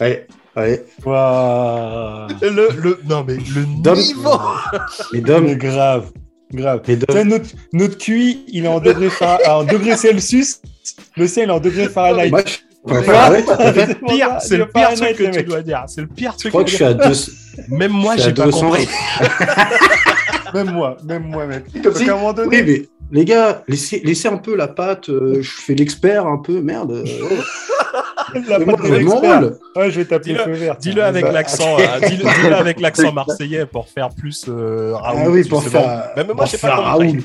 [0.00, 0.84] Ouais, ouais.
[1.04, 2.28] Waouh.
[2.42, 4.38] Le, le, non, mais le Dom- niveau.
[5.12, 6.10] Mais Dom, Mais grave,
[6.52, 6.82] grave.
[7.08, 10.60] Dom, notre, notre QI, il est en degrés, Fa- en degrés Celsius,
[11.16, 12.30] le ciel est en degrés Fahrenheit.
[12.30, 12.56] moi, je
[12.88, 13.98] en fait.
[14.06, 15.46] Pire, c'est le pire truc que tu mec.
[15.48, 15.84] dois dire.
[15.88, 17.10] C'est le pire Je truc crois que je suis dois à dire.
[17.10, 18.88] deux, Même moi, je j'ai pas 200 compris.
[20.54, 21.64] Même moi, même moi, mec.
[21.82, 22.62] Comme si- à un moment donné, Oui,
[23.10, 25.08] mais les gars, laissez, laissez un peu la pâte.
[25.08, 27.04] euh, je fais l'expert un peu, merde.
[28.50, 29.58] euh, la Moi, patte je mon rôle.
[29.76, 30.76] Ouais, vais t'appeler Dis-le- feu vert.
[30.78, 35.20] Dis-le avec Bah, l'accent, hein, dis-le dis-le avec l'accent marseillais pour faire plus euh, Raoul.
[35.26, 37.08] Ah oui, pour faire, Même moi, pour j'ai faire pas compris.
[37.08, 37.22] Raoul.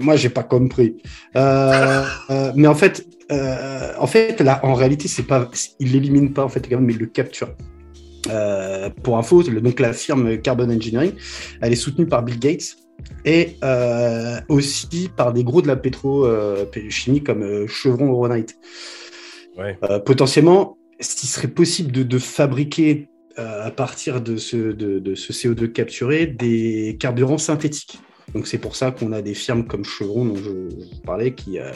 [0.00, 0.96] moi, j'ai pas compris.
[1.36, 5.48] Euh, euh, mais en fait, euh, en fait, là, en réalité, c'est pas,
[5.78, 7.48] il l'élimine pas en fait, mais il le capture.
[8.30, 11.12] Euh, pour info, donc la firme Carbon Engineering,
[11.62, 12.76] elle est soutenue par Bill Gates
[13.24, 18.44] et euh, aussi par des gros de la pétrochimie comme euh, Chevron Euronaut.
[19.60, 19.78] Ouais.
[19.84, 23.08] Euh, potentiellement, s'il serait possible de, de fabriquer
[23.38, 27.98] euh, à partir de ce, de, de ce CO2 capturé des carburants synthétiques?
[28.34, 31.58] Donc c'est pour ça qu'on a des firmes comme Chevron dont je, je parlais qui,
[31.58, 31.70] euh,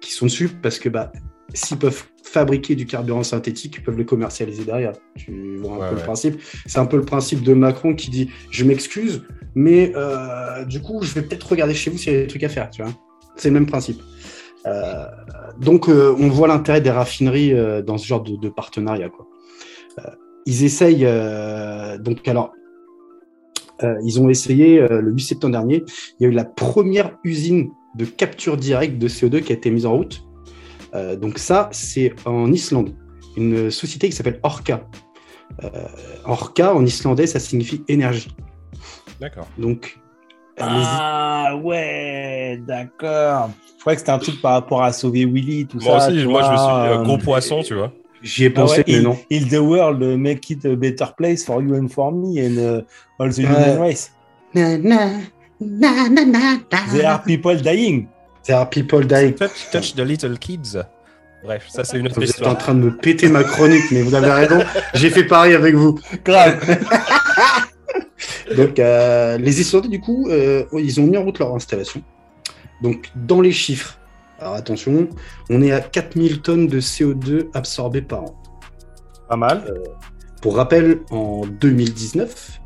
[0.00, 1.10] qui sont dessus parce que bah,
[1.54, 4.92] s'ils peuvent fabriquer du carburant synthétique, ils peuvent le commercialiser derrière.
[5.16, 6.00] Tu vois un Ouais, peu ouais.
[6.00, 6.40] le principe?
[6.66, 9.22] C'est un peu le principe de Macron qui dit je m'excuse,
[9.54, 12.42] mais euh, du coup je vais peut-être regarder chez vous s'il y a des trucs
[12.44, 12.70] à faire.
[12.70, 12.92] Tu vois,
[13.36, 14.00] c'est le même principe.
[14.66, 15.04] Euh,
[15.60, 19.08] donc, euh, on voit l'intérêt des raffineries euh, dans ce genre de, de partenariat.
[19.08, 19.26] Quoi.
[19.98, 20.10] Euh,
[20.46, 21.06] ils essayent.
[22.00, 22.52] donc, alors,
[24.02, 25.82] ils ont essayé le 8 septembre dernier.
[26.18, 29.70] Il y a eu la première usine de capture directe de CO2 qui a été
[29.70, 30.22] mise en route.
[30.92, 32.94] Donc, ça, c'est en Islande.
[33.38, 34.86] Une société qui s'appelle Orca.
[36.26, 38.28] Orca, en islandais, ça signifie énergie.
[39.20, 39.48] D'accord.
[39.56, 39.98] Donc,
[40.60, 43.50] Ah ouais, d'accord.
[43.76, 46.08] Je croyais que c'était un truc par rapport à sauver Willy, tout Moi ça.
[46.08, 47.92] aussi, moi, je me suis dit, euh, gros euh, poisson, tu vois.
[48.22, 49.18] j'y ai Ah pensé, ouais, mais non.
[49.30, 52.82] heal the world, make it a better place for you and for me and uh,
[53.18, 54.10] all the human race.
[54.54, 55.08] Na, na,
[55.60, 56.78] na, na, na, na.
[56.92, 58.08] There are people dying.
[58.46, 59.34] There are people dying.
[59.34, 60.78] Touch, touch the little kids.
[61.44, 62.58] Bref, ça, c'est une autre Vous êtes en histoire.
[62.58, 64.60] train de me péter ma chronique, mais vous avez raison.
[64.94, 65.98] J'ai fait pareil avec vous.
[66.24, 66.58] Grave.
[68.56, 72.02] Donc, euh, les Islandais, du coup, euh, ils ont mis en route leur installation.
[72.82, 73.98] Donc, dans les chiffres,
[74.38, 75.08] alors attention,
[75.50, 78.42] on est à 4000 tonnes de CO2 absorbées par an.
[79.28, 79.82] Pas mal.
[80.42, 82.60] Pour rappel, en 2019,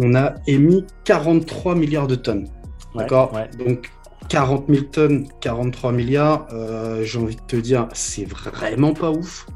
[0.00, 2.48] on a émis 43 milliards de tonnes.
[2.94, 3.48] Ouais, D'accord ouais.
[3.64, 3.90] Donc,
[4.28, 9.46] 40 000 tonnes, 43 milliards, euh, j'ai envie de te dire, c'est vraiment pas ouf.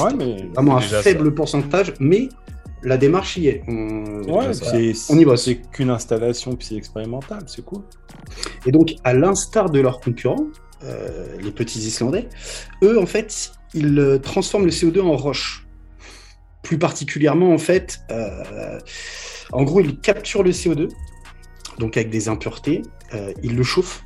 [0.00, 2.28] Ouais, mais vraiment un faible pourcentage, mais
[2.82, 3.62] la démarche y est.
[3.68, 4.72] On, Ouais, ça.
[4.72, 5.44] c'est On y bosse.
[5.44, 7.82] C'est qu'une installation, puis c'est expérimental, c'est cool.
[8.66, 10.46] Et donc, à l'instar de leurs concurrents,
[10.84, 12.28] euh, les petits Islandais,
[12.82, 15.66] eux, en fait, ils euh, transforment le CO2 en roche.
[16.62, 18.78] Plus particulièrement, en fait, euh,
[19.52, 20.88] en gros, ils capturent le CO2,
[21.78, 22.82] donc avec des impuretés,
[23.14, 24.02] euh, ils le chauffent.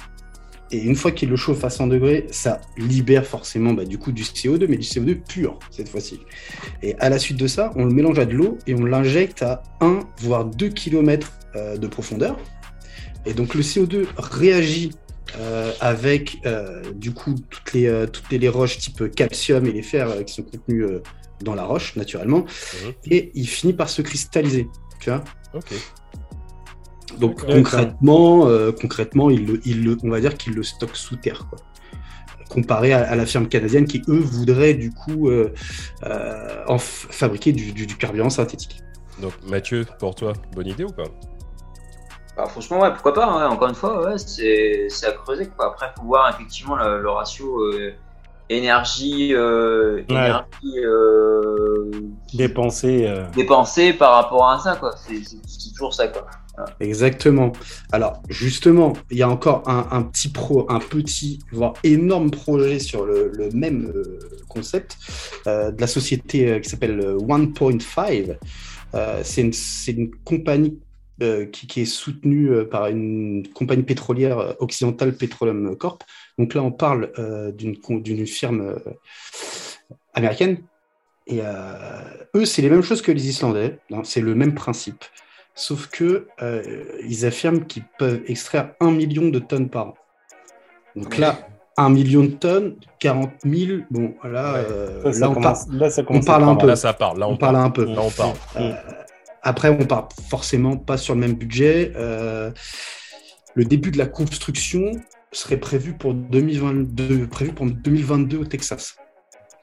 [0.73, 4.11] Et une fois qu'ils le chauffent à 100 degrés, ça libère forcément bah, du coup
[4.11, 6.19] du CO2, mais du CO2 pur cette fois-ci.
[6.83, 9.43] Et à la suite de ça, on le mélange à de l'eau et on l'injecte
[9.43, 12.39] à 1 voire 2 km de profondeur.
[13.27, 14.91] Et donc le CO2 réagit
[15.39, 19.73] euh, avec euh, du coup toutes les, euh, toutes les, les roches type calcium et
[19.73, 21.03] les fers euh, qui sont contenus euh,
[21.43, 22.45] dans la roche naturellement,
[22.85, 22.93] Mhm.
[23.11, 24.67] et il finit par se cristalliser.
[25.01, 25.23] Tu vois
[25.55, 25.73] Ok.
[27.19, 31.17] Donc concrètement, euh, concrètement il le, il le- on va dire qu'il le stocke sous
[31.17, 31.47] terre.
[31.49, 31.59] Quoi.
[32.49, 35.53] Comparé à, à la firme canadienne qui, eux, voudraient du coup euh,
[36.05, 38.83] euh, en fabriquer du, du- du carburant synthétique.
[39.21, 41.05] Donc Mathieu, pour toi, bonne idée ou pas?
[42.37, 45.49] Bah, franchement, ouais, pourquoi pas, hein, encore une fois, ouais, c'est à creuser.
[45.49, 45.67] Quoi.
[45.67, 47.93] Après, il faut voir effectivement le, le ratio euh,
[48.49, 51.91] énergie, euh, euh,
[53.07, 54.77] euh, dépensée par rapport à ça.
[54.77, 54.95] quoi.
[54.97, 56.09] C'est toujours ça.
[56.09, 56.27] Quoi.
[56.81, 57.53] Exactement.
[57.93, 63.07] Alors, justement, il y a encore un, petit pro, un petit, voire énorme projet sur
[63.07, 64.19] le, même euh,
[64.49, 64.99] concept
[65.47, 68.37] euh, de la société euh, qui s'appelle euh, 1.5.
[68.95, 70.79] Euh, c'est une, compagnie
[71.53, 76.03] qui, est soutenue par une compagnie pétrolière occidentale Petroleum Corp.
[76.37, 77.13] Donc là, on parle
[77.57, 78.75] d'une firme
[80.15, 80.59] américaine.
[81.29, 81.41] Et
[82.35, 83.79] eux, c'est les mêmes choses que les Islandais.
[83.93, 85.05] hein, c'est le même principe.
[85.55, 86.63] Sauf que euh,
[87.07, 89.95] ils affirment qu'ils peuvent extraire un million de tonnes par an.
[90.97, 91.39] Donc là,
[91.77, 94.59] un million de tonnes, 40 000, bon, là, Ouais.
[94.71, 96.67] euh, ça, ça là, on, commence- par- là, ça parle un peu.
[96.67, 97.19] Là, ça parle.
[97.19, 97.67] Là, on, on parle parle.
[97.67, 97.85] un peu.
[97.85, 98.35] Là, on parle.
[98.57, 98.73] Euh,
[99.43, 101.93] après, on part forcément pas sur le même budget.
[101.97, 102.51] Euh,
[103.55, 104.93] le début de la construction
[105.33, 108.97] serait prévu pour 2022, prévu pour 2022 au Texas.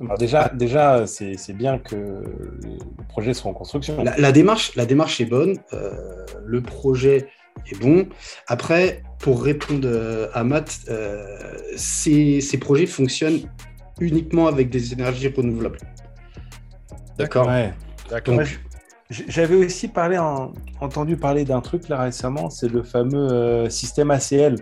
[0.01, 2.77] Alors déjà, déjà c'est c'est bien que le
[3.09, 4.01] projet soit en construction.
[4.03, 7.27] La, la démarche, la démarche est bonne, euh, le projet
[7.69, 8.07] est bon.
[8.47, 11.37] Après, pour répondre euh, à Matt, euh,
[11.75, 13.41] ces, ces projets fonctionnent
[13.99, 15.79] uniquement avec des énergies renouvelables.
[17.17, 17.73] D'accord Ouais.
[19.09, 24.11] J'avais aussi parlé en- entendu parler d'un truc là récemment, c'est le fameux euh, système
[24.11, 24.55] ACL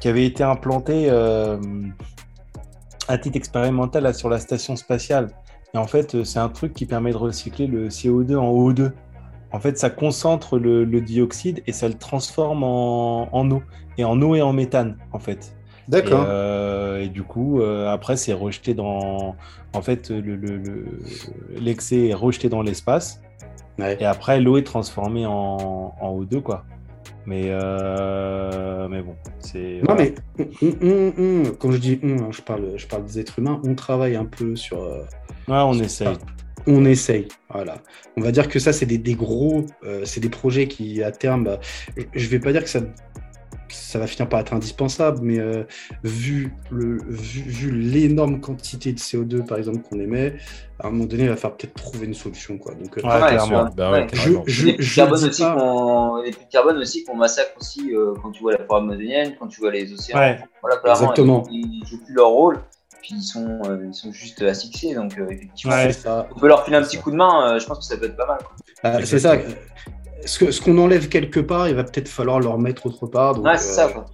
[0.00, 1.58] qui avait été implanté euh,
[3.08, 5.28] à titre expérimental là, sur la station spatiale.
[5.74, 8.92] Et en fait, euh, c'est un truc qui permet de recycler le CO2 en O2.
[9.52, 13.62] En fait, ça concentre le, le dioxyde et ça le transforme en, en eau.
[13.98, 15.54] Et en eau et en méthane, en fait.
[15.88, 16.22] D'accord.
[16.22, 19.36] Et, euh, et du coup, euh, après, c'est rejeté dans.
[19.74, 21.00] En fait, le- le- le-
[21.60, 23.20] l'excès est rejeté dans l'espace.
[23.78, 23.96] Ouais.
[24.00, 26.64] Et après, l'eau est transformée en, en O2, quoi.
[27.26, 29.80] Mais, euh, mais bon, c'est.
[29.88, 30.04] Non, voilà.
[30.38, 33.38] mais on- on- on- quand je dis on, hein, je, parle, je parle des êtres
[33.38, 34.82] humains, on travaille un peu sur.
[34.82, 35.02] euh,
[35.48, 36.16] Ouais, on essaye.
[36.66, 37.28] on essaye.
[37.50, 37.76] Voilà.
[38.16, 39.64] On va dire que ça, c'est des, des gros.
[39.84, 41.44] euh, c'est des projets qui, à terme.
[41.44, 41.60] bah,
[41.96, 42.80] je- je vais pas dire que ça.
[43.74, 45.64] Ça va finir par être indispensable, mais euh,
[46.04, 50.34] vu le vu, vu l'énorme quantité de CO2 par exemple qu'on émet,
[50.78, 52.74] à un moment donné, il va falloir peut-être trouver une solution quoi.
[52.74, 53.68] Donc, euh, Ouais, clairement.
[53.76, 54.06] Bah ouais, Ouais.
[54.06, 54.42] carrément.
[54.46, 57.04] je, je, les puits de je carbone aussi pas- qu'on les puits de carbone aussi
[57.04, 60.18] qu'on massacre aussi euh, quand tu vois la forêt amazonienne, quand tu vois les océans.
[60.18, 60.38] Ouais.
[60.62, 61.42] Voilà, clairement, Exactement.
[61.50, 62.60] Ils, ils jouent plus leur rôle,
[63.02, 64.94] puis ils sont, euh, ils sont juste asphyxiés.
[64.94, 65.92] Donc euh, effectivement, Ouais.
[65.92, 66.28] c'est ça.
[66.34, 67.54] on peut leur filer un petit coup de main.
[67.54, 68.38] euh, je pense que ça peut être pas mal.
[68.38, 68.54] quoi.
[68.82, 69.36] Ah, c'est ça.
[70.26, 73.34] Ce que- ce qu'on enlève quelque part, il va peut-être falloir le remettre autre part.
[73.34, 73.88] Donc, euh, ça.
[73.88, 74.06] Quoi.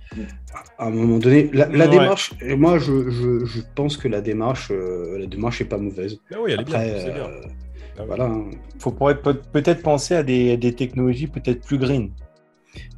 [0.79, 1.91] à un moment donné, la, la Ouais.
[1.91, 6.19] démarche, moi je, je, je pense que la démarche, euh, la démarche est pas mauvaise.
[6.33, 6.75] Ah oui, elle est bien.
[6.81, 7.25] Après, bien.
[7.25, 8.05] euh, Ah oui.
[8.09, 8.25] voilà.
[8.25, 8.45] hein.
[8.81, 12.11] Faut peut-être penser à des, des technologies peut-être plus green.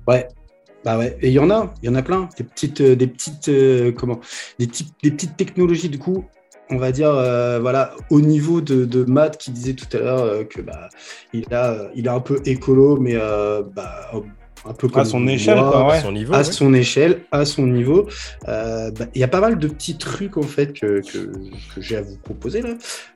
[0.07, 0.27] Ouais.
[0.85, 1.17] Bah ouais.
[1.21, 2.29] Et il y en a, il y en a plein.
[2.39, 4.19] Des petites, euh, des petites, euh, comment,
[4.59, 6.25] des, types- des petites technologies du coup.
[6.73, 10.23] On va dire, euh, voilà, au niveau de, de Matt qui disait tout à l'heure
[10.23, 10.89] euh, que bah,
[11.35, 14.11] il a, il est un peu écolo, mais euh, bah,
[14.65, 16.33] un peu comme À son moi, échelle, quoi, À son niveau.
[16.35, 16.45] à ouais.
[16.45, 18.09] son échelle, à son niveau.
[18.49, 21.33] Euh, bah, Il y a pas mal de petits trucs en fait que, que,
[21.75, 22.71] que j'ai à vous proposer là.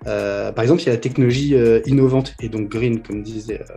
[0.06, 3.60] Euh, par exemple, il y a la technologie euh, innovante et donc green, comme disait,
[3.62, 3.74] euh,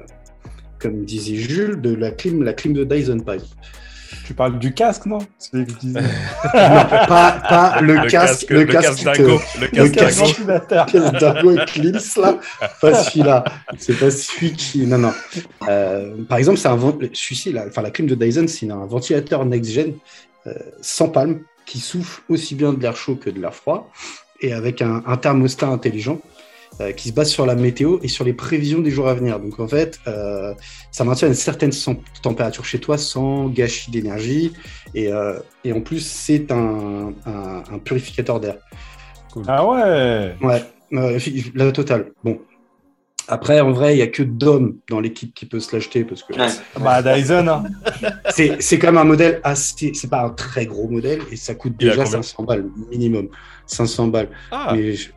[0.79, 3.55] comme disait Jules, de la clim, la clim de Dyson par exemple.
[4.25, 5.19] Tu parles du casque, non?
[5.37, 5.99] C'est ce que disais.
[6.53, 9.39] Non, pas, pas le, casque, le casque, qui te- d'Ingo.
[9.59, 11.19] Le le casque casque.
[11.19, 11.51] d'Ingo.
[11.57, 12.37] Eclipse là
[12.81, 13.43] Pas celui-là.
[13.77, 14.85] C'est pas celui qui.
[14.87, 15.13] Non, non.
[15.67, 18.85] Euh, par exemple, c'est un vent- celui-ci, là, enfin la clim de Dyson, c'est un
[18.85, 19.93] ventilateur next-gen
[20.47, 23.91] euh, sans palme qui souffle aussi bien de l'air chaud que de l'air froid
[24.41, 26.19] et avec un, un thermostat intelligent
[26.81, 29.39] euh, qui se base sur la météo et sur les prévisions des jours à venir.
[29.39, 30.53] Donc en fait, euh,
[30.91, 31.71] ça maintient une certaine
[32.21, 34.53] température chez toi sans gâchis d'énergie.
[34.95, 38.55] Et, euh, et en plus, c'est un, un- un purificateur d'air.
[39.47, 40.63] Ah ouais Ouais,
[40.93, 41.19] euh,
[41.53, 42.11] la totale.
[42.23, 42.39] Bon.
[43.31, 46.23] Après, en vrai, il n'y a que Dom dans l'équipe qui peut se l'acheter parce
[46.23, 46.47] que Ouais.
[46.81, 47.63] Bah Dyson, hein.
[48.31, 49.91] c'est c'est quand même un modèle assez.
[49.93, 53.27] C'est pas un très gros modèle et ça coûte déjà combien 500 balles minimum.
[53.67, 54.29] 500 balles.
[54.49, 55.11] Ah, Mais je-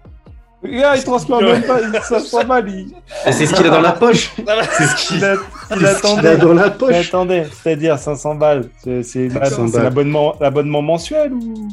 [0.62, 2.94] Regarde, il transforme même pas, il- voit mal, il,
[3.24, 4.30] Ah, c'est ce qu'il a dans la poche.
[4.36, 5.34] C'est ce qu'il il, a-
[5.70, 6.36] il qu'il a attendait.
[6.36, 7.08] dans la Il poche.
[7.08, 8.68] attendait, c'est-à-dire 500 balles.
[8.82, 9.82] C'est c'est- 500 c'est balles.
[9.84, 11.68] l'abonnement l'abonnement mensuel ou?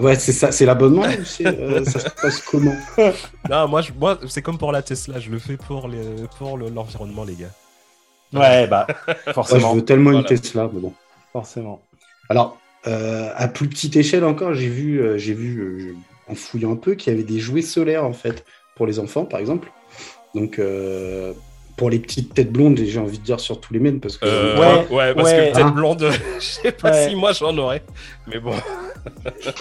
[0.00, 1.02] Ouais, c'est ça, c'est l'abonnement.
[1.02, 2.74] ou c'est, euh, ça se passe comment?
[3.50, 5.98] Non, moi, je- moi c'est comme pour la Tesla, je le fais pour les-
[6.38, 7.50] pour le- l'environnement, les gars.
[8.32, 9.74] Ouais, bah, Moi, je forcément.
[9.74, 10.20] veux tellement Voilà.
[10.30, 10.92] une Tesla, mais bon.
[11.32, 11.80] forcément.
[12.28, 12.56] Alors,
[12.86, 16.72] euh, à plus petite échelle encore, j'ai vu, euh, j'ai vu euh, je- en fouillant
[16.72, 18.44] un peu, qu'il y avait des jouets solaires en fait
[18.76, 19.70] pour les enfants, par exemple.
[20.34, 21.32] Donc, euh,
[21.76, 24.26] pour les petites têtes blondes, j'ai envie de dire sur tous les mênes parce que
[24.26, 25.50] Euh, Ouais, ouais, parce ouais.
[25.50, 26.10] que tête Hein blonde,
[26.40, 27.08] je sais pas Ouais.
[27.08, 27.82] si moi j'en aurais.
[28.26, 28.52] Mais bon,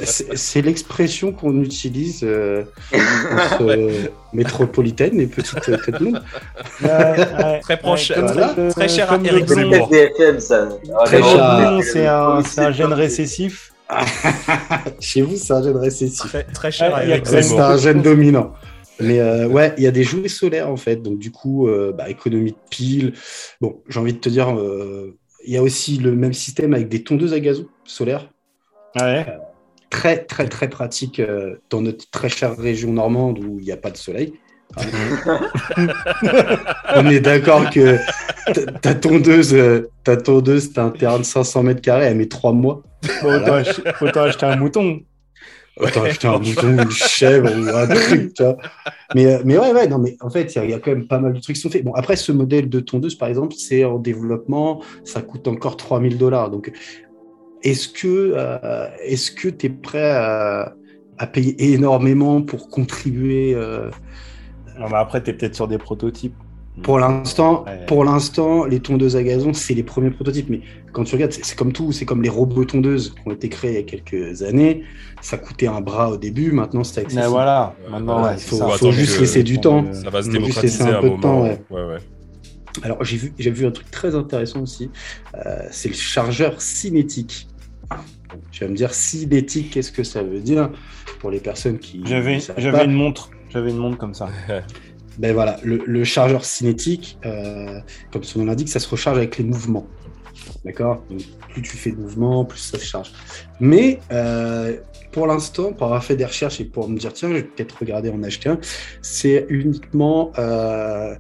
[0.04, 3.92] c'est l'expression qu'on utilise euh, entre euh,
[4.34, 6.24] métropolitaine et petites têtes blondes.
[6.82, 9.90] Ouais, ouais, Très proche, ouais, comme très- très cher à Eric Zemmour.
[10.40, 10.68] ça.
[11.06, 11.80] Très cher.
[11.84, 13.72] C'est un, c'est un gène récessif.
[15.00, 16.30] Chez vous, c'est un gène récessif.
[16.30, 18.54] très, très cher à C'est un gène dominant.
[19.00, 20.98] Mais euh, ouais, il y a des jouets solaires en fait.
[20.98, 23.14] Donc du coup, euh, bah, économie de piles.
[23.62, 26.90] Bon, j'ai envie de te dire, euh, il y a aussi le même système avec
[26.90, 28.30] des tondeuses à gazon solaires.
[29.00, 29.26] Ouais.
[29.90, 33.78] Très très très pratique euh, dans notre très chère région normande où il n'y a
[33.78, 34.34] pas de soleil.
[36.96, 37.98] On est d'accord que
[38.82, 39.56] ta- tondeuse,
[40.04, 42.84] ta tondeuse, t'as un terrain de 500 mètres carrés, elle met trois mois.
[43.22, 45.02] Bon, autant, ach- autant acheter un mouton.
[45.80, 48.58] Autant acheter un mouton, une chèvre ou un truc, tu vois.
[49.14, 50.80] Mais, euh, mais ouais, ouais, non, mais en fait, il y a- il y, a
[50.80, 51.84] quand même pas mal de trucs qui sont faits.
[51.84, 56.18] Bon, après, ce modèle de tondeuse, par exemple, c'est en développement, ça coûte encore 3000
[56.18, 56.50] dollars.
[56.50, 56.72] Donc,
[57.64, 60.74] est-ce que euh, est-ce que tu es prêt à,
[61.20, 63.90] à payer énormément pour contribuer euh,
[64.80, 66.36] Non, mais après, t'es peut-être sur des prototypes.
[66.84, 67.86] Pour l'instant, Ouais.
[67.88, 70.48] pour l'instant, les tondeuses à gazon, c'est les premiers prototypes.
[70.50, 70.62] Mais
[70.94, 73.72] quand tu regardes, c'est comme tout, c'est comme les robots tondeuses qui ont été créés
[73.72, 74.84] il y a quelques années.
[75.22, 77.24] Ça coûtait un bras au début, maintenant c'est accessible.
[77.24, 78.66] Mais voilà, maintenant, ouais, il faut- ça.
[78.68, 79.92] faut attendre juste laisser du temps.
[79.92, 81.44] Ça va se démocratiser laisser un peu de temps, moment.
[81.46, 81.62] ouais.
[81.72, 81.98] Ouais, ouais.
[82.84, 84.92] Alors j'ai vu, j'ai vu un truc très intéressant aussi.
[85.48, 87.48] Euh, c'est le chargeur cinétique.
[88.52, 90.70] Tu vas me dire cinétique, qu'est-ce que ça veut dire
[91.22, 92.38] pour les personnes qui J'avais
[92.86, 93.32] une montre.
[93.58, 94.30] J'avais une montre comme ça.
[95.20, 97.80] Ben voilà, le, le chargeur cinétique, euh,
[98.12, 99.88] comme son nom l'indique, ça se recharge avec les mouvements.
[100.64, 101.04] D'accord?
[101.10, 103.12] Donc, plus tu fais de mouvements, plus ça se charge.
[103.60, 104.78] Mais euh,
[105.12, 107.80] pour l'instant, pour avoir fait des recherches et pour me dire, tiens, je vais peut-être
[107.80, 108.60] regarder en acheter un,
[109.02, 110.32] c'est uniquement.
[110.38, 111.16] euh,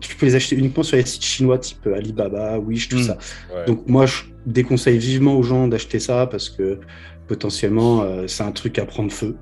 [0.00, 3.02] tu peux les acheter uniquement sur les sites chinois type Alibaba, Wish, tout Mm.
[3.02, 3.18] ça.
[3.54, 3.66] Ouais.
[3.66, 6.80] Donc moi, je déconseille vivement aux gens d'acheter ça parce que
[7.28, 9.36] potentiellement, euh, c'est un truc à prendre feu.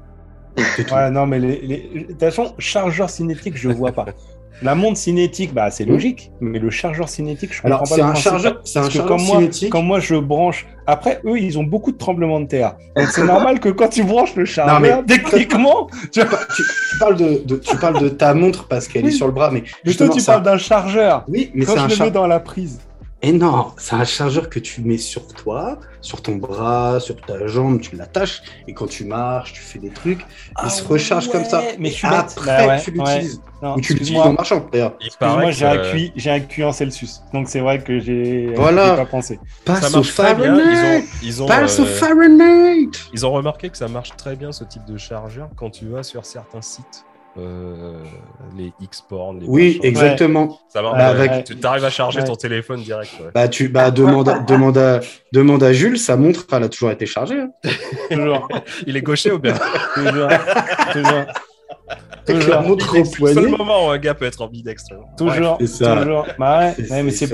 [0.93, 2.01] Ouais, non, mais les, les...
[2.01, 4.07] de toute façon, chargeur cinétique, je vois pas.
[4.63, 8.03] La montre cinétique, bah, c'est logique, mais le chargeur cinétique, je comprends Alors, pas c'est
[8.03, 9.71] un chargeur, c'est un que chargeur quand moi, cinétique.
[9.73, 12.75] quand moi je branche, après eux ils ont beaucoup de tremblements de terre.
[12.95, 16.99] Donc c'est normal que quand tu branches le chargeur, mais- techniquement, tu vois, tu, tu
[16.99, 19.63] parles de, de- tu parles de ta montre parce qu'elle est sur le bras, mais
[19.87, 21.25] mais toi tu ça- parles d'un chargeur.
[21.29, 22.81] Oui, mais Quand c'est je un le char- mets dans la prise.
[23.23, 27.47] Et non, c'est un chargeur que tu mets sur toi, sur ton bras, sur ta
[27.47, 30.25] jambe, tu l'attaches, et quand tu marches, tu fais des trucs,
[30.65, 31.61] il se recharge comme ça.
[31.63, 32.97] Ah Mais je suis après, Bah ouais, tu ouais.
[32.97, 33.43] l'utilises.
[33.63, 34.95] Non, Ou tu l'utilises en marchant, d'ailleurs.
[35.05, 37.21] Excuse-moi, paraît j'ai un, que, QI, j'ai un QI en Celsius.
[37.35, 38.95] Donc c'est vrai que j'ai Voilà.
[38.97, 39.35] pas pensé.
[39.35, 40.57] ça Passe au marche très bien.
[40.57, 44.17] Fahrenheit Ils ont, ils ont, Passe au euh, Fahrenheit Ils ont remarqué que ça marche
[44.17, 47.05] très bien ce type de chargeur quand tu vas sur certains sites,
[47.39, 48.02] euh,
[48.57, 49.81] les X-Porn, les Oui, machins.
[49.85, 50.59] exactement.
[50.69, 50.97] Ça marche.
[50.97, 52.27] Ouais, avec- Tu arrives à charger Ouais.
[52.27, 53.12] ton téléphone direct.
[53.20, 53.31] ouais.
[53.35, 55.01] Bah, tu bah, demande, à- demande, à,
[55.32, 57.39] demande à Jules, sa montre, elle a toujours été chargée.
[57.40, 57.51] hein.
[58.11, 58.48] Toujours,
[58.86, 59.55] Il est gaucher ou bien?
[59.94, 60.28] Toujours,
[60.93, 61.24] toujours,
[62.27, 64.94] Avec la toujours, montre au C'est le moment où un gars peut être ambidextre.
[65.16, 65.97] toujours, c'est ça.
[65.97, 66.27] toujours.
[66.39, 67.28] Bah ouais, mais c'est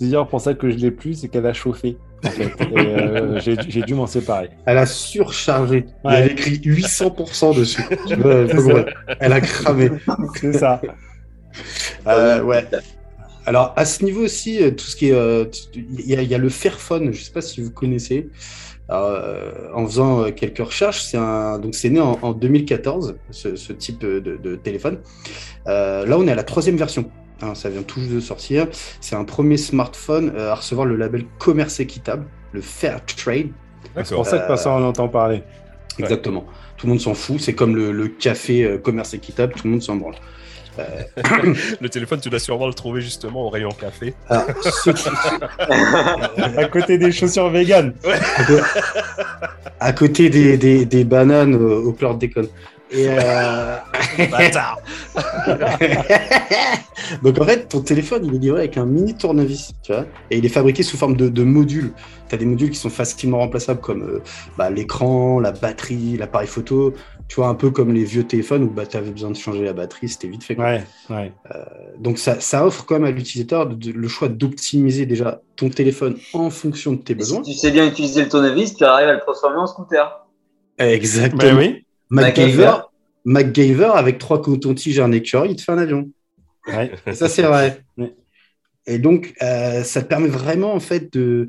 [0.00, 1.96] d'ailleurs pour ça que je l'ai plus, c'est qu'elle a chauffé.
[2.24, 2.44] En fait.
[2.60, 4.50] Et, euh, j'ai dû m'en séparer.
[4.66, 5.86] Elle a surchargé.
[6.04, 6.16] Il y Ouais.
[6.18, 7.82] avait écrit 800% dessus.
[9.20, 9.90] Elle a cramé.
[10.40, 10.80] C'est ça.
[12.06, 12.64] Euh, ouais.
[13.46, 15.58] Alors, à ce niveau aussi, euh, tout ce qui est.
[15.74, 18.28] Il y, a- il y a le Fairphone, je ne sais pas si vous connaissez.
[18.90, 23.98] En faisant quelques recherches, c'est un, donc c'est né en, en 2014, ce, ce type
[24.00, 24.98] de, de téléphone.
[25.66, 27.10] Euh, là, on est à la troisième version.
[27.40, 28.66] Hein, ça vient tout juste de sortir.
[29.00, 33.48] C'est un premier smartphone euh, à recevoir le label commerce équitable, le Fair Trade.
[34.04, 35.42] C'est pour ça que personne en entend parler.
[35.98, 36.44] Exactement.
[36.76, 37.40] Tout le monde s'en fout.
[37.40, 40.14] C'est comme le, le café euh, commerce équitable, tout le monde s'en branle.
[40.78, 40.84] Euh,
[41.80, 44.14] Le téléphone, tu dois sûrement le trouver justement au rayon café.
[44.30, 44.92] qui-
[46.56, 47.94] à côté des chaussures véganes.
[49.80, 52.48] à côté des, des, des bananes euh, au chlore de déconne.
[52.90, 53.76] Et euh,
[54.30, 54.78] Bâtard
[57.22, 60.38] Donc en fait, ton téléphone, il est livré avec un mini tournevis, tu vois, et
[60.38, 61.92] il est fabriqué sous forme de, de modules.
[62.28, 64.22] Tu as des modules qui sont facilement remplaçables comme euh,
[64.56, 66.92] bah, l'écran, la batterie, l'appareil photo,
[67.28, 69.64] tu vois, un peu comme les vieux téléphones où bah, tu avais besoin de changer
[69.64, 70.56] la batterie, c'était vite fait.
[70.56, 70.64] quoi.
[70.64, 71.32] Ouais, ouais.
[71.98, 76.50] Donc ça, ça offre quand même à l'utilisateur le choix d'optimiser déjà ton téléphone en
[76.50, 77.42] fonction de tes Et si besoins.
[77.42, 80.26] tu sais bien utiliser le tournevis, tu arrives à le transformer en scooter.
[80.78, 81.42] Exactement.
[81.42, 81.84] Ben oui.
[82.10, 82.72] MacGyver,
[83.24, 86.10] MacGyver, avec trois cotons-tiges et un écureuil, il te fait un avion.
[86.66, 86.90] Ouais.
[87.14, 87.82] Ça, c'est vrai.
[87.96, 88.14] Ouais.
[88.86, 91.46] Et donc, euh, ça te permet vraiment, en fait, de,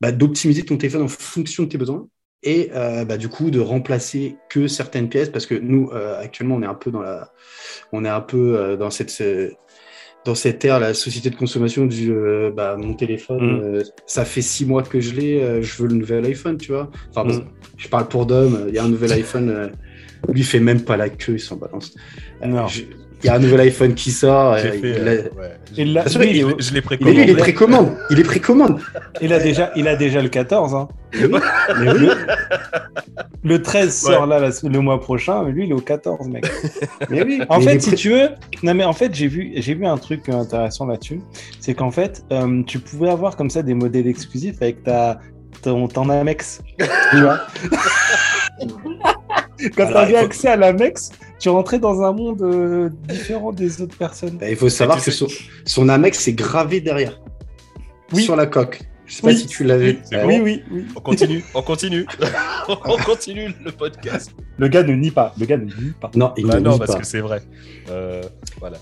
[0.00, 2.08] bah, d'optimiser ton téléphone en fonction de tes besoins
[2.42, 6.56] et euh, bah, du coup de remplacer que certaines pièces parce que nous, euh, actuellement,
[6.56, 7.30] on est un peu dans la,
[7.92, 9.52] on est un peu euh, dans cette, ce-
[10.24, 13.60] dans cette ère, la société de consommation du, euh, bah, mon téléphone, Mm.
[13.62, 16.72] euh, ça fait six mois que je l'ai, euh, je veux le nouvel iPhone, tu
[16.72, 16.90] vois.
[17.10, 17.48] Enfin, bon, Mm.
[17.76, 19.68] je parle pour Dom, il y a un nouvel iPhone, euh,
[20.28, 21.94] lui, il fait même pas la queue, il s'en balance.
[22.44, 22.66] Non.
[22.66, 22.82] je-
[23.22, 24.56] Il y a un nouvel iPhone qui sort.
[24.58, 25.56] Fait, il euh, ouais.
[25.76, 27.94] Il l'a- Parce que lui, il- il- Je l'ai Mais lui, il est précommande.
[28.08, 28.80] Il est précommande.
[29.20, 30.74] il a déjà, il a déjà le 14.
[30.74, 30.88] Hein.
[31.20, 31.38] Mais oui.
[31.84, 32.14] Le,
[33.44, 34.26] le 13 sort Ouais.
[34.28, 36.50] là la- le mois prochain, mais lui il est au 14, mec.
[37.10, 37.42] Mais oui.
[37.50, 38.28] En Mais fait, si tu veux,
[38.62, 41.20] non mais en fait j'ai vu, j'ai vu un truc intéressant là-dessus,
[41.58, 45.20] c'est qu'en fait euh, tu pouvais avoir comme ça des modèles exclusifs avec ta
[45.62, 46.62] ton, ton Amex.
[47.10, 47.40] Tu vois?
[49.76, 53.52] Quand Alors, tu avais faut- accès à l'Amex, tu rentrais dans un monde euh, différent
[53.52, 54.38] des autres personnes.
[54.38, 55.26] Bah, il faut savoir que son,
[55.64, 57.20] son Amex est gravé derrière.
[58.12, 58.22] Oui.
[58.24, 58.80] Sur la coque.
[59.06, 59.66] Je sais pas si tu.
[59.66, 60.28] C'est Euh, bon.
[60.28, 60.84] Oui, oui, oui.
[60.94, 62.06] On continue, on continue.
[62.68, 64.32] on continue le podcast.
[64.56, 65.34] Le gars ne nie pas.
[65.38, 66.10] Le gars ne nie pas.
[66.14, 67.00] Non, il Bah ne non, parce pas.
[67.00, 67.42] que c'est vrai.
[67.90, 68.22] Euh,
[68.60, 68.76] voilà.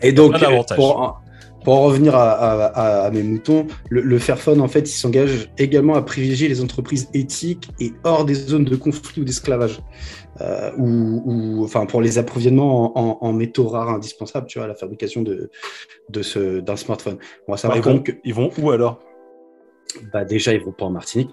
[0.00, 0.34] Et donc,
[0.76, 1.20] pour,
[1.64, 4.92] pour en revenir à, à- à- à mes moutons, le, le Fairphone, en fait, il
[4.92, 9.80] s'engage également à privilégier les entreprises éthiques et hors des zones de conflit ou d'esclavage.
[10.40, 14.64] Euh, ou, ou- enfin, pour les approvisionnements en, en- en métaux rares indispensables, tu vois,
[14.64, 15.50] à la fabrication de,
[16.08, 17.18] de ce, d'un smartphone.
[17.46, 19.00] On va Bah, savoir ils, vont, que, ils vont où alors?
[20.12, 21.30] Bah, déjà, ils vont pas en Martinique.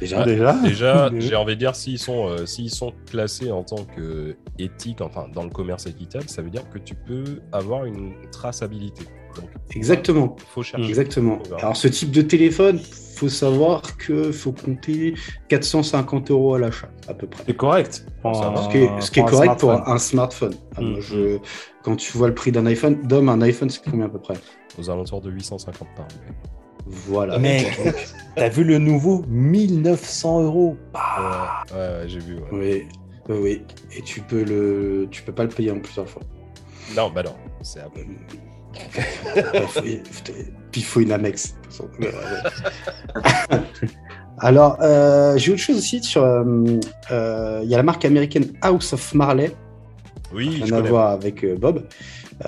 [0.00, 0.24] Déjà.
[0.24, 0.52] Déjà?
[0.64, 1.28] Déjà, Déjà.
[1.28, 5.26] j'ai envie de dire, s'ils sont, euh, s'ils sont classés en tant que éthique, enfin,
[5.32, 9.04] dans le commerce équitable, ça veut dire que tu peux avoir une traçabilité.
[9.36, 10.36] Donc, Exactement.
[10.54, 10.86] faut chercher.
[10.88, 11.38] Exactement.
[11.48, 11.60] Verra.
[11.60, 12.78] Alors, ce type de téléphone,
[13.16, 15.14] faut savoir que faut compter
[15.48, 17.44] 450 euros à l'achat, à peu près.
[17.46, 18.06] C'est correct.
[18.22, 18.54] Ça.
[18.64, 20.54] Ce qui est, ce qui est correct pour un smartphone.
[20.76, 21.00] Ah, Mm.
[21.00, 21.38] je-
[21.82, 24.34] quand tu vois le prix d'un iPhone, Dom, un iPhone, c'est combien à peu près?
[24.78, 26.08] Aux alentours de 850 par an.
[26.86, 27.38] Voilà.
[27.38, 27.66] Mec,
[28.36, 29.24] t'as vu le nouveau?
[29.28, 32.34] 1900 euros Ouais, ouais, ouais, j'ai vu.
[32.52, 32.86] ouais.
[33.28, 33.62] Oui, oui.
[33.96, 36.22] Et tu peux le, tu peux pas le payer en plusieurs fois.
[36.96, 38.00] Non, bah non, c'est Apple.
[38.06, 38.38] Il
[39.68, 40.32] faut- il faut-
[40.72, 41.54] Puis il faut une Amex.
[41.54, 41.88] de toute façon.
[42.00, 42.06] Ouais,
[43.52, 43.58] ouais.
[44.38, 46.22] Alors, euh, j'ai autre chose aussi sur.
[46.24, 46.44] euh,
[47.12, 49.52] euh, Il y a la marque américaine House of Marley,
[50.34, 51.84] Oui, rien je à voir avec Bob,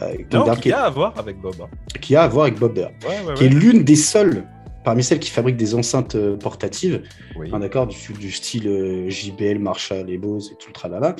[0.02, 1.54] euh, Non, qui a à voir avec Bob.
[2.00, 4.42] qui a à voir avec Bob d'ailleurs, Ouais, ouais, qui est l'une des seules
[4.86, 7.02] parmi celles qui fabriquent des enceintes euh, portatives
[7.34, 7.50] Oui.
[7.52, 11.16] hein, d'accord, du, du style euh, JBL, Marshall et Bose et tout le tralala,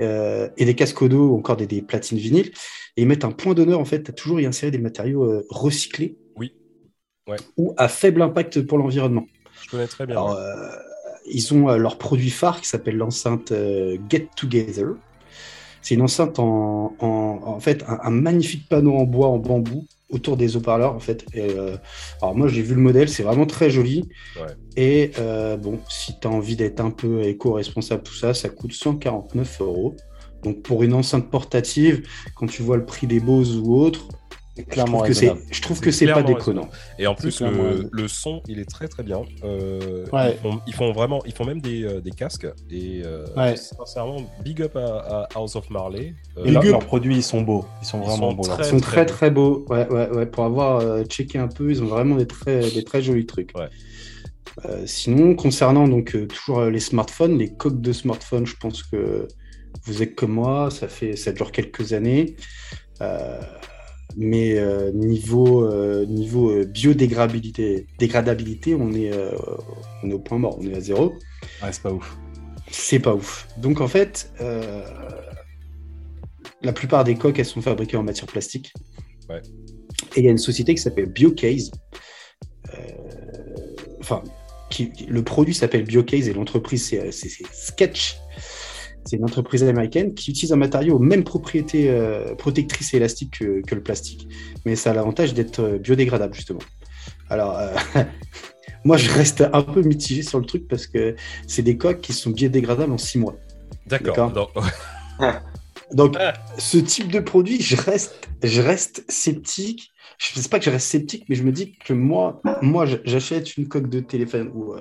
[0.00, 2.52] euh, et des casques audio, encore des, des platines vinyles,
[2.96, 6.16] et ils mettent un point d'honneur en fait à toujours y insérer des matériaux recyclés,
[6.36, 6.52] Oui.
[7.28, 7.38] Ouais.
[7.56, 9.26] ou à faible impact pour l'environnement.
[9.64, 10.14] Je connais très bien.
[10.14, 10.54] Alors, euh,
[11.26, 13.52] ils ont leur produit phare qui s'appelle l'enceinte
[14.08, 14.90] Get Together.
[15.82, 19.86] C'est une enceinte en, en, en fait un, un magnifique panneau en bois, en bambou
[20.10, 21.24] autour des haut-parleurs en fait.
[21.34, 21.76] Et, euh,
[22.22, 24.08] alors moi j'ai vu le modèle, c'est vraiment très joli.
[24.36, 24.46] Ouais.
[24.76, 28.72] Et euh, bon, si tu as envie d'être un peu éco-responsable, tout ça, ça coûte
[28.72, 29.96] 149 euros.
[30.42, 32.06] Donc pour une enceinte portative,
[32.36, 34.08] quand tu vois le prix des Bose ou autres,
[34.58, 35.46] Je clairement trouve que c'est, raisonnable.
[35.52, 36.68] je trouve que c'est pas déconnant.
[36.98, 39.22] Et en plus, le, son, il est très très bien.
[39.44, 40.32] Euh, Ouais.
[40.32, 42.46] ils, font, ils font vraiment, ils font même des, euh, des casques.
[42.70, 43.56] Et euh, Ouais.
[43.56, 44.80] sincèrement, big up à,
[45.24, 46.14] à House of Marley.
[46.36, 46.72] Euh, leurs- Big up.
[46.72, 47.64] leurs produits, ils sont beaux.
[47.82, 48.42] Ils sont Ils vraiment sont beaux.
[48.42, 49.64] très- Ils sont très très très beaux.
[49.68, 50.26] Ouais, ouais, ouais.
[50.26, 53.52] Pour avoir euh, checké un peu, ils ont vraiment des très, des très jolis trucs.
[53.56, 53.68] Ouais.
[54.64, 59.28] Euh, sinon, concernant donc euh, toujours les smartphones, les coques de smartphones, je pense que
[59.84, 62.34] vous êtes comme moi, ça fait, ça dure quelques années.
[63.00, 63.40] Euh,
[64.16, 69.30] mais euh, niveau euh, niveau euh, biodégradabilité, dégradabilité, on est euh,
[70.02, 71.14] on est au point mort, on est à zéro.
[71.62, 72.16] Ouais, c'est pas ouf.
[72.70, 73.48] C'est pas ouf.
[73.56, 74.30] Donc en fait,
[76.62, 78.72] la plupart des coques, elles sont fabriquées en matière plastique.
[79.28, 79.40] Ouais.
[80.16, 81.70] Et il y a une société qui s'appelle BioCase,
[84.00, 84.22] enfin,
[84.70, 87.10] qui, le produit s'appelle BioCase et l'entreprise c'est
[87.52, 88.18] Sketch.
[89.08, 91.90] C'est une entreprise américaine qui utilise un matériau aux mêmes propriétés
[92.36, 94.28] protectrices et élastiques que, le plastique,
[94.66, 96.58] mais ça a l'avantage d'être biodégradable justement.
[97.30, 97.58] Alors,
[98.84, 101.16] moi, je reste un peu mitigé sur le truc parce que
[101.46, 103.36] c'est des coques qui sont biodégradables en six mois.
[103.86, 104.30] D'accord.
[105.92, 106.16] Donc,
[106.58, 109.92] ce type de produit, je reste, je reste sceptique.
[110.18, 112.86] Je ne sais pas que je reste sceptique, mais je me dis que moi, moi
[113.04, 114.80] j'achète une coque de téléphone euh,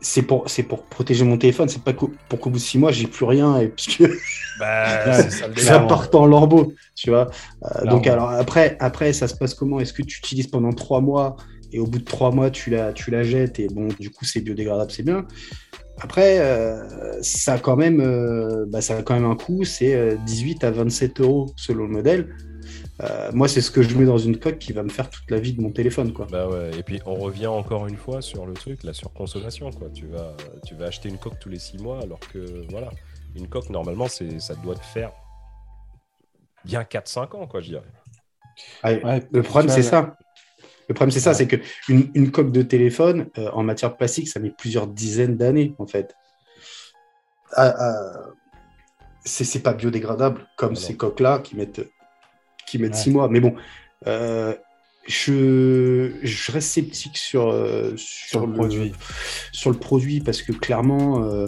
[0.00, 1.68] c'est pour, c'est pour protéger mon téléphone.
[1.68, 2.10] C'est pas pour
[2.40, 4.04] qu'au bout de six mois, j'ai plus rien et parce que
[4.58, 5.22] bah,
[5.56, 7.30] ça part en lambeau, tu vois.
[7.64, 9.80] Euh, donc, alors après, après, ça se passe comment?
[9.80, 11.36] Est-ce que tu utilises pendant trois mois
[11.72, 14.24] et au bout de trois mois, tu la, tu la jettes et bon, du coup,
[14.24, 15.26] c'est biodégradable, c'est bien.
[16.00, 20.16] Après, euh, ça, a quand même, euh, bah, ça a quand même un coût, c'est
[20.26, 22.34] 18 euh, à 27 euros selon le modèle.
[23.32, 25.38] Moi, c'est ce que je mets dans une coque qui va me faire toute la
[25.38, 26.12] vie de mon téléphone.
[26.12, 26.26] Quoi.
[26.30, 26.70] Bah ouais.
[26.78, 29.70] Et puis, on revient encore une fois sur le truc, la surconsommation.
[29.70, 29.88] Quoi.
[29.90, 30.36] Tu, vas,
[30.66, 32.90] tu vas acheter une coque tous les 6 mois, alors que, voilà,
[33.34, 35.12] une coque, normalement, ça doit te faire
[36.64, 37.84] bien 4-5 ans, quoi, je dirais.
[39.32, 40.16] le problème, c'est ça.
[40.88, 44.40] Le problème, c'est ça, c'est qu'une une coque de téléphone, euh, en matière plastique, ça
[44.40, 46.16] met plusieurs dizaines d'années, en fait.
[47.52, 48.26] Ah, ah,
[49.24, 51.80] c'est pas biodégradable, comme ah ces coques-là qui mettent,
[52.70, 53.28] qui mettent six mois.
[53.28, 53.54] Mais bon,
[54.06, 54.54] euh,
[55.06, 58.92] je, je, reste sceptique sur, euh, sur, le, produit.
[59.52, 61.46] sur le produit, parce que clairement,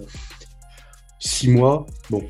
[1.18, 2.22] six mois, bon,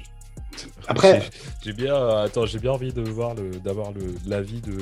[0.88, 1.22] après,
[1.64, 3.92] j'ai bien, attends, j'ai bien envie de voir d'avoir
[4.26, 4.74] l'avis de,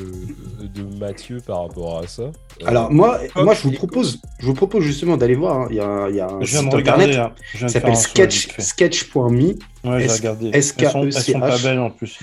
[0.67, 2.25] de Mathieu par rapport à ça.
[2.65, 5.61] Alors moi, moi je vous propose, je vous propose justement d'aller voir.
[5.61, 5.67] Hein.
[5.71, 7.33] Il y a, il y a un site internet hein.
[7.53, 9.55] qui s'appelle sketch sketch.me.
[9.85, 10.51] Ouais, j'ai regardé.
[10.53, 12.19] Elles sont, elles sont pas belles en plus.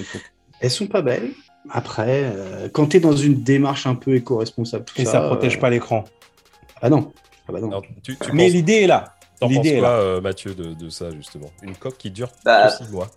[0.59, 1.31] Elles sont pas belles.
[1.69, 5.60] Après, euh, quand tu es dans une démarche un peu éco-responsable, et ça, ne protège
[5.60, 6.06] pas l'écran.
[6.81, 7.11] Ah non.
[7.48, 7.81] Ah bah non.
[8.34, 9.15] Mais l'idée est là.
[9.39, 11.52] T'en penses quoi, euh, Mathieu, de, de, ça justement?
[11.61, 13.07] Une coque qui dure bah, 6 mois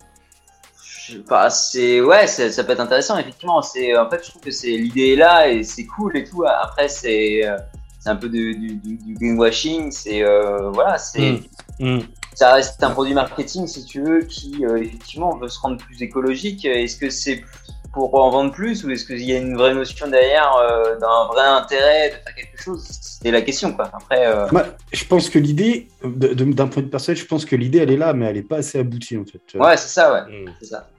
[1.49, 3.61] c'est ouais, ça peut être intéressant effectivement.
[3.61, 6.43] C'est en fait, je trouve que c'est l'idée est là et c'est cool et tout.
[6.45, 7.57] Après, c'est euh,
[7.99, 9.91] c'est un peu du, du, greenwashing.
[9.91, 11.41] C'est euh, voilà, c'est
[11.79, 11.97] mm.
[11.97, 12.01] Mm.
[12.35, 16.01] ça reste un produit marketing si tu veux qui euh, effectivement veut se rendre plus
[16.01, 16.65] écologique.
[16.65, 17.43] Est-ce que c'est
[17.93, 21.25] pour en vendre plus ou est-ce qu'il y a une vraie notion derrière euh, d'un
[21.27, 22.85] vrai intérêt de faire quelque chose?
[22.89, 23.89] C'est la question quoi.
[23.93, 24.47] Après, euh,
[24.91, 27.97] je pense que l'idée, d'un point de vue personnel, je pense que l'idée elle est
[27.97, 29.41] là, mais elle n'est pas assez aboutie en fait.
[29.59, 30.45] Ouais, c'est ça, ouais.
[30.45, 30.49] Mm.
[30.61, 30.89] ça.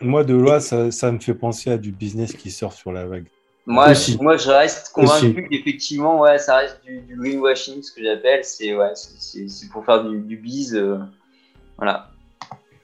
[0.00, 3.04] Moi, de loi, ça, ça, me fait penser à du business qui sort sur la
[3.04, 3.26] vague.
[3.66, 8.44] Moi, je, moi je reste convaincu qu'effectivement, ouais, ça reste du, greenwashing, ce que j'appelle.
[8.44, 8.92] C'est ouais,
[9.72, 10.74] pour faire du, du bise.
[10.74, 10.98] Euh,
[11.76, 12.09] voilà.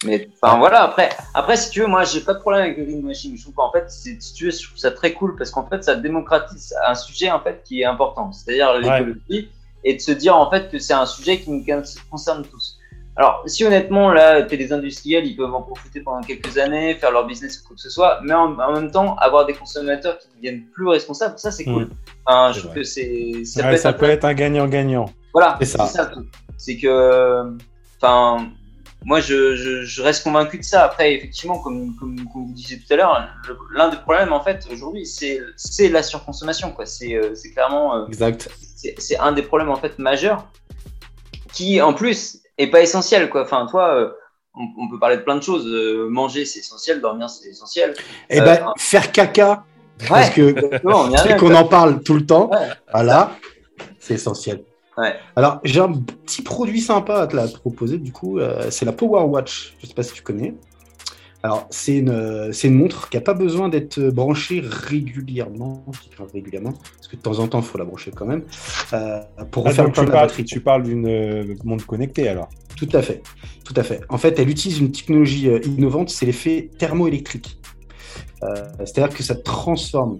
[0.04, 2.84] Mais enfin voilà, après, après si tu veux, moi j'ai pas de problème avec le
[2.84, 3.36] greenwashing.
[3.36, 5.82] Je trouve qu'en fait, si tu veux, je trouve ça très cool parce qu'en fait,
[5.82, 9.50] ça démocratise un sujet en fait qui est important, c'est-à-dire l'écologie,
[9.84, 11.64] et de se dire en fait que c'est un sujet qui nous
[12.10, 12.78] concerne tous.
[13.18, 17.10] Alors, si honnêtement, là, t'es des industriels, ils peuvent en profiter pendant quelques années, faire
[17.10, 20.28] leur business ou quoi que ce soit, mais en, même temps, avoir des consommateurs qui
[20.36, 21.84] deviennent plus responsables, ça c'est cool.
[21.84, 21.90] Mm.
[22.26, 23.44] Enfin, je trouve que c'est.
[23.46, 25.06] Ça, peut, être peut être un gagnant-gagnant.
[25.32, 25.86] Voilà, c'est ça.
[25.86, 26.12] ça
[26.58, 27.56] c'est que.
[27.98, 28.50] Enfin
[29.06, 29.54] moi, je,
[29.84, 30.82] je, reste convaincu de ça.
[30.82, 33.28] Après, effectivement, comme, comme, comme vous disiez tout à l'heure,
[33.72, 36.74] l'un des problèmes, en fait, aujourd'hui, c'est la surconsommation.
[36.84, 37.94] C'est euh, clairement.
[37.94, 38.48] Euh, exact.
[38.98, 40.48] C'est un des problèmes, en fait, majeurs
[41.52, 43.30] qui, en plus, est pas essentiel.
[43.30, 43.42] Quoi.
[43.42, 43.94] Enfin, toi.
[43.94, 44.10] Euh,
[44.58, 45.66] on, peut parler de plein de choses.
[46.10, 47.00] manger, c'est essentiel.
[47.00, 47.94] Dormir, c'est essentiel.
[48.30, 49.64] Et eh ben, faire caca,
[50.08, 52.50] parce que qu'on en parle tout le temps.
[52.90, 53.36] Voilà,
[54.00, 54.64] c'est essentiel.
[55.34, 59.24] Alors, j'ai un petit produit sympa à te proposer, du coup, euh, c'est la Power
[59.24, 59.74] Watch.
[59.78, 60.54] Je ne sais pas si tu connais.
[61.42, 65.84] Alors, c'est une, euh, une montre qui n'a pas besoin d'être branchée régulièrement.
[66.32, 68.42] régulièrement, parce que de temps en temps, il faut la brancher quand même.
[68.94, 69.20] Euh,
[69.50, 73.22] pour ah, refaire tu, parles, tu parles d'une montre connectée alors Tout à fait.
[73.64, 74.00] Tout à fait.
[74.08, 77.60] En fait, elle utilise une technologie innovante, c'est l'effet thermoélectrique.
[78.84, 80.18] C'est-à-dire que ça transforme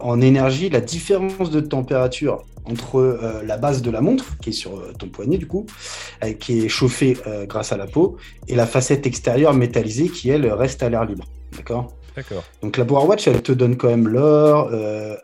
[0.00, 4.52] en énergie la différence de température entre euh, la base de la montre, qui est
[4.52, 5.66] sur euh, ton poignet du coup,
[6.24, 7.16] euh, qui est chauffée
[7.46, 8.16] grâce à la peau,
[8.48, 11.24] et la facette extérieure métallisée qui, elle, reste à l'air libre.
[11.56, 11.94] D'accord?
[12.16, 12.44] D'accord.
[12.62, 14.70] Donc la Power Watch, elle te donne quand même l'heure,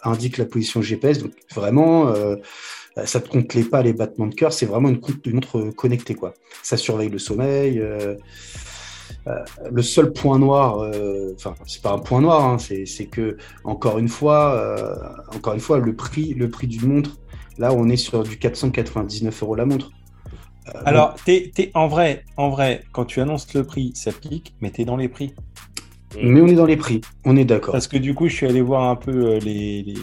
[0.03, 2.15] indique la position GPS, donc vraiment,
[3.05, 6.15] ça te compte les pas, les battements de cœur, c'est vraiment une, une, montre connectée.
[6.15, 6.35] quoi.
[6.63, 7.83] Ça surveille le sommeil.
[9.71, 10.91] le seul point noir,
[11.35, 15.05] enfin c'est pas un point noir, hein, c'est que encore une fois,
[15.35, 17.19] encore une fois, le prix, le prix d'une montre
[17.59, 19.91] Là, on est sur du 499 euros la montre.
[20.69, 21.17] Euh, Alors,
[21.75, 24.97] en, vrai, en vrai, quand tu annonces le prix, ça pique, mais tu es dans
[24.97, 25.35] les prix.
[26.23, 27.73] Mais on est dans les prix, on est d'accord.
[27.73, 29.95] Parce que du coup, je suis allé voir un peu euh, les,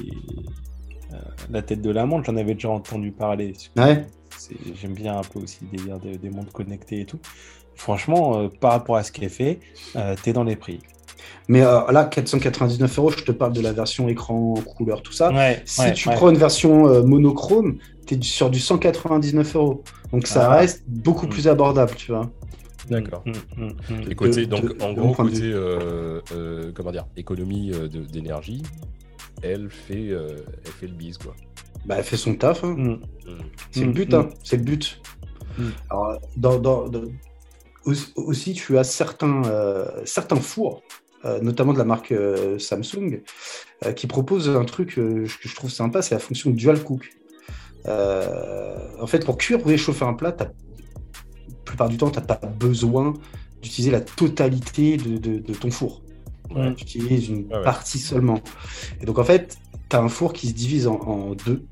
[1.13, 1.17] euh,
[1.49, 3.53] la tête de la montre, j'en avais déjà entendu parler.
[3.75, 4.05] Ouais.
[4.75, 7.19] j'aime bien un peu aussi des, des, des montres connectées et tout.
[7.75, 9.59] Franchement, euh, par rapport à ce qui est fait,
[10.23, 10.79] tu es dans les prix.
[11.47, 15.31] Mais euh, là, 499 euros, je te parle de la version écran, couleur, tout ça.
[15.31, 16.15] Ouais, Si ouais, tu ouais.
[16.15, 17.77] prends une version euh, monochrome,
[18.07, 19.83] tu es sur du 199 euros.
[20.11, 20.55] Donc ça Ah.
[20.57, 21.29] reste beaucoup Mm.
[21.29, 22.29] plus abordable, tu vois.
[22.89, 23.23] D'accord.
[23.25, 23.31] Mm,
[23.63, 24.11] mm.
[24.11, 28.61] Et côté, de- donc, de- en gros, côté, euh, euh, comment dire, économie euh, d'énergie,
[29.41, 31.35] elle fait, euh, elle fait le bise, quoi.
[31.85, 32.63] Bah, elle fait son taf.
[32.63, 32.97] hein.
[33.71, 34.29] C'est le but, hein.
[34.43, 34.99] C'est le but.
[35.89, 37.01] Alors, dans, dans- dans-
[38.15, 40.81] aussi, tu as certains, euh, certains fours,
[41.41, 43.21] notamment de la marque euh, Samsung,
[43.85, 47.09] euh, qui proposent un truc euh, que je trouve sympa, c'est la fonction dual cook.
[47.87, 50.51] Euh, en fait, pour cuire ou réchauffer un plat, la
[51.65, 53.13] plupart du temps, tu n'as pas besoin
[53.61, 56.01] d'utiliser la totalité de, de- de ton four.
[56.53, 56.73] Ouais.
[56.75, 57.63] Tu utilises une Ah ouais.
[57.63, 58.39] partie seulement.
[59.01, 59.57] Et donc, en fait,
[59.89, 61.63] tu as un four qui se divise en, en deux.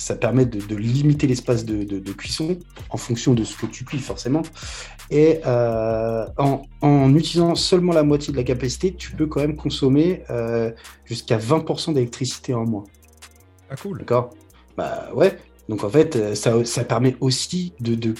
[0.00, 2.58] Ça permet de, de limiter l'espace de, de- de cuisson
[2.90, 4.42] en fonction de ce que tu cuis, forcément.
[5.10, 9.56] Et euh, en, en utilisant seulement la moitié de la capacité, tu peux quand même
[9.56, 10.72] consommer euh,
[11.04, 12.84] jusqu'à 20% d'électricité en moins.
[13.68, 13.98] Ah, cool.
[13.98, 14.30] D'accord?
[14.76, 15.38] Bah ouais.
[15.68, 18.14] Donc en fait, euh, ça, ça permet aussi de,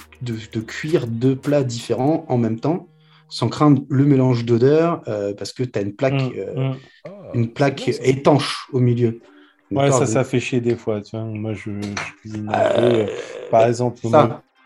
[0.61, 2.87] cuire deux plats différents en même temps,
[3.29, 6.77] sans craindre le mélange d'odeurs, euh, parce que tu as une plaque, Mm, euh, mm.
[7.05, 9.19] Ah, une plaque étanche au milieu.
[9.71, 11.01] Ouais, ça, ça fait chier des fois.
[11.01, 11.25] Tu vois.
[11.25, 12.81] Moi, je, je cuisine un peu.
[12.81, 13.05] euh,
[13.49, 13.99] Par exemple,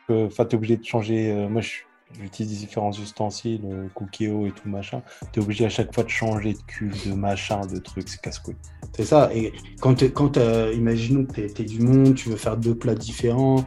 [0.10, 1.32] enfin, t'es obligé de changer.
[1.32, 1.80] euh, moi, je-
[2.20, 5.02] j'utilise différents ustensiles, euh, Cookéo et tout machin.
[5.32, 8.08] T'es obligé à chaque fois de changer de cuve, de machin, de trucs.
[8.10, 8.56] C'est casse-couille.
[8.96, 9.30] c'est ça.
[9.34, 10.38] Et quand, t'es- quand
[10.74, 13.66] imaginons que tu es, du monde, tu veux faire deux plats différents,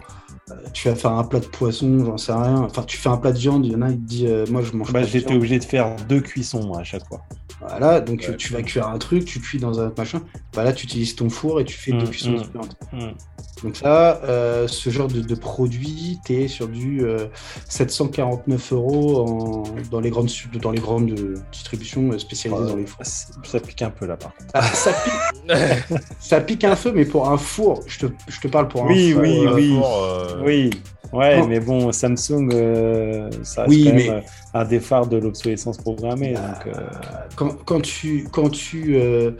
[0.72, 2.58] tu vas faire un plat de poisson, j'en sais rien.
[2.62, 4.44] Enfin, tu fais un plat de viande, il y en a, il te dit, euh,
[4.50, 5.38] moi je mange Bah, pas de J'étais viande.
[5.38, 7.20] obligé de faire deux cuissons moi, à chaque fois.
[7.60, 8.36] Voilà, donc Ouais.
[8.36, 10.20] tu vas cuire un truc, tu cuis dans un autre machin.
[10.54, 12.36] Bah là, tu utilises ton four et tu fais deux Mm, cuissons mm.
[12.36, 12.76] différentes.
[12.92, 12.98] Mm.
[13.64, 17.26] Donc ça, euh, ce genre de, de produit, tu es sur du euh,
[17.68, 20.28] 749 euros en- dans, les grandes,
[20.62, 23.04] dans les grandes euh, distributions euh, spécialisées dans les fours.
[23.04, 24.50] Ça pique un peu là, par contre.
[24.54, 25.48] Ah, ça, pique,
[26.20, 29.10] ça pique un peu, mais pour un four, je te, je te parle pour Oui,
[29.10, 29.22] un four.
[29.22, 29.78] oui, euh, oui.
[30.38, 30.70] Euh, Oui,
[31.12, 31.46] ouais, Oh.
[31.46, 34.20] mais bon, Samsung, euh, ça reste Oui, quand mais- même euh,
[34.54, 36.34] un des phares de l'obsolescence programmée.
[36.34, 36.72] Donc, euh,
[37.36, 39.32] quand, quand tu, quand, tu, euh,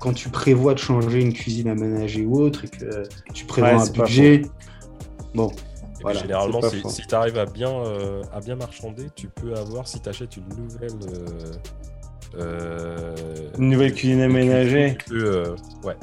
[0.00, 3.02] quand tu prévois de changer une cuisine aménagée ou autre et que
[3.34, 4.42] tu prévois Ouais, un budget,
[5.34, 5.48] bon,
[6.00, 9.88] Et Voilà, généralement, si, tu arrives à bien, euh, à bien marchander, tu peux avoir,
[9.88, 10.92] si tu achètes une nouvelle.
[12.36, 13.14] euh, euh,
[13.58, 14.96] Une nouvelle cuisine aménagée.
[15.00, 15.96] Tu peux, euh, ouais.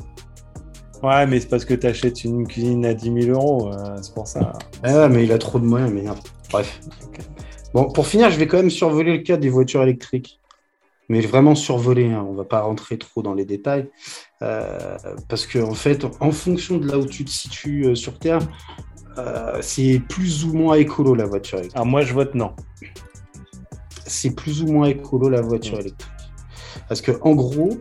[1.03, 4.13] Ouais, mais c'est parce que tu achètes une cuisine à 10 000 euros, euh, c'est
[4.13, 4.53] pour ça.
[4.83, 6.03] Ah, mais il a trop de moyens, mais.
[6.51, 6.79] Bref.
[7.73, 10.39] Bon, pour finir, je vais quand même survoler le cas des voitures électriques.
[11.07, 13.89] Mais vraiment survoler, hein, on va pas rentrer trop dans les détails.
[14.41, 14.97] Euh,
[15.29, 18.39] parce que, en fait, en fonction de là où tu te situes euh, sur Terre,
[19.61, 21.79] c'est plus ou moins écolo la voiture électrique.
[21.79, 22.53] Ah, moi, je vote non.
[24.05, 26.11] C'est plus ou moins écolo la voiture électrique.
[26.89, 27.77] Parce que, en gros,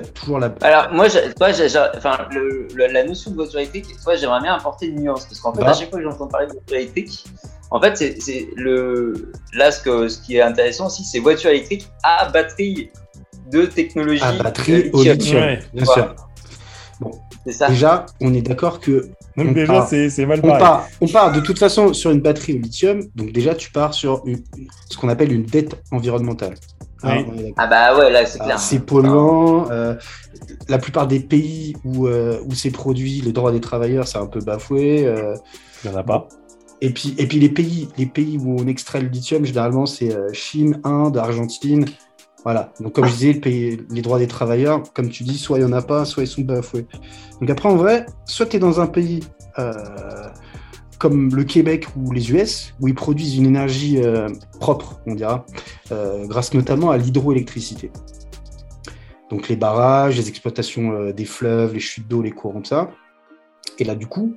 [0.00, 0.54] toujours la.
[0.62, 1.06] Alors, moi,
[1.36, 1.66] toi, j'ai-
[1.96, 5.24] enfin, le- le- la notion de voiture électrique, toi, j'aimerais bien apporter une nuance.
[5.26, 5.70] Parce qu'en fait, Bah.
[5.70, 7.24] à chaque fois que j'entends parler de voiture électrique,
[7.70, 9.32] en fait, c'est- le.
[9.54, 12.90] Là, ce, que, ce qui est intéressant aussi, c'est voiture électrique à batterie
[13.50, 14.22] de technologie.
[14.22, 15.42] À batterie au lithium.
[15.42, 15.60] Ouais.
[15.74, 16.14] bien Voilà.
[16.14, 16.14] sûr.
[17.50, 17.68] Ça.
[17.68, 19.88] Déjà, on est d'accord que Donc, On déjà, part.
[19.88, 23.02] c'est c'est mal On part, on part de toute façon sur une batterie au lithium,
[23.16, 24.44] donc déjà tu pars sur une-
[24.90, 26.54] ce qu'on appelle une dette environnementale.
[27.04, 27.52] Hein, Oui.
[27.56, 28.58] Ah, bah ouais, là, c'est Alors, clair.
[28.60, 29.70] C'est polluant.
[29.70, 29.94] euh,
[30.68, 34.26] la plupart des pays où, euh, où c'est produit, les droits des travailleurs, c'est un
[34.26, 35.06] peu bafoué.
[35.06, 35.34] euh,
[35.84, 36.28] Il n'y en a pas.
[36.80, 40.14] et, puis, et puis les pays, les pays où on extrait le lithium, généralement, c'est
[40.14, 41.86] euh, Chine, Inde, Argentine.
[42.44, 42.72] Voilà.
[42.80, 45.64] Donc, comme je disais, le pays- les droits des travailleurs, comme tu dis, soit il
[45.64, 46.86] n'y en a pas, soit ils sont bafoués.
[47.40, 49.20] Donc, après, en vrai, soit tu es dans un pays
[49.58, 49.72] euh,
[51.02, 54.28] comme le Québec ou les US, où ils produisent une énergie euh,
[54.60, 55.44] propre, on dira,
[55.90, 57.90] euh, grâce notamment à l'hydroélectricité.
[59.28, 62.92] Donc, les barrages, les exploitations euh, des fleuves, les chutes d'eau, les courants, de ça.
[63.80, 64.36] Et là, du coup,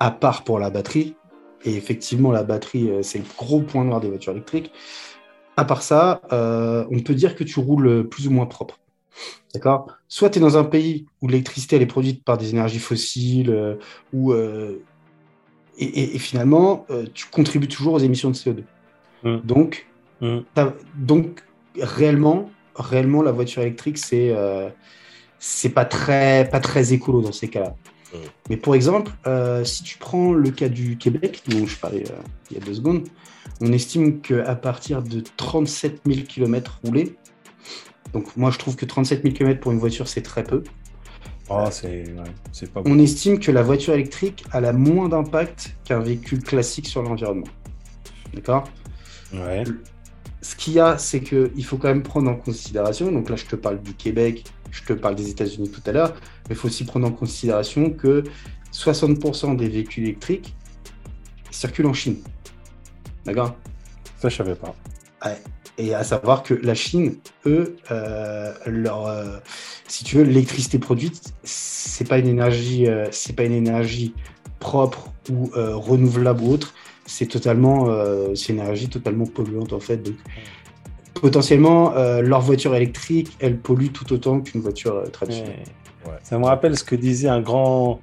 [0.00, 1.16] à part pour la batterie,
[1.64, 4.70] et effectivement, la batterie, c'est le gros point noir des voitures électriques.
[5.56, 8.80] À part ça, on peut dire que tu roules plus ou moins propre.
[9.54, 9.86] D'accord?
[10.08, 13.78] Soit tu es dans un pays où l'électricité elle est produite par des énergies fossiles,
[14.12, 14.34] ou,
[15.78, 18.64] et, et- et finalement, euh, tu contribues toujours aux émissions de CO2.
[19.24, 19.36] Mm.
[19.44, 19.86] Donc,
[20.20, 20.38] Mm.
[20.96, 21.42] donc
[21.80, 24.68] réellement, réellement, la voiture électrique, c'est euh,
[25.38, 27.74] c'est pas très, pas très écolo dans ces cas-là.
[28.12, 28.16] Mm.
[28.50, 32.14] Mais pour exemple, euh, si tu prends le cas du Québec, dont je parlais euh,
[32.50, 33.02] il y a deux secondes,
[33.60, 37.16] on estime qu'à partir de 37 000 km roulés,
[38.12, 40.62] donc moi je trouve que 37 000 km pour une voiture c'est très peu,
[41.50, 42.22] Oh, c'est ouais,
[42.52, 42.92] c'est pas bon.
[42.92, 47.46] On estime que la voiture électrique a la moins d'impact qu'un véhicule classique sur l'environnement.
[48.32, 48.64] D'accord?
[49.32, 49.64] Ouais.
[50.40, 53.46] Ce qu'il y a, c'est qu'il faut quand même prendre en considération, donc là je
[53.46, 56.14] te parle du Québec, je te parle des États-Unis tout à l'heure,
[56.48, 58.24] mais il faut aussi prendre en considération que
[58.72, 60.54] 60% des véhicules électriques
[61.50, 62.18] circulent en Chine.
[63.24, 63.56] D'accord?
[64.18, 64.74] Ça, je savais pas.
[65.76, 69.38] Et à savoir que la Chine, eux, euh, leur, euh,
[69.88, 74.14] si tu veux, l'électricité produite, c'est pas une énergie, euh, c'est pas une énergie
[74.60, 76.74] propre ou renouvelable ou autre.
[77.06, 77.86] C'est totalement,
[78.34, 79.98] c'est une énergie totalement polluante en fait.
[79.98, 80.14] Donc,
[81.14, 85.64] potentiellement, leur voiture électrique, elle pollue tout autant qu'une voiture traditionnelle.
[86.22, 88.00] Ça me rappelle ce que disait un grand,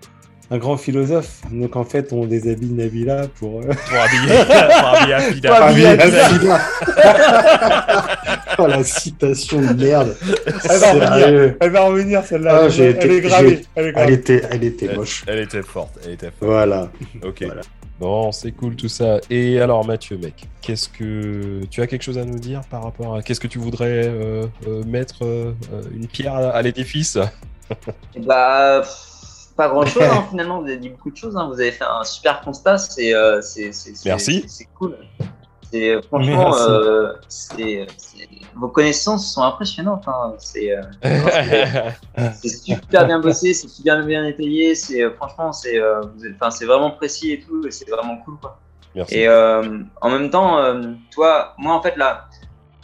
[0.51, 1.39] un grand philosophe.
[1.49, 3.61] Donc en fait, on déshabille Nabila pour.
[3.61, 5.55] euh, Pour habiller, pour habiller Afida.
[5.55, 6.51] Pour habiller
[7.03, 10.15] Ah, oh la citation de merde.
[10.69, 11.55] Elle va revenir.
[11.59, 12.57] Elle va revenir celle-là.
[12.59, 13.61] Ah, elle, j'ai elle été- est gravée.
[13.75, 14.13] Elle est Elle gravée.
[14.13, 15.23] était, elle était moche.
[15.27, 16.37] elle était forte, elle était forte.
[16.41, 16.89] Voilà.
[17.23, 17.43] Ok.
[17.45, 17.61] Voilà.
[17.99, 19.19] Bon, c'est cool tout ça.
[19.29, 23.15] Et alors, Mathieu, mec, qu'est-ce que tu as quelque chose à nous dire par rapport
[23.15, 25.53] à qu'est-ce que tu voudrais euh, euh, mettre euh,
[25.95, 27.19] une pierre à, à l'édifice?
[28.25, 28.81] Bah,
[29.55, 30.59] pas grand chose finalement.
[30.61, 31.35] Vous avez dit beaucoup de choses.
[31.37, 31.47] hein.
[31.47, 32.77] Vous avez fait un super constat.
[32.77, 34.43] C'est, euh, c'est, c'est, c'est- Merci.
[34.47, 34.97] C'est, cool.
[35.71, 37.13] C'est euh, franchement, euh,
[38.55, 40.03] vos connaissances sont impressionnantes.
[40.07, 40.33] hein.
[40.37, 40.81] C'est, euh,
[42.41, 44.75] c'est super bien bossé, c'est super bien détaillé.
[44.75, 47.65] C'est franchement, c'est, vous êtes- enfin, c'est vraiment précis et tout.
[47.65, 48.59] Et c'est vraiment cool quoi.
[48.95, 49.19] Merci.
[49.19, 50.57] Et en même temps,
[51.11, 52.25] toi, moi en fait là,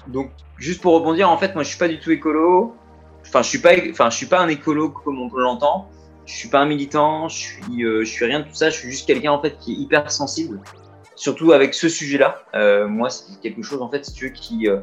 [0.07, 2.75] donc juste pour rebondir, en fait, moi je suis pas du tout écolo.
[3.27, 5.89] Enfin, je suis pas, enfin, je suis pas un écolo comme on l'entend.
[6.27, 7.27] Je suis pas un militant.
[7.29, 8.69] Je suis, euh, je suis rien de tout ça.
[8.69, 10.59] Je suis juste quelqu'un en fait qui est hyper sensible,
[11.15, 12.43] surtout avec ce sujet-là.
[12.53, 14.81] Euh, moi, c'est quelque chose en fait, si tu veux, qui, euh,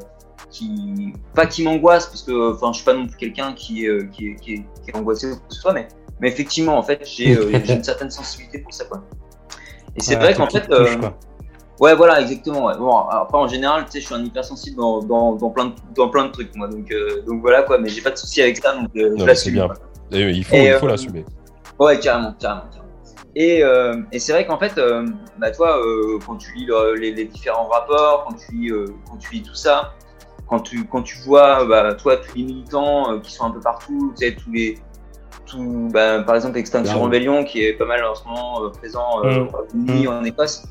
[0.50, 3.88] qui, pas qui m'angoisse parce que, enfin, je suis pas non plus quelqu'un qui, est,
[3.88, 5.88] euh, qui, est, qui, est, qui est angoissé ou quoi que ce soit, mais,
[6.20, 9.02] mais effectivement, en fait, j'ai, euh, j'ai une certaine sensibilité pour ça, quoi.
[9.96, 11.18] Et c'est Ouais, vrai qu'en fait, touche, euh, quoi.
[11.80, 12.66] Ouais, voilà, exactement.
[12.66, 12.76] Ouais.
[12.78, 15.72] Bon, après, en général, tu sais, je suis un hypersensible dans, dans, dans, plein de,
[15.96, 16.68] dans plein de trucs, moi.
[16.68, 17.78] Donc, euh, donc voilà, quoi.
[17.78, 19.68] Mais j'ai pas de souci avec ça, donc euh, Non, je l'assume.
[20.12, 21.24] Et il faut, Et, il faut euh, l'assumer.
[21.78, 22.84] Ouais, carrément, carrément, carrément.
[23.36, 25.06] Et, euh, et c'est vrai qu'en fait, euh,
[25.38, 28.86] bah, toi, euh, quand tu lis le- les, les différents rapports, quand tu lis, euh,
[29.10, 29.92] quand tu lis tout ça,
[30.48, 33.60] quand tu, quand tu vois, bah, toi, tous les militants euh, qui sont un peu
[33.60, 34.78] partout, tu sais, tous les,
[35.46, 37.04] tout, bah, par exemple, Extinction Clairement.
[37.06, 39.42] Rebellion, qui est pas mal en ce moment euh, présent euh, Mm.
[39.42, 40.66] au Royaume-Uni, en Écosse.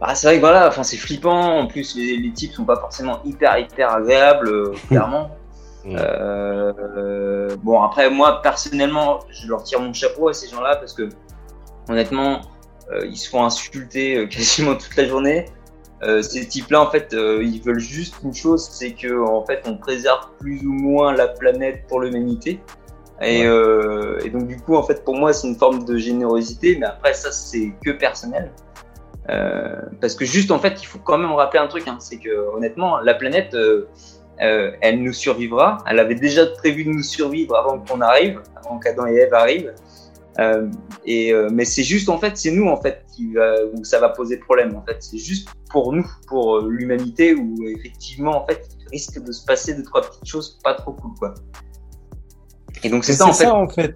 [0.00, 1.58] Bah, c'est vrai que voilà, enfin, c'est flippant.
[1.58, 5.30] En plus, les, les types sont pas forcément hyper, hyper agréables, euh, clairement.
[5.84, 5.96] Mm.
[5.98, 11.08] Euh, bon, après, moi, personnellement, je leur tire mon chapeau à ces gens-là parce que,
[11.88, 12.40] honnêtement,
[12.92, 15.46] euh, ils se font insulter euh, quasiment toute la journée.
[16.02, 19.76] Euh, ces types-là, en fait, ils veulent juste une chose, c'est que, en fait, on
[19.76, 22.60] préserve plus ou moins la planète pour l'humanité.
[23.22, 24.26] Et, Ouais.
[24.26, 27.14] et donc, du coup, en fait, pour moi, c'est une forme de générosité, mais après,
[27.14, 28.50] ça, c'est que personnel.
[30.00, 32.54] Parce que juste, en fait, il faut quand même rappeler un truc, hein, c'est que,
[32.54, 33.56] honnêtement, la planète,
[34.42, 35.78] euh, elle nous survivra.
[35.86, 39.72] Elle avait déjà prévu de nous survivre avant qu'on arrive, avant qu'Adam et Ève arrivent.
[40.40, 40.68] Euh,
[41.04, 43.34] et euh, mais c'est juste en fait, c'est nous en fait qui
[43.72, 44.74] où ça va poser problème.
[44.76, 49.30] En fait, c'est juste pour nous, pour l'humanité, où effectivement en fait, il risque de
[49.30, 51.34] se passer deux trois petites choses pas trop cool quoi.
[52.82, 53.46] Et donc c'est ça en fait.
[53.46, 53.94] en fait.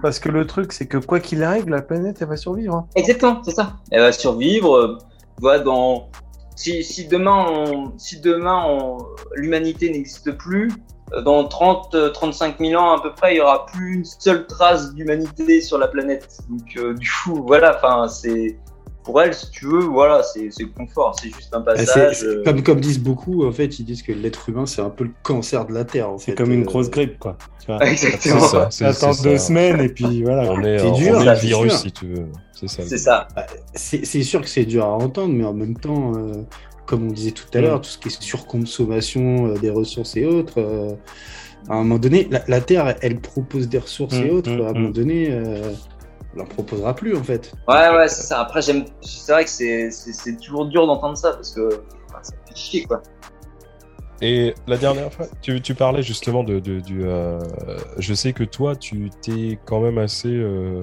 [0.00, 2.74] Parce que le truc, c'est que quoi qu'il arrive, la planète, elle va survivre.
[2.74, 2.86] hein.
[2.96, 3.74] Exactement, c'est ça.
[3.92, 4.98] Elle va survivre.
[5.38, 6.10] vois, dans
[6.56, 8.96] si, si demain, on, si demain
[9.34, 10.70] l'humanité n'existe plus,
[11.14, 14.04] euh, dans 30, euh, 35 000 ans à peu près, il y aura plus une
[14.04, 16.38] seule trace d'humanité sur la planète.
[16.48, 18.58] Donc euh, du coup, voilà, enfin c'est
[19.04, 22.16] pour elle, si tu veux, voilà, c'est confort, c'est juste un passage.
[22.18, 24.90] c'est- euh, comme, comme disent beaucoup, en fait, ils disent que l'être humain, c'est un
[24.90, 26.10] peu le cancer de la Terre.
[26.10, 26.34] en C'est fait.
[26.36, 27.36] comme une Euh, grosse grippe, quoi.
[27.60, 27.84] Tu vois.
[27.84, 28.40] Exactement.
[28.40, 29.46] C'est ça, c'est- Attends c'est deux ça.
[29.46, 30.52] semaines et puis voilà.
[30.52, 32.26] On est, C'est on dur, est ça, le virus si tu veux.
[32.52, 32.82] C'est ça.
[32.86, 33.28] C'est ça.
[33.74, 36.32] C'est c'est sûr que c'est dur à entendre, mais en même temps, euh,
[36.86, 37.62] comme on disait tout à Mm.
[37.62, 40.92] l'heure, tout ce qui est surconsommation euh, des ressources et autres, euh,
[41.68, 44.60] à un moment donné, la, la Terre, elle, propose des ressources et Mm, autres, mm,
[44.66, 45.72] à un moment donné, euh,
[46.34, 47.52] elle en proposera plus, en fait.
[47.68, 48.40] Ouais, ouais, c'est ça.
[48.40, 48.84] Après, j'aime.
[49.00, 53.02] C'est vrai que c'est toujours dur d'entendre ça parce que enfin, ça fait chier quoi.
[54.20, 57.02] Et la dernière fois, tu, tu parlais justement de, de- du.
[57.04, 57.40] euh,
[57.98, 60.28] je sais que toi, tu t'es quand même assez.
[60.28, 60.80] Euh,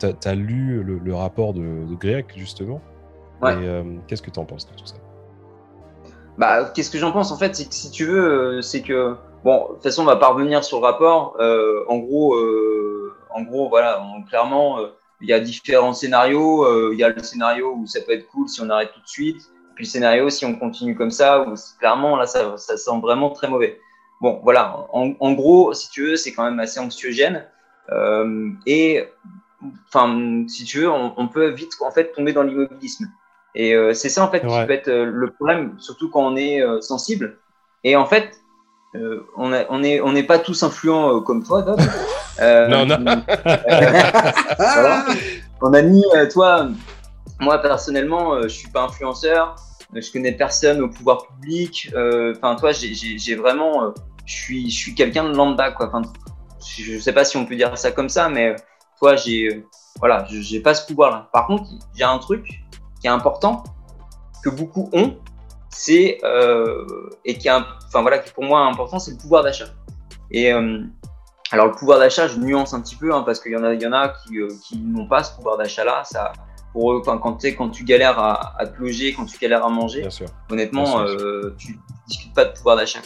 [0.00, 2.80] T'as as lu le, le rapport de, de Grec, justement.
[3.40, 3.52] Ouais.
[3.54, 4.96] Et euh, qu'est-ce que tu en penses de tout ça?
[6.36, 7.30] Bah, qu'est-ce que j'en pense?
[7.30, 10.06] En fait, c'est que si tu veux, euh, c'est que bon, de toute façon, on
[10.06, 11.36] va pas revenir sur le rapport.
[11.38, 12.93] Euh, en gros, euh,
[13.34, 14.88] en gros, voilà, on- clairement, euh,
[15.20, 16.64] il y a différents scénarios.
[16.64, 19.00] Euh, Il y a le scénario où ça peut être cool si on arrête tout
[19.00, 22.76] de suite, puis le scénario si on continue comme ça, où clairement là, ça, ça
[22.76, 23.80] sent vraiment très mauvais.
[24.20, 24.86] Bon, voilà.
[24.92, 27.46] En, en gros, si tu veux, c'est quand même assez anxiogène.
[27.92, 29.04] Euh, et
[29.88, 33.06] enfin, si tu veux, on, peut vite en fait tomber dans l'immobilisme.
[33.54, 36.36] Et euh, c'est ça en fait qui peut être euh, le problème, surtout quand on
[36.36, 37.38] est sensible.
[37.82, 38.40] Et en fait,
[39.36, 41.78] on n'est on est, pas tous influents comme toi, Doc.
[42.40, 43.22] non, non.
[45.60, 46.68] On a mis, toi,
[47.40, 49.56] moi personnellement, je suis pas influenceur,
[49.94, 51.90] je connais personne au pouvoir public.
[52.36, 53.94] Enfin, toi, j'ai vraiment,
[54.26, 55.88] je suis, je suis quelqu'un de lambda, quoi.
[55.88, 56.02] Enfin,
[56.66, 58.56] je sais pas si on peut dire ça comme ça, mais
[58.98, 59.64] toi, j'ai,
[60.00, 61.28] voilà, j'ai pas ce pouvoir-là.
[61.32, 62.46] Par contre, il y a un truc
[63.00, 63.64] qui est important
[64.42, 65.16] que beaucoup ont,
[65.70, 66.86] c'est euh,
[67.24, 69.66] et qui est, enfin voilà, qui pour moi est important, c'est le pouvoir d'achat.
[70.30, 70.82] Et euh,
[71.50, 73.74] alors le pouvoir d'achat, je nuance un petit peu hein, parce qu'il y en a,
[73.74, 76.02] il y en a qui, euh, qui n'ont pas ce pouvoir d'achat-là.
[76.04, 76.32] Ça,
[76.72, 79.68] pour eux, quand, quand, quand tu galères à, à, te loger, quand tu galères à
[79.68, 80.08] manger,
[80.50, 81.04] honnêtement,
[81.56, 83.00] tu discutes pas de pouvoir d'achat.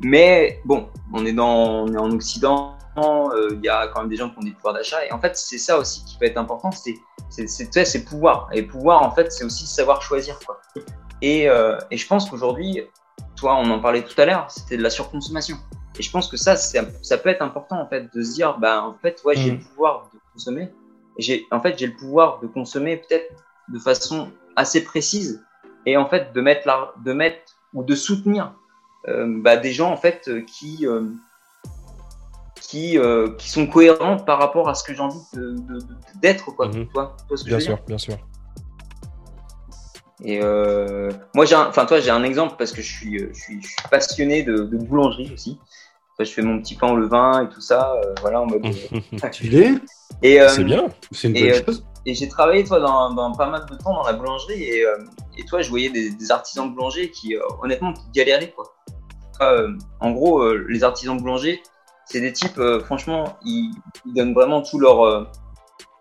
[0.00, 4.08] Mais bon, on est dans, on est en Occident, euh, il y a quand même
[4.08, 5.04] des gens qui ont des pouvoirs d'achat.
[5.04, 6.94] Et en fait, c'est ça aussi qui peut être important, c'est
[7.28, 8.48] c'est pouvoir.
[8.52, 10.38] Et pouvoir, en fait, c'est aussi savoir choisir.
[10.46, 10.60] Quoi.
[11.20, 12.82] Et, euh, et je pense qu'aujourd'hui,
[13.36, 15.56] toi, on en parlait tout à l'heure, c'était de la surconsommation.
[15.98, 18.82] Et je pense que ça, ça peut être important, en fait, de se dire, bah,
[18.82, 19.64] en fait, ouais, j'ai le mm.
[19.64, 20.72] pouvoir de consommer.
[21.18, 23.32] J'ai, en fait, j'ai le pouvoir de consommer peut-être
[23.68, 25.44] de façon assez précise
[25.86, 28.52] et en fait de mettre la, de mettre ou de soutenir
[29.08, 30.86] euh, bah, des gens en fait qui
[32.74, 35.20] qui, euh, qui sont cohérents par rapport à ce que j'ai envie
[36.20, 36.68] d'être, quoi.
[36.68, 36.88] Mhm.
[36.88, 38.16] Toi, ce que bien sûr, bien sûr.
[40.24, 43.62] Et euh, moi, j'ai, enfin, toi, j'ai un exemple parce que je suis, je suis,
[43.62, 45.60] je suis passionné de, boulangerie aussi.
[46.20, 48.62] Je fais mon petit pain au levain et tout ça, euh, voilà, en mode.
[49.32, 49.74] tu l'es
[50.22, 50.86] Et c'est bien.
[51.10, 51.86] C'est une bonne chose.
[52.06, 54.84] Et j'ai travaillé, toi, dans, dans, pas mal de temps dans la boulangerie et,
[55.38, 58.74] et toi, je voyais des, des artisans boulangers qui, honnêtement, qui galéraient, quoi.
[60.00, 61.62] en gros, les artisans boulangers,
[62.06, 63.74] c'est des types, euh, franchement, ils,
[64.06, 65.24] donnent vraiment tout leur, euh,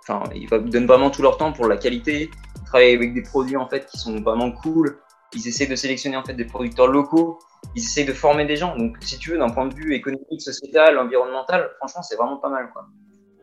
[0.01, 2.29] enfin, ils donnent vraiment tout leur temps pour la qualité.
[2.57, 4.99] Ils travaillent avec des produits en fait qui sont vraiment cool.
[5.35, 7.39] Ils essaient de sélectionner en fait des producteurs locaux.
[7.75, 8.75] Ils essayent de former des gens.
[8.75, 12.49] Donc, si tu veux, d'un point de vue économique, sociétal, environnemental, franchement, c'est vraiment pas
[12.49, 12.87] mal, quoi.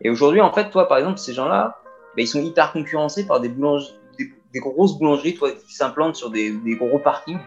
[0.02, 1.78] Et aujourd'hui, en fait, toi, par exemple, ces gens-là,
[2.16, 6.30] bah, ils sont hyper concurrencés par des boulangeries, des, grosses boulangeries, toi, qui s'implantent sur
[6.30, 7.40] des, gros parkings,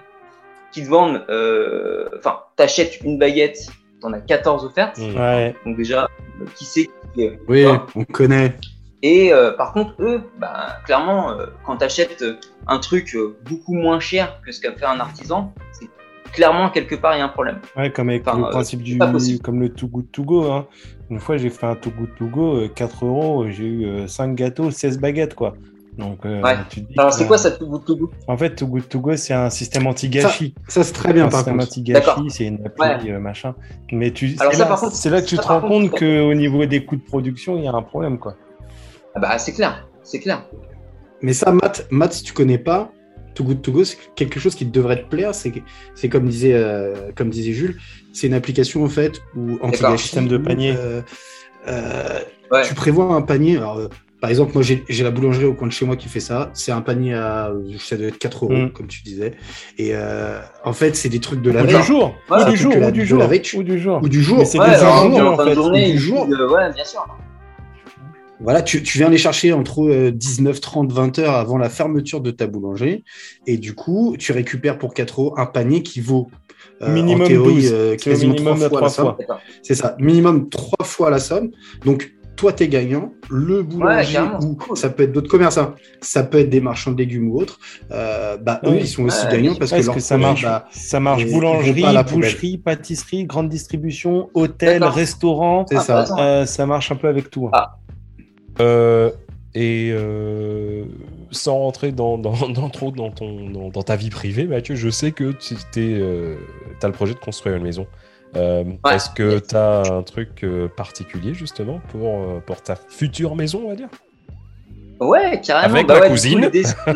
[0.72, 3.70] qui te vendent, euh, enfin, t'achètes une baguette
[4.04, 4.98] on a 14 offertes.
[4.98, 5.56] Ouais.
[5.66, 6.08] Donc déjà,
[6.56, 7.66] qui sait qui Oui,
[7.96, 8.56] on connaît.
[9.04, 12.24] Et euh, par contre, eux, bah, clairement, euh, quand tu achètes
[12.68, 15.90] un truc euh, beaucoup moins cher que ce qu'a fait un artisan, c'est
[16.32, 17.60] clairement quelque part il y a un problème.
[17.76, 18.98] Ouais, comme avec le principe du
[19.44, 20.52] comme le Too Good To Go.
[20.52, 20.68] Hein.
[21.10, 24.72] Une fois, j'ai fait un Too Good To Go, 4 euros, j'ai eu 5 gâteaux,
[24.72, 25.54] 16 baguettes, quoi.
[25.98, 26.42] Donc, euh,
[26.98, 28.12] Alors, c'est quoi ça, Too Good To Go?
[28.28, 30.56] En fait, Too Good To Go, c'est un système anti-gâchis.
[30.68, 31.58] Ça, c'est très bien, par contre.
[31.58, 33.54] Un système anti-gâchis, c'est une appli, euh, machin.
[33.92, 34.36] Mais tu...
[34.92, 37.68] c'est là, que tu te rends compte qu'au niveau des coûts de production, il y
[37.68, 38.36] a un problème, quoi.
[39.16, 40.46] Ah bah, c'est clair, c'est clair.
[41.22, 42.92] Mais ça, Matt, Matt, si tu connais pas,
[43.36, 45.34] Too Good To Go, c'est quelque chose qui devrait te plaire.
[45.34, 47.78] C'est comme disait, euh, comme disait Jules,
[48.12, 50.04] c'est une application en fait où anti-gâchis.
[50.04, 50.76] système de panier.
[51.66, 53.58] Tu prévois un panier.
[53.58, 53.90] Alors,
[54.24, 56.50] par exemple, moi, j'ai la boulangerie au coin de chez moi qui fait ça.
[56.54, 58.72] C'est un panier à, ça doit être 4 euros, mm.
[58.72, 59.34] comme tu disais.
[59.78, 61.76] Et euh, en fait, c'est des trucs de la veille.
[61.76, 62.16] Du jour.
[62.30, 62.74] Ou du jour.
[62.74, 63.22] Ou du jour.
[63.22, 64.00] Ou du jour.
[64.02, 64.46] Ou du jour.
[64.46, 65.54] C'est des jour, en fait.
[65.54, 66.26] Journée, du jour.
[66.26, 67.06] ouais, bien sûr.
[68.44, 72.30] Voilà, tu, tu, viens les chercher entre 19, 30, 20 heures avant la fermeture de
[72.30, 73.04] ta boulangerie.
[73.48, 76.28] Et du coup, tu récupères pour 4 euros un panier qui vaut
[76.82, 79.16] euh, minimum en théorie, euh, quasiment 3 fois, la somme.
[79.62, 81.52] C'est ça, minimum 3 fois la somme.
[81.86, 86.40] Donc, toi, tu es gagnant, le boulanger, ou ça peut être d'autres commerçants, ça peut
[86.40, 87.60] être des marchands de légumes ou autres,
[87.92, 91.86] euh, bah, eux, ils sont aussi gagnants parce que, ça marche, bah, ça marche boulangerie,
[92.12, 96.06] boucherie, pâtisserie, grande distribution, hôtel, restaurant, c'est ça.
[96.20, 97.48] Euh, ça marche un peu avec tout.
[97.48, 97.52] Hein.
[97.54, 97.78] Ah.
[98.60, 99.12] Euh,
[99.56, 99.94] et
[101.32, 102.20] sans rentrer dans,
[102.72, 105.56] trop dans, ton, dans, ta vie privée, Mathieu, je sais que tu
[106.82, 107.88] as le projet de construire une maison.
[108.36, 113.36] Euh, est-ce que tu as un truc euh, particulier justement pour, euh, pour ta future
[113.36, 113.90] maison, on va dire?
[115.00, 115.76] Ouais, carrément.
[115.76, 116.50] Avec bah cousine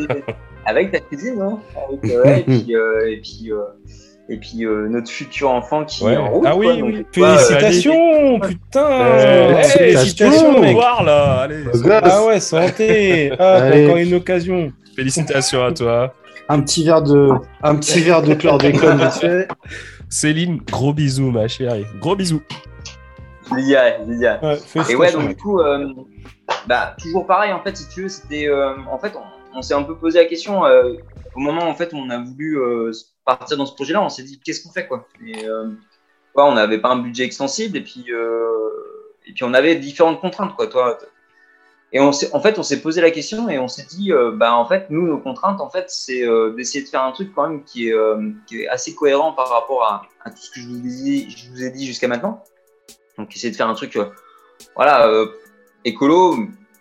[0.65, 1.59] Avec ta cousine, hein
[1.93, 3.51] et puis, et puis,
[4.29, 6.45] et puis notre futur enfant qui est en route.
[6.47, 7.05] Ah oui, oui.
[7.11, 11.63] félicitations, putain Félicitations, mec voir, là Allez,
[12.03, 16.13] Ah ouais, santé ah, Encore une occasion Félicitations à toi
[16.49, 17.29] un petit verre de,
[17.61, 19.47] un petit verre de chlordécone vite fait.
[20.09, 21.85] Céline, gros bisous, ma chérie.
[21.99, 22.41] Gros bisous.
[23.55, 24.39] Lydia, Lydia.
[24.89, 25.93] et ouais, donc du coup, euh,
[26.67, 28.47] bah, toujours pareil, en fait, si tu veux, c'était.
[28.47, 29.13] Euh, en fait,
[29.53, 30.93] on, s'est un peu posé la question euh,
[31.35, 32.59] au moment en fait, où on a voulu
[33.27, 35.45] partir dans ce projet-là, on s'est dit, qu'est-ce qu'on fait, quoi et,
[36.35, 40.67] On n'avait pas un budget extensible, et puis, et puis on avait différentes contraintes, quoi.
[40.67, 40.97] Toi,
[41.93, 44.53] et on en fait, on s'est posé la question et on s'est dit, euh, bah
[44.55, 47.47] en fait, nous, nos contraintes, en fait, c'est euh, d'essayer de faire un truc quand
[47.47, 50.59] même qui est, euh, qui est assez cohérent par rapport à, à, tout ce que
[50.59, 52.43] je vous ai dit, je vous ai dit jusqu'à maintenant.
[53.17, 53.97] Donc, essayer de faire un truc,
[54.75, 55.09] voilà,
[55.85, 56.37] écolo,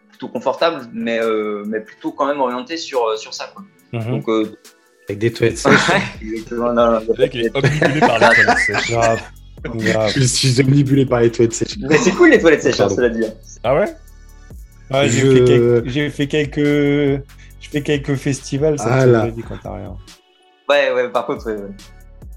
[0.08, 1.20] plutôt confortable, mais
[1.66, 3.62] mais plutôt quand même orienté sur sur ça, quoi.
[3.92, 4.20] Mhm.
[4.20, 4.56] Donc
[5.08, 5.74] avec des toilettes sèches.
[6.22, 6.72] exactement.
[6.72, 8.90] Non, non, Le mec, il est omnibulé par la toilette sèche.
[8.90, 9.20] Grave.
[9.64, 10.12] Grave.
[10.16, 11.76] Je suis omnibulé par les toilettes sèches.
[11.78, 12.96] mais c'est cool les toilettes sèches, hein, Pardon.
[12.96, 13.24] cela dit.
[13.64, 13.94] Ah ouais?
[14.90, 15.88] Ouais, j'ai Je- fait, quelques...
[15.88, 17.22] j'ai fait quelques.
[17.60, 19.28] J'ai fait quelques festivals, ça Ah te là.
[19.30, 19.96] dit quand t'as rien.
[20.68, 21.08] Ouais, ouais.
[21.10, 21.70] Par contre, ouais, ouais.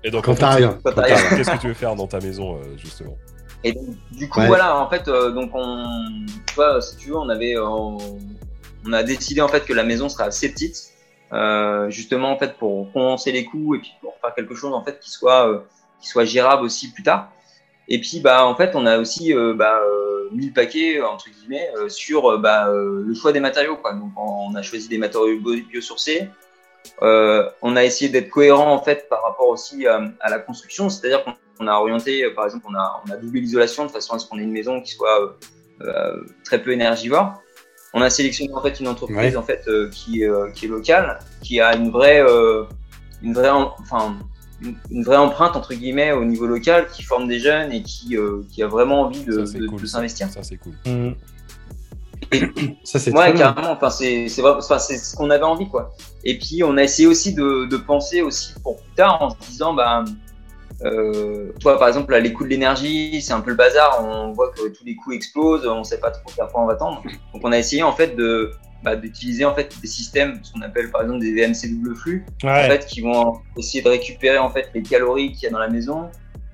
[0.04, 0.80] Et donc, Quand fait, t'as rien.
[0.84, 1.04] Quand t'as
[1.36, 3.16] Qu'est-ce que tu veux faire dans ta maison, euh, justement?
[3.64, 3.84] Et donc,
[4.14, 4.48] du coup, Ouais.
[4.48, 5.86] voilà, en fait, euh, donc on,
[6.48, 9.84] tu vois, si tu veux, on avait, euh, on, a décidé en fait que la
[9.84, 10.89] maison serait assez petite,
[11.34, 14.84] euh, justement en fait pour condenser les coûts et puis pour faire quelque chose en
[14.84, 15.60] fait qui soit, euh,
[16.02, 17.32] qui soit gérable aussi plus tard.
[17.90, 21.26] Et puis bah en fait, on a aussi euh, bah, euh, mis le paquet entre
[21.30, 23.94] guillemets euh, sur euh, bah, le choix des matériaux quoi.
[23.94, 26.30] Donc on a choisi des matériaux bio- biosourcés.
[27.02, 31.34] On a essayé d'être cohérent en fait par rapport aussi à, la construction, c'est-à-dire qu'on
[31.62, 34.30] on a orienté, par exemple, on a, on a doublé l'isolation de façon à ce
[34.30, 35.38] qu'on ait une maison qui soit
[36.46, 37.42] très peu énergivore.
[37.94, 39.36] On a sélectionné en fait une entreprise Ouais.
[39.36, 42.64] en fait euh, qui, euh, qui est locale, qui a une vraie, euh,
[43.24, 44.16] une vraie, en- enfin,
[44.61, 48.16] une, une vraie empreinte entre guillemets au niveau local, qui forme des jeunes et qui,
[48.16, 49.82] euh, qui a vraiment envie de, Ça, de- cool.
[49.82, 49.98] de ça.
[49.98, 50.30] s'investir.
[50.30, 50.74] Ça, c'est cool.
[50.86, 51.16] Mhm.
[52.84, 53.72] Ça, c'est Ouais, carrément.
[53.72, 55.95] Enfin, c'est c'est vrai- enfin, c'est ce qu'on avait envie, quoi.
[56.24, 59.36] Et puis, on a essayé aussi de, de penser aussi pour plus tard en se
[59.49, 60.03] disant, bah,
[60.86, 64.04] euh, toi, par exemple, là, les coûts de l'énergie, c'est un peu le bazar.
[64.04, 65.68] On voit que tous les coûts explosent.
[65.68, 67.02] On sait pas trop vers quoi on va tendre.
[67.34, 68.52] Donc, on a essayé en fait de
[68.84, 72.26] bah, d'utiliser en fait des systèmes, ce qu'on appelle par exemple des VMC double flux,
[72.44, 72.70] en Ouais.
[72.70, 75.68] fait, qui vont essayer de récupérer en fait les calories qu'il y a dans la
[75.68, 76.10] maison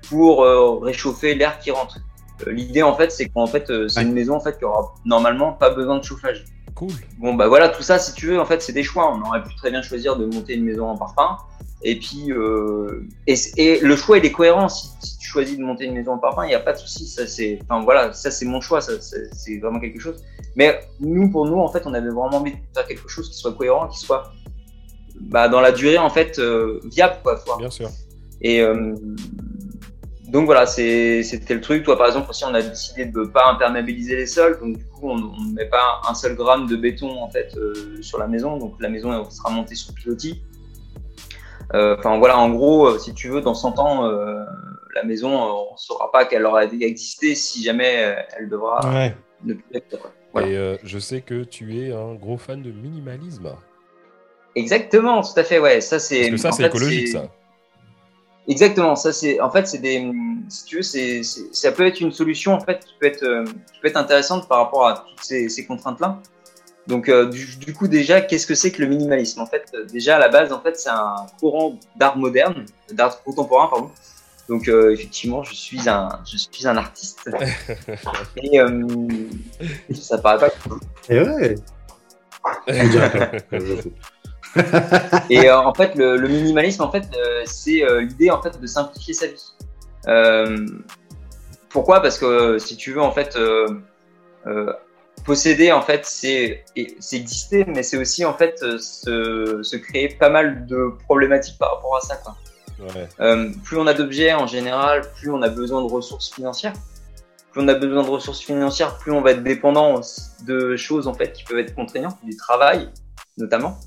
[0.08, 1.98] pour euh, réchauffer l'air qui rentre.
[2.46, 4.06] Euh, L'idée en fait, c'est qu'en fait, euh, c'est Ouais.
[4.06, 6.44] une maison en fait qui aura normalement pas besoin de chauffage.
[6.76, 6.92] Cool.
[7.18, 9.10] Bon bah voilà, tout ça, si tu veux, en fait, c'est des choix.
[9.10, 11.38] On aurait pu très bien choisir de monter une maison en parpaing.
[11.82, 14.68] Et puis, euh, et, et le choix, il est cohérent.
[14.68, 16.78] Si, si tu choisis de monter une maison en parpaing, il n'y a pas de
[16.78, 17.06] souci.
[17.06, 18.82] Ça, c'est, enfin voilà, ça c'est mon choix.
[18.82, 20.22] Ça, c'est vraiment quelque chose.
[20.54, 23.36] Mais nous, pour nous, en fait, on avait vraiment envie de faire quelque chose qui
[23.36, 24.32] soit cohérent, qui soit
[25.18, 27.40] bah, dans la durée, en fait, euh, viable, quoi.
[27.58, 27.88] Bien sûr.
[28.42, 28.94] Et euh,
[30.36, 31.82] donc voilà, c'est- c'était le truc.
[31.82, 34.58] Toi, par exemple, aussi, on a décidé de ne pas imperméabiliser les sols.
[34.60, 38.00] Donc, du coup, on ne met pas un seul gramme de béton en fait euh,
[38.02, 38.56] sur la maison.
[38.58, 40.42] Donc, la maison elle sera montée sur pilotis.
[41.74, 44.44] Euh, Enfin, voilà, en gros, euh, si tu veux, dans 100 ans, euh,
[44.94, 48.80] la maison, euh, on ne saura pas qu'elle aura existé si jamais euh, elle devra
[48.92, 49.16] Ouais.
[49.44, 49.98] ne plus être.
[50.00, 50.12] quoi.
[50.32, 50.48] Voilà.
[50.48, 53.50] Et euh, je sais que tu es un gros fan de minimalisme.
[54.54, 55.80] Exactement, tout à fait, ouais.
[55.80, 56.20] Ça, c'est.
[56.30, 57.28] Parce que ça, c'est écologique, ça.
[58.48, 60.08] Exactement, ça c'est en fait c'est des
[60.48, 63.44] si tu veux c'est ça peut être une solution en fait qui peut être euh,
[63.44, 66.20] qui peut être intéressante par rapport à toutes ces, ces contraintes là.
[66.86, 69.72] Donc euh, du, du coup déjà qu'est-ce que c'est que le minimalisme En fait?
[69.92, 73.90] Déjà à la base en fait c'est un courant d'art moderne, d'art contemporain pardon.
[74.48, 77.28] Donc euh, effectivement je suis un je suis un artiste
[78.36, 78.86] et euh,
[79.92, 80.54] ça paraît pas
[81.08, 81.56] Et ouais.
[85.30, 88.60] Et euh, en fait, le, le minimalisme, en fait, euh, c'est euh, l'idée en fait
[88.60, 89.52] de simplifier sa vie.
[91.68, 92.00] Pourquoi?
[92.00, 93.38] Parce que si tu veux, en fait,
[95.24, 100.66] posséder, en fait, c'est exister, mais c'est aussi en fait se, se créer pas mal
[100.66, 102.16] de problématiques par rapport à ça.
[102.16, 102.36] Quoi.
[102.78, 103.08] Ouais.
[103.20, 106.74] Euh, plus on a d'objets en général, plus on a besoin de ressources financières.
[107.52, 110.00] Plus on a besoin de ressources financières, plus on va être dépendant
[110.46, 112.90] de choses en fait qui peuvent être contraignantes, du travail
[113.38, 113.78] notamment.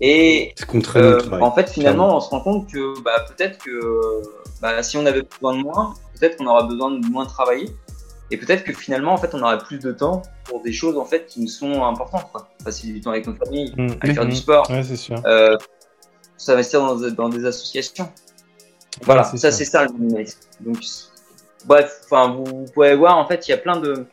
[0.00, 4.22] Et le euh, en fait, finalement, on se rend compte que bah, peut-être que
[4.60, 7.68] bah, si on avait besoin de moins, peut-être qu'on aura besoin de moins travailler.
[8.30, 11.04] Et peut-être que finalement, en fait, on aurait plus de temps pour des choses en
[11.04, 12.26] fait qui nous sont importantes.
[12.32, 12.48] Quoi.
[12.64, 13.96] Passer du temps avec notre famille, Mhm.
[14.00, 14.36] aller faire du Mhm.
[14.36, 15.16] sport, Ouais, c'est sûr.
[15.26, 15.56] euh,
[16.36, 18.10] s'investir dans, dans des associations.
[19.02, 20.38] Voilà, Ouais, c'est ça c'est ça le minimalisme.
[20.60, 20.78] Donc,
[21.66, 24.06] bref, enfin, vous, vous pouvez voir, en fait, il y a plein de,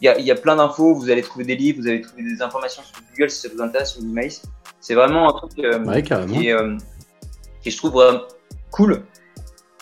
[0.00, 0.94] il y a, il y a plein d'infos.
[0.94, 3.60] Vous allez trouver des livres, vous allez trouver des informations sur Google si ça vous
[3.60, 4.48] intéresse le minimalisme.
[4.80, 6.12] C'est vraiment un truc euh, Ouais, qui,
[6.48, 6.76] est, euh,
[7.62, 8.20] qui je trouve vraiment
[8.70, 9.02] cool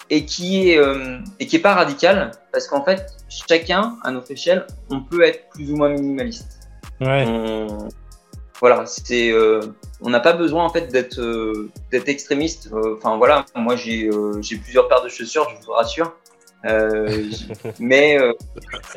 [0.09, 4.31] et qui est euh, et qui est pas radical parce qu'en fait, chacun à notre
[4.31, 6.69] échelle, on peut être plus ou moins minimaliste.
[7.01, 7.25] Ouais.
[7.27, 7.89] On-
[8.59, 9.61] voilà, c'est, euh,
[10.01, 12.71] on n'a pas besoin en fait d'être euh, d'être extrémiste.
[12.73, 16.15] Euh, Enfin voilà, moi j'ai euh, j'ai plusieurs paires de chaussures, je vous rassure.
[16.65, 17.25] Euh,
[17.79, 18.33] mais euh,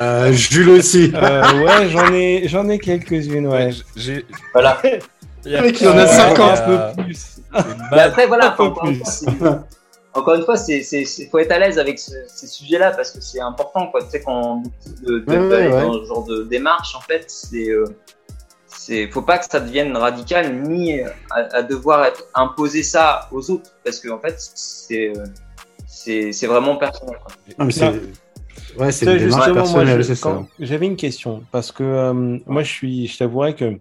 [0.02, 1.12] Euh, Jules aussi.
[1.14, 3.72] Euh, ouais, j'en ai, j'en ai quelques-unes, ouais.
[3.98, 4.26] J'ai.
[4.54, 4.82] voilà.
[5.46, 6.38] Il y a- Mec, il y en a Ouais, 50.
[6.38, 7.26] il y a- un peu plus.
[7.92, 9.66] Mais après voilà, encore une fois,
[10.14, 13.88] encore une c'est- faut être à l'aise avec ce- ces sujets-là parce que c'est important,
[13.88, 14.02] quoi.
[14.04, 14.64] Tu sais, quand on
[15.06, 17.86] de, de- Ouais, ouais, dans ce genre de démarche, en fait, c'est, euh,
[18.68, 21.14] c'est, faut pas que ça devienne radical ni à,
[21.54, 25.24] à devoir être, imposer ça aux autres parce que en fait, c'est, euh,
[25.88, 27.16] c'est, c'est vraiment personnel.
[27.24, 27.34] Quoi.
[27.58, 27.92] Non, mais c'est.
[28.78, 29.84] Ouais, c'est justement, moi,
[30.60, 32.14] j'avais une question parce que euh,
[32.46, 33.80] moi, je suis, je t'avouerais que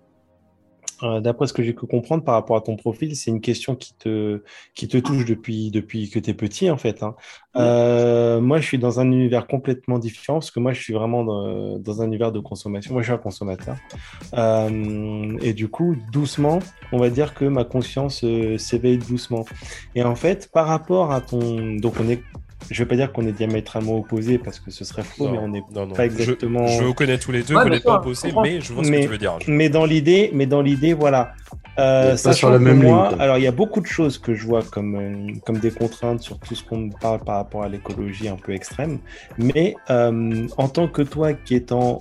[1.02, 3.76] euh, d'après ce que j'ai pu comprendre par rapport à ton profil, c'est une question
[3.76, 4.42] qui te,
[4.74, 7.02] qui te touche depuis, depuis que tu es petit, en fait.
[7.02, 7.14] hein.
[7.56, 11.24] Euh, moi, je suis dans un univers complètement différent parce que moi, je suis vraiment
[11.24, 12.92] dans, dans un univers de consommation.
[12.92, 13.76] Moi, je suis un consommateur.
[14.34, 16.60] Euh, et du coup, doucement,
[16.92, 18.24] on va dire que ma conscience
[18.58, 19.44] s'éveille doucement.
[19.94, 21.74] Et en fait, par rapport à ton.
[21.76, 22.22] Donc, on est.
[22.70, 25.38] Je vais pas dire qu'on est diamétralement opposés parce que ce serait faux, Non, mais
[25.40, 25.94] on est non, non.
[25.94, 28.40] pas Je- exactement- Je, vous connais tous les deux, Ouais, vous n'êtes pas opposés, je
[28.42, 29.38] mais je vois ce Mais- que tu veux dire.
[29.40, 31.32] Je- Mais dans l'idée, mais dans l'idée, voilà.
[31.78, 33.22] Euh, sur la même ligne, moi, quoi.
[33.22, 36.20] alors il y a beaucoup de choses que je vois comme, euh, comme des contraintes
[36.20, 38.98] sur tout ce qu'on parle par rapport à l'écologie un peu extrême.
[39.38, 42.00] Mais euh, en tant que toi qui étant,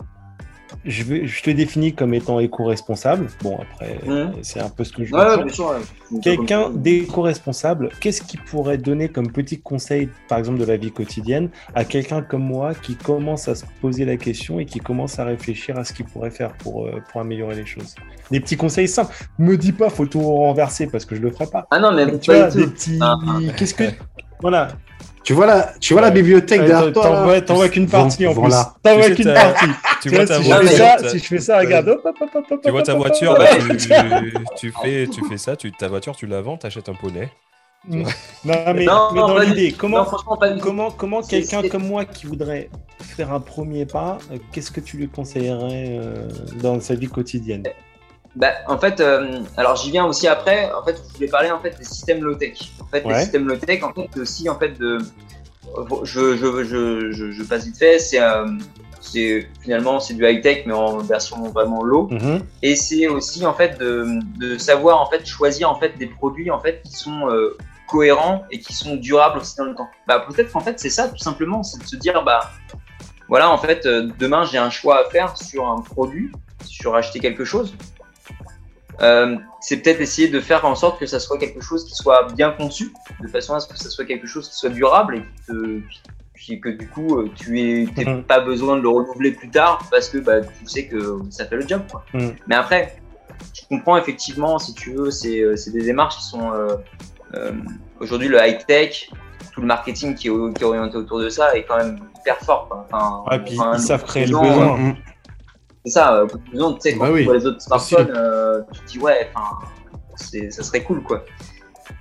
[0.86, 3.28] je, vais, je te définis comme étant éco-responsable.
[3.42, 4.00] Bon, après,
[4.42, 5.70] c'est un peu ce que je ouais, sûr.
[6.12, 6.20] ouais.
[6.22, 11.50] Quelqu'un d'éco-responsable, qu'est-ce qu'il pourrait donner comme petit conseil, par exemple, de la vie quotidienne,
[11.76, 15.26] à quelqu'un comme moi qui commence à se poser la question et qui commence à
[15.26, 17.96] réfléchir à ce qu'il pourrait faire pour, euh, pour améliorer les choses?
[18.32, 19.14] Des petits conseils simples.
[19.38, 21.66] Me dis pas, faut tout renverser parce que je le ferai pas.
[21.72, 22.72] Ah non, mais Tu pas vois, du des tout.
[22.72, 23.00] petits.
[23.02, 23.16] Ah.
[23.58, 23.84] Qu'est-ce que.
[24.42, 24.70] Voilà.
[25.28, 28.34] Tu vois la, tu vois la bibliothèque Ouais, derrière toi là T'envoies qu'une partie en
[28.34, 28.54] plus.
[28.82, 29.66] T'envoies qu'une partie.
[30.02, 31.90] Tu vois si je fais voiture, ça, t'as- si je fais ça, regarde.
[31.90, 33.46] hop, hop, hop, hop, hop, Tu vois ta voiture, bah,
[33.78, 37.30] tu, tu fais, tu fais ça, tu, ta voiture, tu la vends, t'achètes un poney.
[37.90, 38.04] Non,
[38.46, 40.06] mais, Non, mais dans l'idée, comment.
[40.62, 42.70] Comment, comment quelqu'un c'est- comme moi qui voudrait
[43.02, 46.30] faire un premier pas, euh, qu'est-ce que tu lui conseillerais euh,
[46.62, 47.64] dans sa vie quotidienne?
[48.38, 50.72] Bah, en fait, euh, alors j'y viens aussi après.
[50.72, 52.58] En fait, je voulais parler en fait des systèmes low-tech.
[52.80, 53.14] En fait, Ouais.
[53.16, 55.00] les systèmes low-tech, en fait, aussi en fait de.
[56.04, 57.98] Je, je, je, je, je passe vite fait.
[58.00, 58.46] C'est euh,
[59.02, 62.08] c'est finalement c'est du high-tech mais en version vraiment low.
[62.12, 62.42] Mhm.
[62.62, 66.52] Et c'est aussi en fait de, de savoir en fait choisir en fait des produits
[66.52, 67.58] en fait qui sont euh,
[67.88, 69.90] cohérents et qui sont durables aussi dans le temps.
[70.08, 72.52] Bah peut-être qu'en fait c'est ça tout simplement, c'est de se dire bah
[73.30, 76.32] voilà en fait demain j'ai un choix à faire sur un produit,
[76.66, 77.76] sur acheter quelque chose.
[79.02, 82.28] Euh, c'est peut-être essayer de faire en sorte que ça soit quelque chose qui soit
[82.34, 82.92] bien conçu,
[83.22, 85.54] de façon à ce que ça soit quelque chose qui soit durable et
[86.40, 88.24] qui- que du coup euh, tu n'aies Mhm.
[88.24, 91.56] pas besoin de le renouveler plus tard parce que bah, tu sais que ça fait
[91.58, 91.82] le job.
[91.92, 92.04] Quoi.
[92.14, 92.36] Mhm.
[92.48, 92.98] Mais après,
[93.54, 96.76] je comprends effectivement, si tu veux, c'est euh, c'est des démarches qui sont euh,
[97.36, 97.52] euh,
[98.00, 99.10] aujourd'hui le high tech,
[99.54, 102.00] tout le marketing qui est, au- qui est orienté autour de ça est quand même
[102.20, 102.68] hyper fort.
[102.70, 102.88] Quoi.
[102.92, 104.96] Enfin, Ouais, puis enfin, ils savent créer le besoin.
[105.88, 107.62] C'est ça, euh, beaucoup de besoin, tu sais, quand Bah tu oui, vois les autres
[107.62, 109.58] smartphones, euh, tu te dis ouais, enfin,
[110.18, 111.24] c'est- ça serait cool quoi.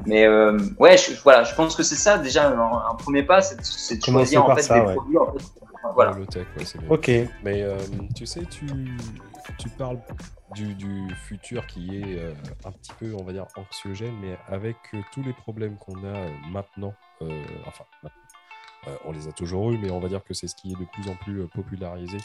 [0.05, 2.59] Mais euh, ouais, je, voilà, je pense que c'est ça déjà un,
[2.91, 4.95] un premier pas, c'est de, choisir en fait ça, des ouais.
[4.97, 5.19] produits.
[5.19, 5.39] En fait,
[5.95, 6.11] voilà.
[6.15, 6.91] Le low-tech, ouais, c'est bien.
[6.91, 7.09] Ok.
[7.45, 7.79] Mais euh,
[8.17, 8.67] tu sais, tu,
[9.57, 10.01] tu parles
[10.53, 12.33] du, du futur qui est euh,
[12.65, 16.17] un petit peu, on va dire, anxiogène, mais avec euh, tous les problèmes qu'on a
[16.17, 16.93] euh, maintenant,
[17.23, 17.85] euh, enfin,
[18.89, 20.77] euh, on les a toujours eus, mais on va dire que c'est ce qui est
[20.81, 22.19] de plus en plus euh, popularisé.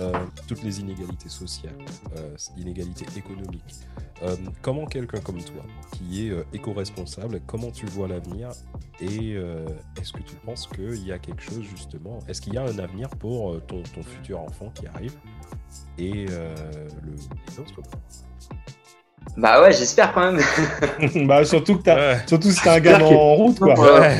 [0.00, 0.12] Euh,
[0.48, 1.78] toutes les inégalités sociales,
[2.16, 3.76] euh, inégalités économiques.
[4.24, 5.62] Euh, comment quelqu'un comme toi,
[5.92, 8.48] qui est éco-responsable, comment tu vois l'avenir
[9.00, 9.34] et
[10.00, 12.78] est-ce que tu penses qu'il y a quelque chose justement Est-ce qu'il y a un
[12.78, 15.14] avenir pour ton, futur enfant qui arrive
[15.98, 17.14] et le
[17.48, 17.60] les
[19.36, 20.40] Bah ouais, j'espère quand même.
[21.26, 22.18] bah, surtout, que t'as- Ouais.
[22.26, 23.74] surtout si t'as un gars que- en route, quoi.
[23.74, 24.16] Ouais.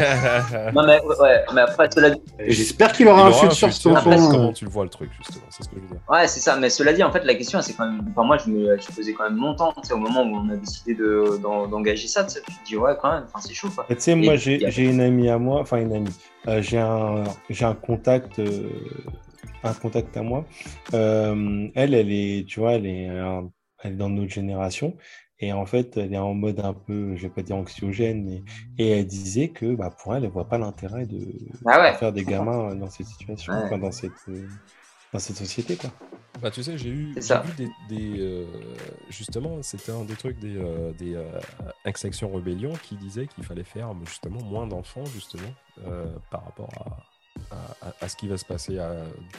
[0.75, 3.73] non mais ouais, mais après cela dit, J'espère qu'il Il aura un aura un futur
[3.73, 3.95] sur son.
[3.95, 5.99] Comment tu le vois le truc justement C'est ce que je veux dire.
[6.09, 6.57] ouais, c'est ça.
[6.57, 8.03] Mais cela dit, en fait, la question, c'est quand même.
[8.11, 9.73] Enfin, moi, je me, je faisais quand même longtemps.
[9.81, 12.77] Tu sais, au moment où on a décidé de, d'en- d'engager ça, tu te dis
[12.77, 13.25] ouais, quand même.
[13.27, 13.87] Enfin, c'est chaud quoi.
[13.89, 16.17] Tu sais, moi, j'ai j'ai une amie à moi, enfin une amie.
[16.49, 18.69] Euh, j'ai un, j'ai un contact, euh,
[19.63, 20.45] un contact à moi.
[20.93, 23.09] Euh, elle, elle est, tu vois, elle est,
[23.85, 24.97] elle est dans notre génération.
[25.41, 28.43] Et en fait, elle est en mode un peu, je vais pas dire anxiogène, mais,
[28.79, 31.21] et elle disait que bah, pour elle, elle voit pas l'intérêt de,
[31.67, 31.93] Ah ouais.
[31.93, 33.65] de faire des gamins euh, dans cette situation, Ouais.
[33.65, 34.47] enfin, dans cette, euh,
[35.13, 35.91] dans cette société, quoi.
[36.41, 38.47] Bah, tu sais, j'ai eu, vu des, des, euh,
[39.09, 41.25] justement, c'était un des trucs des, euh, des euh,
[41.85, 45.55] Extinction Rebellion qui disait qu'il fallait faire justement moins d'enfants justement
[45.87, 46.97] euh, par rapport à,
[47.51, 48.93] à, à- à ce qui va se passer à-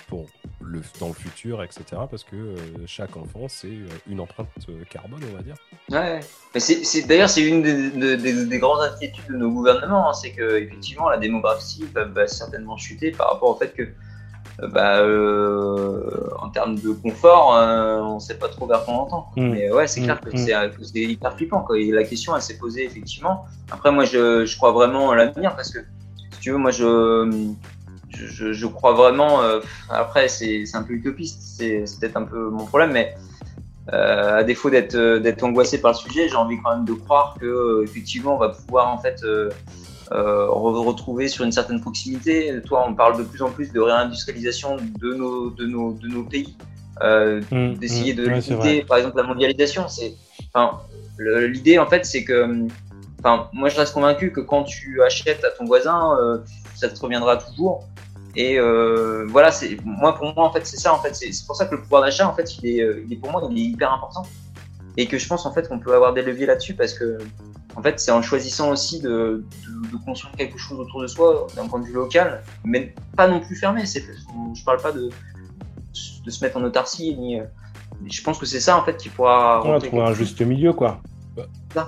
[0.07, 0.25] pour
[0.61, 1.83] le, dans le futur, etc.
[2.09, 2.55] Parce que euh,
[2.85, 5.55] chaque enfant c'est euh, une empreinte euh, carbone, on va dire.
[5.91, 6.19] Ouais.
[6.53, 10.09] Mais c'est, c'est- d'ailleurs, c'est une des, des- des- des grandes inquiétudes de nos gouvernements,
[10.09, 13.83] hein, c'est que effectivement la démographie va, va certainement chuter par rapport au fait que
[14.61, 18.97] euh, bah, euh, en termes de confort, euh, on sait pas trop vers quoi on
[18.99, 19.29] entend.
[19.33, 19.43] quoi.
[19.43, 19.49] Mm.
[19.51, 20.37] Mais ouais, c'est clair que mm.
[20.37, 21.61] c'est euh, que c'est hyper flippant.
[21.61, 21.77] Quoi.
[21.79, 23.45] Et la question, elle s'est posée effectivement.
[23.71, 25.79] Après, moi, je, je crois vraiment à l'avenir parce que,
[26.33, 27.47] si tu veux, moi, je,
[28.15, 29.41] je, crois vraiment.
[29.41, 29.59] euh,
[29.89, 33.15] après, c'est un peu utopiste, c'est peut-être un peu mon problème, mais
[33.93, 36.93] euh, à défaut d'être euh, d'être angoissé par le sujet, j'ai envie quand même de
[36.93, 39.21] croire que euh, effectivement, on va pouvoir en fait.
[40.11, 42.61] re- retrouver sur une certaine proximité.
[42.65, 46.23] Toi, on parle de plus en plus de réindustrialisation de nos, de nos, de nos
[46.23, 46.55] pays,
[47.01, 49.87] euh, Mm, d'essayer de ouais, limiter, par exemple, la mondialisation.
[49.87, 50.13] C'est,
[50.53, 50.79] enfin,
[51.17, 52.67] l'idée, en fait, c'est que,
[53.19, 56.37] enfin, moi, je reste convaincu que quand tu achètes à ton voisin, euh,
[56.75, 57.83] ça te reviendra toujours.
[58.35, 61.15] Et euh, voilà, c'est moi pour moi en fait c'est ça en fait.
[61.15, 63.31] C'est pour ça que le pouvoir d'achat en fait il est, euh, il est pour
[63.31, 64.23] moi il est hyper important.
[64.97, 67.17] Et que je pense en fait qu'on peut avoir des leviers là-dessus parce que
[67.75, 71.47] en fait c'est en choisissant aussi de, de, de construire quelque chose autour de soi
[71.55, 73.85] d'un point de vue local mais pas non plus fermé.
[73.85, 75.09] C'est je parle pas de
[76.25, 77.43] de se mettre en autarcie ni euh,
[78.05, 80.41] je pense que c'est ça en fait qui pourra On va rentrer trouver un juste
[80.41, 81.01] milieu, quoi.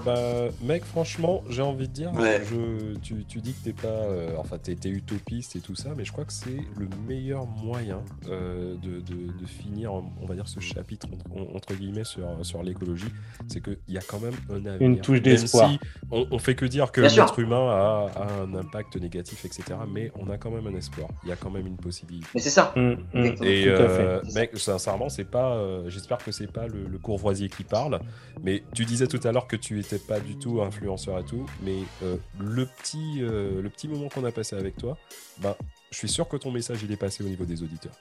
[0.06, 2.42] Bah, mec, franchement, j'ai envie de dire, Ouais.
[2.44, 5.90] je, tu, tu dis que t'es pas, euh, enfin, t'es t'es utopiste et tout ça,
[5.96, 10.36] mais je crois que c'est le meilleur moyen euh, de, de- de finir, on va
[10.36, 13.14] dire, ce chapitre entre, entre guillemets sur, sur l'écologie,
[13.48, 14.80] c'est qu'il y a quand même un avenir.
[14.82, 15.70] Une touche Même d'espoir.
[15.70, 15.80] si
[16.12, 17.24] on, on fait que dire que Bien sûr.
[17.24, 21.10] l'être humain a, a un impact négatif, etc., mais on a quand même un espoir.
[21.24, 22.28] Il y a quand même une possibilité.
[22.36, 23.26] mais c'est ça Mm, mm.
[23.44, 24.34] Et Tout à euh, fait.
[24.34, 25.56] mec, sincèrement, c'est pas.
[25.56, 28.00] euh, J'espère que c'est pas le, le courvoisier qui parle.
[28.44, 31.46] Mais tu disais tout à l'heure que tu étais pas du tout influenceur et tout.
[31.62, 34.98] Mais euh, le petit, euh, le petit moment qu'on a passé avec toi,
[35.40, 35.58] bah,
[35.92, 37.94] je suis sûr que ton message il est passé au niveau des auditeurs.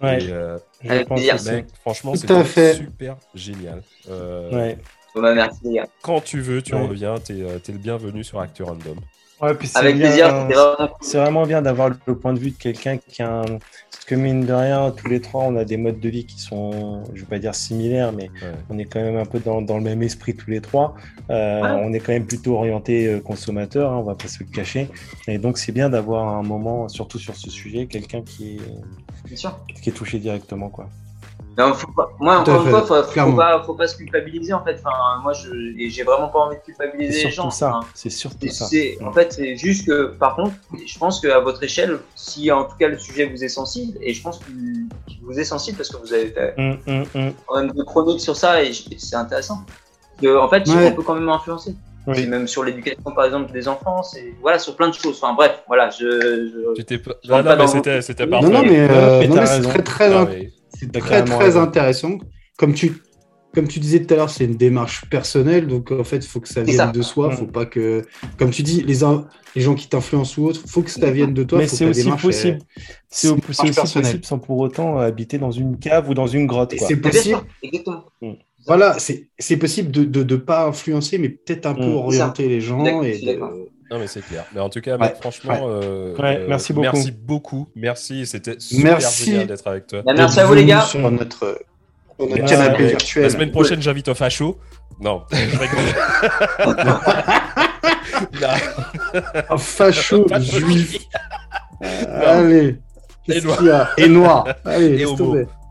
[0.00, 3.82] Ouais, Et, euh, je pense mec, franchement, c'était à super génial.
[4.08, 4.78] Euh, Ouais.
[5.14, 5.48] Bah,
[6.02, 6.86] Quand tu veux, tu Ouais.
[6.86, 7.18] reviens.
[7.18, 8.98] T'es t'es le bienvenu sur Acteur Random.
[9.40, 10.34] Ouais, puis c'est avec bien, plaisir
[10.80, 13.44] euh, C'est vraiment bien d'avoir le point de vue de quelqu'un qui a un...
[13.90, 16.38] Parce que mine de rien, tous les trois, on a des modes de vie qui
[16.40, 18.52] sont, je vais pas dire similaires, mais Ouais.
[18.70, 20.94] on est quand même un peu dans, dans le même esprit tous les trois.
[21.30, 21.82] Euh, Ouais.
[21.84, 24.88] On est quand même plutôt orienté euh, consommateur, hein, on va pas se le cacher.
[25.26, 28.60] Et donc c'est bien d'avoir un moment, surtout sur ce sujet, quelqu'un qui est,
[29.82, 30.68] qui est touché directement.
[30.70, 30.88] Quoi.
[31.58, 34.80] Non, faut pas- moi, encore une fois, faut, pas, faut pas se culpabiliser en fait.
[34.84, 37.50] Enfin, moi, je, et j'ai vraiment pas envie de C'est culpabiliser les gens.
[37.50, 37.68] surtout ça.
[37.78, 38.66] Enfin, C'est surtout c'est- ça.
[38.66, 40.52] c'est- en fait, c'est juste que, par contre,
[40.86, 44.14] je pense qu'à votre échelle, si en tout cas le sujet vous est sensible, et
[44.14, 44.86] je pense qu'il
[45.22, 46.54] vous est sensible parce que vous avez fait
[47.46, 49.58] quand même des chroniques sur ça et c'est intéressant.
[50.22, 50.90] Que, en fait, Ouais.
[50.92, 51.74] on peut quand même influencer.
[52.06, 52.14] Oui.
[52.16, 54.02] C'est même sur l'éducation, par exemple, des enfants.
[54.02, 55.18] C'est voilà, sur plein de choses.
[55.22, 56.06] Enfin, bref, voilà, je.
[56.08, 57.12] je- Tu t'es pas.
[57.22, 58.46] Je rentre Non, non, mais c'était vos- c'était Non, parfait.
[58.48, 60.26] Non, non, mais, euh, c'est très, très, Ah.
[60.76, 61.60] C'est très, très raison.
[61.62, 62.18] intéressant.
[62.56, 62.92] Comme tu,
[63.54, 66.40] comme tu disais tout à l'heure, c'est une démarche personnelle, donc en fait, il faut
[66.40, 66.86] que ça vienne ça.
[66.88, 67.28] de soi.
[67.28, 67.36] Mm.
[67.36, 68.04] Faut pas que,
[68.38, 68.98] comme tu dis, les,
[69.54, 71.58] les gens qui t'influencent ou autres, faut que ça vienne de toi.
[71.58, 72.58] Mais c'est aussi possible.
[73.08, 74.04] C'est aussi personnelle.
[74.12, 76.74] possible sans pour autant habiter dans une cave ou dans une grotte.
[76.78, 77.38] C'est possible.
[77.62, 78.04] exactement.
[78.66, 81.94] Voilà, c'est c'est possible de ne de, pas influencer, mais peut-être un peu Mm.
[81.94, 82.84] orienter les gens.
[83.02, 83.40] Et de-.
[83.90, 84.44] Non, mais c'est clair.
[84.54, 86.84] Mais en tout cas, Ouais, mec, franchement, euh, Ouais, euh, merci beaucoup.
[86.92, 87.68] Merci beaucoup.
[87.74, 88.26] Merci.
[88.26, 89.24] C'était super Merci.
[89.30, 90.02] génial d'être avec toi.
[90.04, 90.82] Bah, merci à vous, les gars.
[90.82, 91.58] Sur notre,
[92.18, 92.54] sur notre Merci.
[92.54, 92.88] canapé Ouais.
[92.90, 93.22] virtuel.
[93.24, 94.58] La semaine prochaine, j'invite au facho.
[95.00, 95.78] Non, je rigole.
[99.50, 100.98] Un facho juif.
[101.80, 102.76] Allez.
[103.24, 103.58] Qu'est-ce noir.
[103.58, 104.44] qu'il y a Et noir.
[104.64, 105.06] Allez, Et.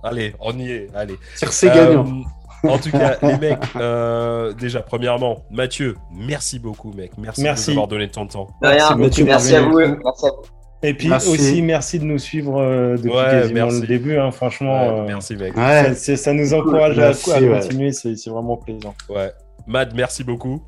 [0.04, 0.88] Allez, on y est.
[0.96, 1.16] Allez.
[1.36, 2.24] Tire, c'est Euh, gagnant.
[2.64, 7.12] En tout cas, les mecs, euh, déjà, premièrement, Mathieu, merci beaucoup, mec.
[7.18, 7.66] Merci, Merci.
[7.68, 8.48] de nous avoir donné de ton temps.
[8.62, 8.78] De rien.
[8.78, 9.78] Merci, Mathieu, Merci à vous.
[9.78, 10.00] bienvenue.
[10.04, 10.42] Merci à vous.
[10.84, 11.30] Et puis Merci.
[11.30, 13.82] aussi, merci de nous suivre euh, depuis Ouais, quasiment merci.
[13.82, 14.18] le début.
[14.18, 15.54] hein, franchement, Ouais, euh, merci, mec.
[15.56, 15.94] ça, Ouais.
[15.96, 17.50] c'est- ça nous encourage à- Merci, à, ouais.
[17.60, 17.92] continuer.
[17.92, 18.94] C'est c'est vraiment plaisant.
[19.10, 19.32] Ouais.
[19.66, 20.62] Mad, merci beaucoup.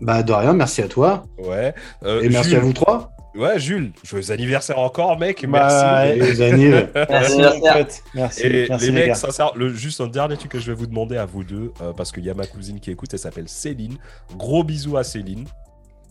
[0.00, 1.24] Bah, de rien, merci à toi.
[1.38, 1.74] Ouais.
[2.04, 2.58] Euh, Et merci Jules.
[2.58, 3.10] à vous trois.
[3.36, 5.46] Ouais, Jules, joyeux anniversaire encore, mec.
[5.48, 6.20] Bah, Merci.
[6.20, 6.86] Les années.
[7.08, 7.60] Merci, Merci.
[7.60, 8.02] pote.
[8.14, 9.14] Merci, Et merci les les, mecs, gars.
[9.14, 11.92] sincèrement, le, juste un dernier truc que je vais vous demander à vous deux, euh,
[11.92, 13.98] parce qu'il y a ma cousine qui écoute, elle s'appelle Céline.
[14.36, 15.44] Gros bisous à Céline.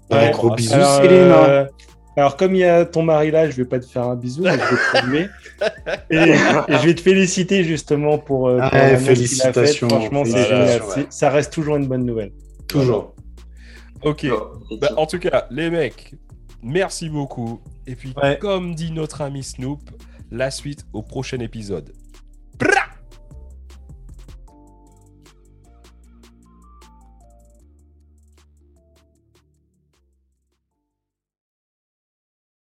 [0.09, 0.31] Ouais.
[0.31, 1.11] Gros bisous, Alors, Céline.
[1.11, 1.65] euh,
[2.15, 4.43] alors, comme il y a ton mari là, je vais pas te faire un bisou,
[4.43, 5.27] mais je vais te saluer.
[6.09, 8.69] et, et je vais te féliciter justement pour, euh, pour
[8.99, 10.81] félicitations, Franchement, c'est félicitations, génial.
[10.83, 10.87] ouais.
[10.95, 12.31] C'est- Ça reste toujours une bonne nouvelle.
[12.67, 13.13] Toujours.
[14.03, 14.25] Ok.
[14.29, 16.13] Bon, Bah, en tout cas, les mecs,
[16.61, 17.59] merci beaucoup.
[17.87, 18.37] Et puis, Ouais.
[18.39, 19.81] comme dit notre ami Snoop,
[20.31, 21.93] la suite au prochain épisode.